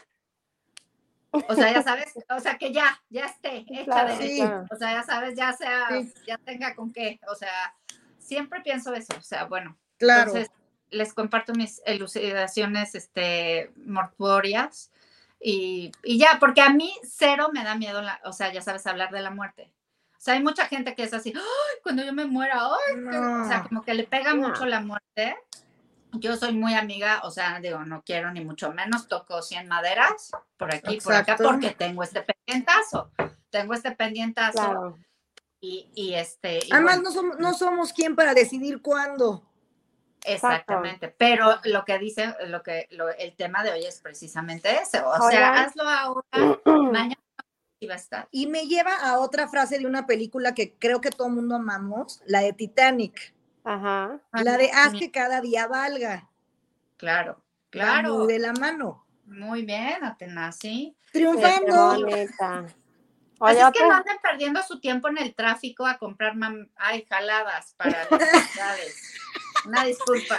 O 1.33 1.55
sea, 1.55 1.73
ya 1.73 1.81
sabes, 1.81 2.13
o 2.29 2.39
sea, 2.39 2.57
que 2.57 2.71
ya, 2.71 3.01
ya 3.09 3.25
esté 3.25 3.65
hecha 3.67 4.05
de 4.05 4.43
O 4.69 4.75
sea, 4.75 4.93
ya 4.93 5.03
sabes, 5.03 5.35
ya 5.35 5.53
sea, 5.53 5.87
ya 6.27 6.37
tenga 6.37 6.75
con 6.75 6.93
qué. 6.93 7.19
O 7.27 7.35
sea, 7.35 7.75
siempre 8.19 8.61
pienso 8.61 8.93
eso. 8.93 9.13
O 9.17 9.21
sea, 9.21 9.45
bueno. 9.45 9.77
Claro. 9.97 10.29
Entonces, 10.29 10.51
les 10.91 11.13
comparto 11.13 11.53
mis 11.53 11.81
elucidaciones 11.85 12.93
este, 12.93 13.71
mortuorias 13.85 14.91
y, 15.39 15.91
y, 16.03 16.19
ya, 16.19 16.37
porque 16.39 16.61
a 16.61 16.69
mí 16.69 16.93
cero 17.03 17.49
me 17.51 17.63
da 17.63 17.75
miedo, 17.75 18.01
la, 18.01 18.21
o 18.23 18.31
sea, 18.31 18.53
ya 18.53 18.61
sabes, 18.61 18.87
hablar 18.87 19.11
de 19.11 19.21
la 19.21 19.31
muerte. 19.31 19.71
O 20.11 20.21
sea, 20.23 20.35
hay 20.35 20.43
mucha 20.43 20.67
gente 20.67 20.95
que 20.95 21.03
es 21.03 21.13
así, 21.13 21.33
¡ay, 21.35 21.79
cuando 21.83 22.03
yo 22.03 22.13
me 22.13 22.25
muera! 22.25 22.61
¡ay! 22.61 23.03
O 23.03 23.47
sea, 23.47 23.63
como 23.67 23.81
que 23.81 23.93
le 23.93 24.05
pega 24.05 24.35
mucho 24.35 24.65
la 24.65 24.79
muerte 24.79 25.35
yo 26.13 26.35
soy 26.37 26.53
muy 26.53 26.73
amiga, 26.73 27.21
o 27.23 27.31
sea, 27.31 27.59
digo, 27.59 27.83
no 27.85 28.03
quiero 28.03 28.31
ni 28.31 28.43
mucho 28.43 28.71
menos, 28.73 29.07
toco 29.07 29.41
100 29.41 29.67
maderas 29.67 30.31
por 30.57 30.73
aquí, 30.73 30.99
por 31.01 31.13
acá, 31.13 31.35
porque 31.37 31.71
tengo 31.71 32.03
este 32.03 32.23
pendientazo, 32.23 33.11
tengo 33.49 33.73
este 33.73 33.91
pendientazo. 33.91 34.97
Y, 35.59 35.89
y, 35.95 36.15
este... 36.15 36.59
Además, 36.71 37.01
no, 37.01 37.11
somos, 37.11 37.39
no 37.39 37.53
somos 37.53 37.93
quien 37.93 38.17
para 38.17 38.33
decidir 38.33 38.81
cuándo. 38.81 39.49
Exactamente, 40.25 41.07
pero 41.09 41.59
lo 41.63 41.85
que 41.85 41.99
dice, 41.99 42.35
lo 42.47 42.63
que 42.63 42.87
el 43.17 43.35
tema 43.35 43.63
de 43.63 43.71
hoy 43.71 43.85
es 43.85 43.99
precisamente 43.99 44.69
ese, 44.81 44.99
o 44.99 45.29
sea, 45.29 45.63
hazlo 45.63 45.83
ahora, 45.83 46.25
mañana 46.91 47.23
va 47.87 47.93
a 47.93 47.97
estar. 47.97 48.27
Y 48.31 48.47
me 48.47 48.67
lleva 48.67 48.95
a 48.95 49.19
otra 49.19 49.47
frase 49.47 49.79
de 49.79 49.85
una 49.85 50.05
película 50.05 50.53
que 50.53 50.73
creo 50.77 51.01
que 51.01 51.09
todo 51.09 51.27
el 51.27 51.33
mundo 51.33 51.55
amamos, 51.55 52.21
la 52.25 52.41
de 52.41 52.53
Titanic. 52.53 53.33
Ajá. 53.63 54.19
La 54.33 54.57
de 54.57 54.69
haz 54.71 54.93
que 54.93 55.11
cada 55.11 55.41
día 55.41 55.67
valga. 55.67 56.29
Claro, 56.97 57.41
claro. 57.69 58.27
de 58.27 58.39
la 58.39 58.53
mano. 58.53 59.05
Muy 59.25 59.65
bien, 59.65 60.03
Atenas, 60.03 60.57
sí. 60.57 60.95
Triunfando. 61.11 61.91
Así 63.39 63.59
es 63.59 63.71
que 63.73 63.87
no 63.87 63.93
anden 63.93 64.17
perdiendo 64.21 64.61
su 64.63 64.79
tiempo 64.79 65.09
en 65.09 65.17
el 65.17 65.35
tráfico 65.35 65.85
a 65.85 65.97
comprar 65.97 66.33
ay, 66.77 67.05
jaladas 67.09 67.73
para 67.77 68.07
las 68.09 68.09
Una 69.65 69.85
disculpa. 69.85 70.37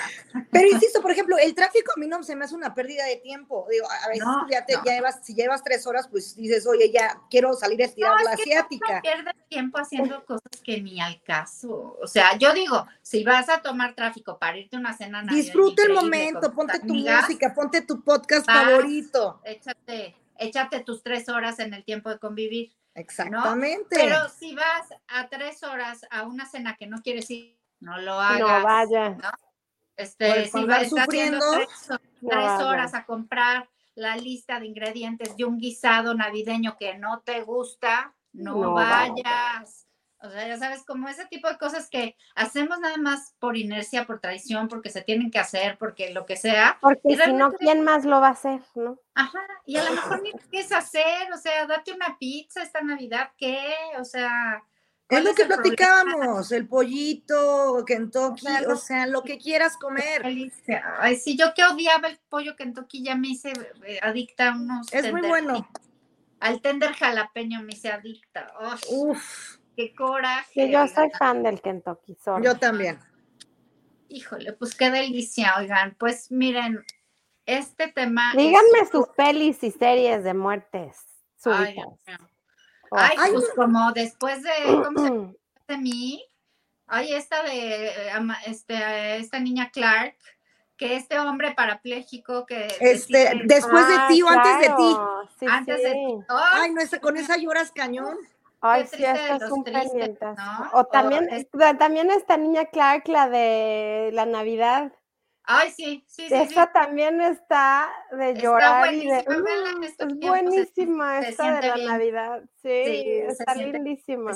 Pero 0.50 0.68
insisto, 0.68 1.00
por 1.00 1.10
ejemplo, 1.10 1.36
el 1.38 1.54
tráfico 1.54 1.92
a 1.96 2.00
mí 2.00 2.06
no 2.06 2.22
se 2.22 2.36
me 2.36 2.44
hace 2.44 2.54
una 2.54 2.74
pérdida 2.74 3.04
de 3.06 3.16
tiempo. 3.16 3.66
Digo, 3.70 3.86
a 3.90 4.08
veces 4.08 4.24
ya, 4.50 4.64
te, 4.64 4.76
llevas, 4.84 5.20
si 5.24 5.34
llevas 5.34 5.62
tres 5.62 5.86
horas, 5.86 6.08
pues 6.08 6.36
dices, 6.36 6.66
oye, 6.66 6.90
ya 6.90 7.20
quiero 7.30 7.54
salir 7.54 7.80
a 7.82 7.86
estirar 7.86 8.20
la 8.22 8.32
asiática. 8.32 8.96
No 8.96 9.02
pierdes 9.02 9.34
tiempo 9.48 9.78
haciendo 9.78 10.24
cosas 10.24 10.60
que 10.62 10.80
ni 10.80 11.00
al 11.00 11.22
caso. 11.22 11.98
O 12.02 12.06
sea, 12.06 12.36
yo 12.36 12.52
digo, 12.52 12.86
si 13.02 13.24
vas 13.24 13.48
a 13.48 13.62
tomar 13.62 13.94
tráfico 13.94 14.38
para 14.38 14.58
irte 14.58 14.76
a 14.76 14.78
una 14.78 14.96
cena 14.96 15.22
Disfruta 15.22 15.82
el 15.84 15.92
momento, 15.92 16.52
ponte 16.52 16.78
tu 16.80 16.94
música, 16.94 17.54
ponte 17.54 17.82
tu 17.82 18.02
podcast 18.02 18.46
favorito. 18.46 19.40
Échate, 19.44 20.14
échate 20.38 20.80
tus 20.80 21.02
tres 21.02 21.28
horas 21.28 21.58
en 21.58 21.74
el 21.74 21.84
tiempo 21.84 22.10
de 22.10 22.18
convivir. 22.18 22.72
Exactamente. 22.94 23.96
Pero 23.96 24.28
si 24.28 24.54
vas 24.54 24.88
a 25.08 25.28
tres 25.28 25.62
horas 25.62 26.06
a 26.10 26.22
una 26.22 26.46
cena 26.46 26.76
que 26.76 26.86
no 26.86 27.02
quieres 27.02 27.30
ir, 27.30 27.56
no 27.84 27.98
lo 27.98 28.12
hagas. 28.14 28.40
No 28.40 28.62
vaya. 28.62 29.16
Este, 29.96 30.48
si 30.48 30.64
vas 30.64 30.88
sufriendo, 30.88 31.44
tres, 32.20 32.60
horas 32.60 32.94
a 32.94 33.04
comprar 33.04 33.68
la 33.94 34.16
lista 34.16 34.58
de 34.58 34.66
ingredientes 34.66 35.36
de 35.36 35.44
un 35.44 35.58
guisado 35.58 36.14
navideño 36.14 36.76
que 36.76 36.98
no 36.98 37.20
te 37.20 37.42
gusta, 37.42 38.14
no, 38.32 38.72
vayas. 38.72 39.86
O 40.18 40.30
sea, 40.30 40.48
ya 40.48 40.56
sabes, 40.56 40.84
como 40.86 41.06
ese 41.08 41.26
tipo 41.26 41.48
de 41.48 41.58
cosas 41.58 41.90
que 41.90 42.16
hacemos 42.34 42.80
nada 42.80 42.96
más 42.96 43.36
por 43.38 43.58
inercia, 43.58 44.06
por 44.06 44.20
traición, 44.20 44.68
porque 44.68 44.88
se 44.88 45.02
tienen 45.02 45.30
que 45.30 45.38
hacer, 45.38 45.76
porque 45.76 46.14
lo 46.14 46.24
que 46.24 46.36
sea. 46.36 46.78
Porque 46.80 47.16
si 47.22 47.32
no, 47.34 47.52
¿quién 47.52 47.82
más 47.82 48.06
lo 48.06 48.22
va 48.22 48.28
a 48.28 48.30
hacer, 48.30 48.62
no? 48.74 48.98
Ajá, 49.14 49.46
y 49.66 49.76
a 49.76 49.84
lo 49.84 49.90
mejor 49.90 50.22
ni 50.22 50.32
qué 50.50 50.60
hacer, 50.60 51.30
o 51.32 51.36
sea, 51.36 51.66
date 51.66 51.92
una 51.92 52.16
pizza 52.18 52.62
esta 52.62 52.80
Navidad, 52.80 53.32
¿qué? 53.36 53.74
O 54.00 54.04
sea, 54.04 54.64
es 55.08 55.24
lo 55.24 55.34
que 55.34 55.44
platicábamos, 55.44 56.50
el 56.52 56.66
pollito, 56.66 57.84
Kentucky, 57.86 58.46
o 58.68 58.76
sea, 58.76 59.06
lo 59.06 59.22
que 59.22 59.38
quieras 59.38 59.76
comer. 59.76 60.22
Ay, 60.98 61.16
sí, 61.16 61.36
yo 61.36 61.52
que 61.54 61.64
odiaba 61.64 62.08
el 62.08 62.18
pollo 62.28 62.56
Kentucky 62.56 63.04
ya 63.04 63.14
me 63.14 63.28
hice 63.28 63.52
eh, 63.86 63.98
adicta 64.02 64.52
a 64.52 64.56
unos. 64.56 64.92
Es 64.92 65.12
muy 65.12 65.22
bueno. 65.22 65.68
Al 66.40 66.60
tender 66.60 66.92
jalapeño 66.92 67.62
me 67.62 67.72
hice 67.72 67.90
adicta. 67.90 68.52
Uf. 68.90 69.58
Qué 69.76 69.94
coraje. 69.94 70.70
yo 70.70 70.86
soy 70.88 71.10
fan 71.18 71.42
del 71.42 71.60
Kentucky. 71.60 72.16
Yo 72.42 72.56
también. 72.56 72.98
Híjole, 74.08 74.52
pues 74.52 74.74
qué 74.74 74.90
delicia, 74.90 75.54
oigan. 75.58 75.96
Pues 75.98 76.30
miren, 76.30 76.84
este 77.46 77.88
tema. 77.88 78.32
Díganme 78.36 78.86
sus 78.90 79.08
pelis 79.16 79.62
y 79.64 79.70
series 79.70 80.22
de 80.22 80.34
muertes. 80.34 80.98
Ay, 81.44 81.76
Ay, 82.96 83.32
pues 83.32 83.50
como 83.54 83.92
después 83.92 84.42
de, 84.42 84.50
¿cómo 84.64 85.00
se 85.00 85.10
de 85.68 85.78
mí? 85.78 86.24
Ay, 86.86 87.14
esta 87.14 87.42
de, 87.42 87.90
este, 88.46 89.16
esta 89.16 89.38
niña 89.40 89.70
Clark, 89.70 90.16
que 90.76 90.96
este 90.96 91.18
hombre 91.18 91.52
parapléjico 91.54 92.46
que... 92.46 92.68
Este, 92.80 93.42
después 93.44 93.88
de 93.88 93.94
ti 94.08 94.22
o 94.22 94.28
antes 94.28 94.60
de 94.60 94.74
ti. 94.76 95.46
antes 95.46 95.82
de 95.82 95.92
ti. 95.92 96.24
Ay, 96.28 96.72
no, 96.72 97.00
con 97.00 97.16
esa 97.16 97.36
lloras 97.36 97.72
cañón. 97.72 98.16
Ay, 98.60 98.86
sí, 98.86 99.04
esta 99.04 99.36
es 99.36 99.50
un 99.50 99.62
¿no? 99.62 100.70
O 100.72 100.84
también, 100.86 101.28
también 101.78 102.10
esta 102.10 102.38
niña 102.38 102.64
Clark, 102.66 103.08
la 103.08 103.28
de 103.28 104.10
la 104.12 104.24
Navidad. 104.24 104.92
Ay, 105.46 105.70
sí, 105.72 106.04
sí, 106.06 106.26
sí. 106.28 106.34
Esa 106.34 106.72
también 106.72 107.20
está 107.20 107.90
de 108.12 108.34
llorar. 108.34 108.86
Buenísima, 108.86 109.20
y 109.20 109.78
de, 109.78 109.86
es 109.86 109.96
buenísima 110.20 111.20
esta 111.20 111.60
de 111.60 111.68
la 111.68 111.76
Navidad. 111.76 112.42
Sí, 112.62 113.20
está 113.28 113.54
lindísima. 113.54 114.32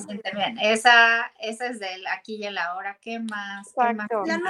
Esa, 0.61 1.33
esa 1.41 1.67
es 1.67 1.79
del 1.79 2.07
aquí 2.09 2.37
y 2.37 2.45
el 2.45 2.59
ahora. 2.59 2.99
¿Qué 3.01 3.21
más? 3.21 3.73
¿Qué 3.75 3.95
más? 3.95 4.09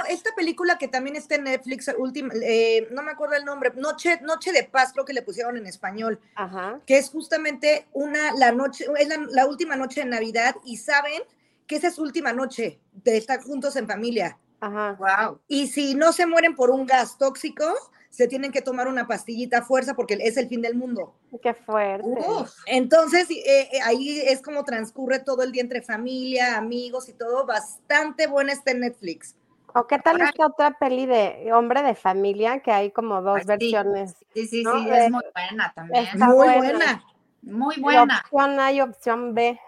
esta 0.09 0.35
película 0.35 0.77
que 0.77 0.89
también 0.89 1.15
está 1.15 1.35
en 1.35 1.45
Netflix, 1.45 1.89
última, 1.97 2.33
eh, 2.43 2.89
no 2.91 3.03
me 3.03 3.11
acuerdo 3.11 3.35
el 3.35 3.45
nombre, 3.45 3.71
Noche, 3.75 4.19
Noche 4.21 4.51
de 4.51 4.65
Paz, 4.65 4.91
creo 4.91 5.05
que 5.05 5.13
le 5.13 5.21
pusieron 5.21 5.55
en 5.55 5.65
español. 5.65 6.19
Ajá. 6.35 6.81
Que 6.85 6.97
es 6.97 7.09
justamente 7.09 7.87
una, 7.93 8.33
la 8.33 8.51
noche, 8.51 8.85
es 8.97 9.07
la, 9.07 9.17
la 9.29 9.45
última 9.45 9.77
noche 9.77 10.01
de 10.01 10.07
Navidad 10.07 10.55
y 10.65 10.75
saben 10.75 11.21
que 11.67 11.77
esa 11.77 11.87
es 11.87 11.95
su 11.95 12.01
última 12.01 12.33
noche 12.33 12.81
de 12.91 13.15
estar 13.15 13.41
juntos 13.41 13.77
en 13.77 13.87
familia. 13.87 14.37
Ajá. 14.61 14.97
Wow. 14.99 15.39
Y 15.47 15.67
si 15.67 15.95
no 15.95 16.11
se 16.11 16.25
mueren 16.25 16.55
por 16.55 16.69
un 16.69 16.85
gas 16.85 17.17
tóxico, 17.17 17.65
se 18.09 18.27
tienen 18.27 18.51
que 18.51 18.61
tomar 18.61 18.87
una 18.87 19.07
pastillita 19.07 19.59
a 19.59 19.61
fuerza 19.61 19.93
porque 19.93 20.17
es 20.19 20.35
el 20.37 20.47
fin 20.47 20.61
del 20.61 20.75
mundo. 20.75 21.15
Qué 21.41 21.53
fuerte. 21.53 22.09
Entonces, 22.65 23.29
eh, 23.29 23.69
eh, 23.71 23.79
ahí 23.85 24.19
es 24.19 24.41
como 24.41 24.63
transcurre 24.63 25.19
todo 25.19 25.43
el 25.43 25.51
día 25.51 25.61
entre 25.61 25.81
familia, 25.81 26.57
amigos 26.57 27.07
y 27.07 27.13
todo. 27.13 27.45
Bastante 27.45 28.27
buena 28.27 28.51
está 28.51 28.71
en 28.71 28.81
Netflix. 28.81 29.35
¿O 29.75 29.85
qué 29.85 29.99
tal 29.99 30.19
esta 30.21 30.47
otra 30.47 30.77
peli 30.79 31.05
de 31.05 31.51
hombre 31.53 31.83
de 31.83 31.93
familia? 31.93 32.59
Que 32.59 32.71
hay 32.71 32.91
como 32.91 33.21
dos 33.21 33.45
versiones. 33.45 34.15
Sí, 34.33 34.47
sí, 34.47 34.63
sí, 34.63 34.89
es 34.89 35.11
muy 35.11 35.23
buena 35.33 35.71
también. 35.75 36.07
muy 36.15 36.47
buena. 36.57 37.03
Muy 37.41 37.79
buena. 37.79 38.23
opción 38.25 38.59
A 38.59 38.71
y 38.71 38.81
opción 38.81 39.33
B. 39.35 39.59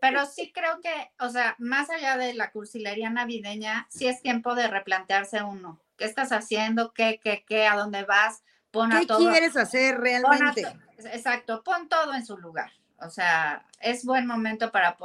Pero 0.00 0.26
sí 0.26 0.52
creo 0.52 0.80
que, 0.80 1.12
o 1.18 1.28
sea, 1.28 1.56
más 1.58 1.90
allá 1.90 2.16
de 2.16 2.34
la 2.34 2.50
cursilería 2.50 3.10
navideña, 3.10 3.86
sí 3.90 4.06
es 4.06 4.22
tiempo 4.22 4.54
de 4.54 4.68
replantearse 4.68 5.42
uno. 5.42 5.80
¿Qué 5.96 6.04
estás 6.04 6.32
haciendo? 6.32 6.92
¿Qué, 6.92 7.20
qué, 7.22 7.44
qué? 7.46 7.66
¿A 7.66 7.76
dónde 7.76 8.04
vas? 8.04 8.42
Pon 8.70 8.90
¿Qué 8.90 9.06
quieres 9.06 9.56
hacer 9.56 9.98
realmente? 10.00 10.64
exacto, 10.98 11.62
pon 11.62 11.88
todo 11.88 12.14
en 12.14 12.24
su 12.24 12.36
lugar. 12.38 12.72
O 12.98 13.10
sea, 13.10 13.66
es 13.80 14.04
buen 14.04 14.26
momento 14.26 14.72
para, 14.72 14.96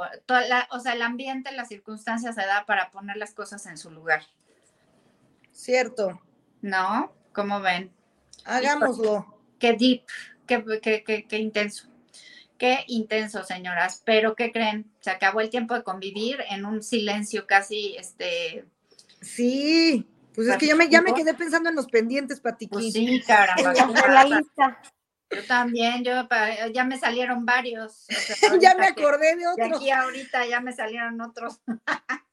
o 0.70 0.80
sea, 0.80 0.92
el 0.94 1.02
ambiente, 1.02 1.52
las 1.52 1.68
circunstancias 1.68 2.34
se 2.34 2.46
da 2.46 2.64
para 2.64 2.90
poner 2.90 3.16
las 3.16 3.34
cosas 3.34 3.66
en 3.66 3.76
su 3.76 3.90
lugar. 3.90 4.22
Cierto. 5.52 6.20
¿No? 6.62 7.12
¿Cómo 7.32 7.60
ven? 7.60 7.92
Hagámoslo. 8.44 9.38
Qué 9.58 9.74
deep, 9.74 10.04
qué, 10.46 10.64
qué, 10.80 11.26
qué, 11.28 11.38
intenso. 11.38 11.89
Qué 12.60 12.84
intenso, 12.88 13.42
señoras. 13.42 14.02
Pero, 14.04 14.36
¿qué 14.36 14.52
creen? 14.52 14.92
Se 15.00 15.10
acabó 15.10 15.40
el 15.40 15.48
tiempo 15.48 15.74
de 15.74 15.82
convivir 15.82 16.44
en 16.50 16.66
un 16.66 16.82
silencio 16.82 17.46
casi, 17.46 17.96
este... 17.96 18.66
Sí, 19.22 20.06
pues 20.34 20.46
es 20.46 20.58
que 20.58 20.66
ya 20.66 20.74
me, 20.74 20.90
ya 20.90 21.00
me 21.00 21.14
quedé 21.14 21.32
pensando 21.32 21.70
en 21.70 21.76
los 21.76 21.86
pendientes, 21.86 22.38
Patiquín. 22.40 22.68
Pues 22.68 22.92
sí, 22.92 23.22
caramba. 23.26 23.72
la 24.08 24.24
lista. 24.24 24.78
Yo 25.30 25.44
también, 25.46 26.04
yo 26.04 26.28
ya 26.74 26.84
me 26.84 26.98
salieron 26.98 27.46
varios. 27.46 28.06
ya 28.60 28.74
me 28.74 28.88
acordé 28.88 29.36
de 29.36 29.46
otros. 29.46 29.68
De 29.70 29.76
aquí 29.76 29.90
ahorita 29.90 30.46
ya 30.46 30.60
me 30.60 30.74
salieron 30.74 31.18
otros. 31.22 31.60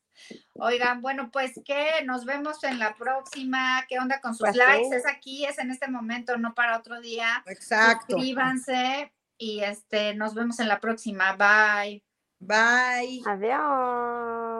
Oigan, 0.55 1.01
bueno, 1.01 1.29
pues 1.31 1.53
que 1.63 2.03
nos 2.03 2.25
vemos 2.25 2.61
en 2.65 2.79
la 2.79 2.95
próxima. 2.95 3.85
¿Qué 3.87 3.97
onda 3.97 4.19
con 4.19 4.33
sus 4.33 4.49
pues 4.49 4.57
likes? 4.57 4.93
Es 4.93 5.07
aquí, 5.07 5.45
es 5.45 5.57
en 5.57 5.71
este 5.71 5.87
momento, 5.87 6.37
no 6.37 6.53
para 6.53 6.77
otro 6.77 6.99
día. 6.99 7.43
Exacto. 7.45 8.07
Suscríbanse 8.09 9.13
y 9.37 9.61
este, 9.61 10.13
nos 10.15 10.33
vemos 10.33 10.59
en 10.59 10.67
la 10.67 10.79
próxima. 10.79 11.35
Bye. 11.35 12.03
Bye. 12.39 13.21
Adiós. 13.25 14.56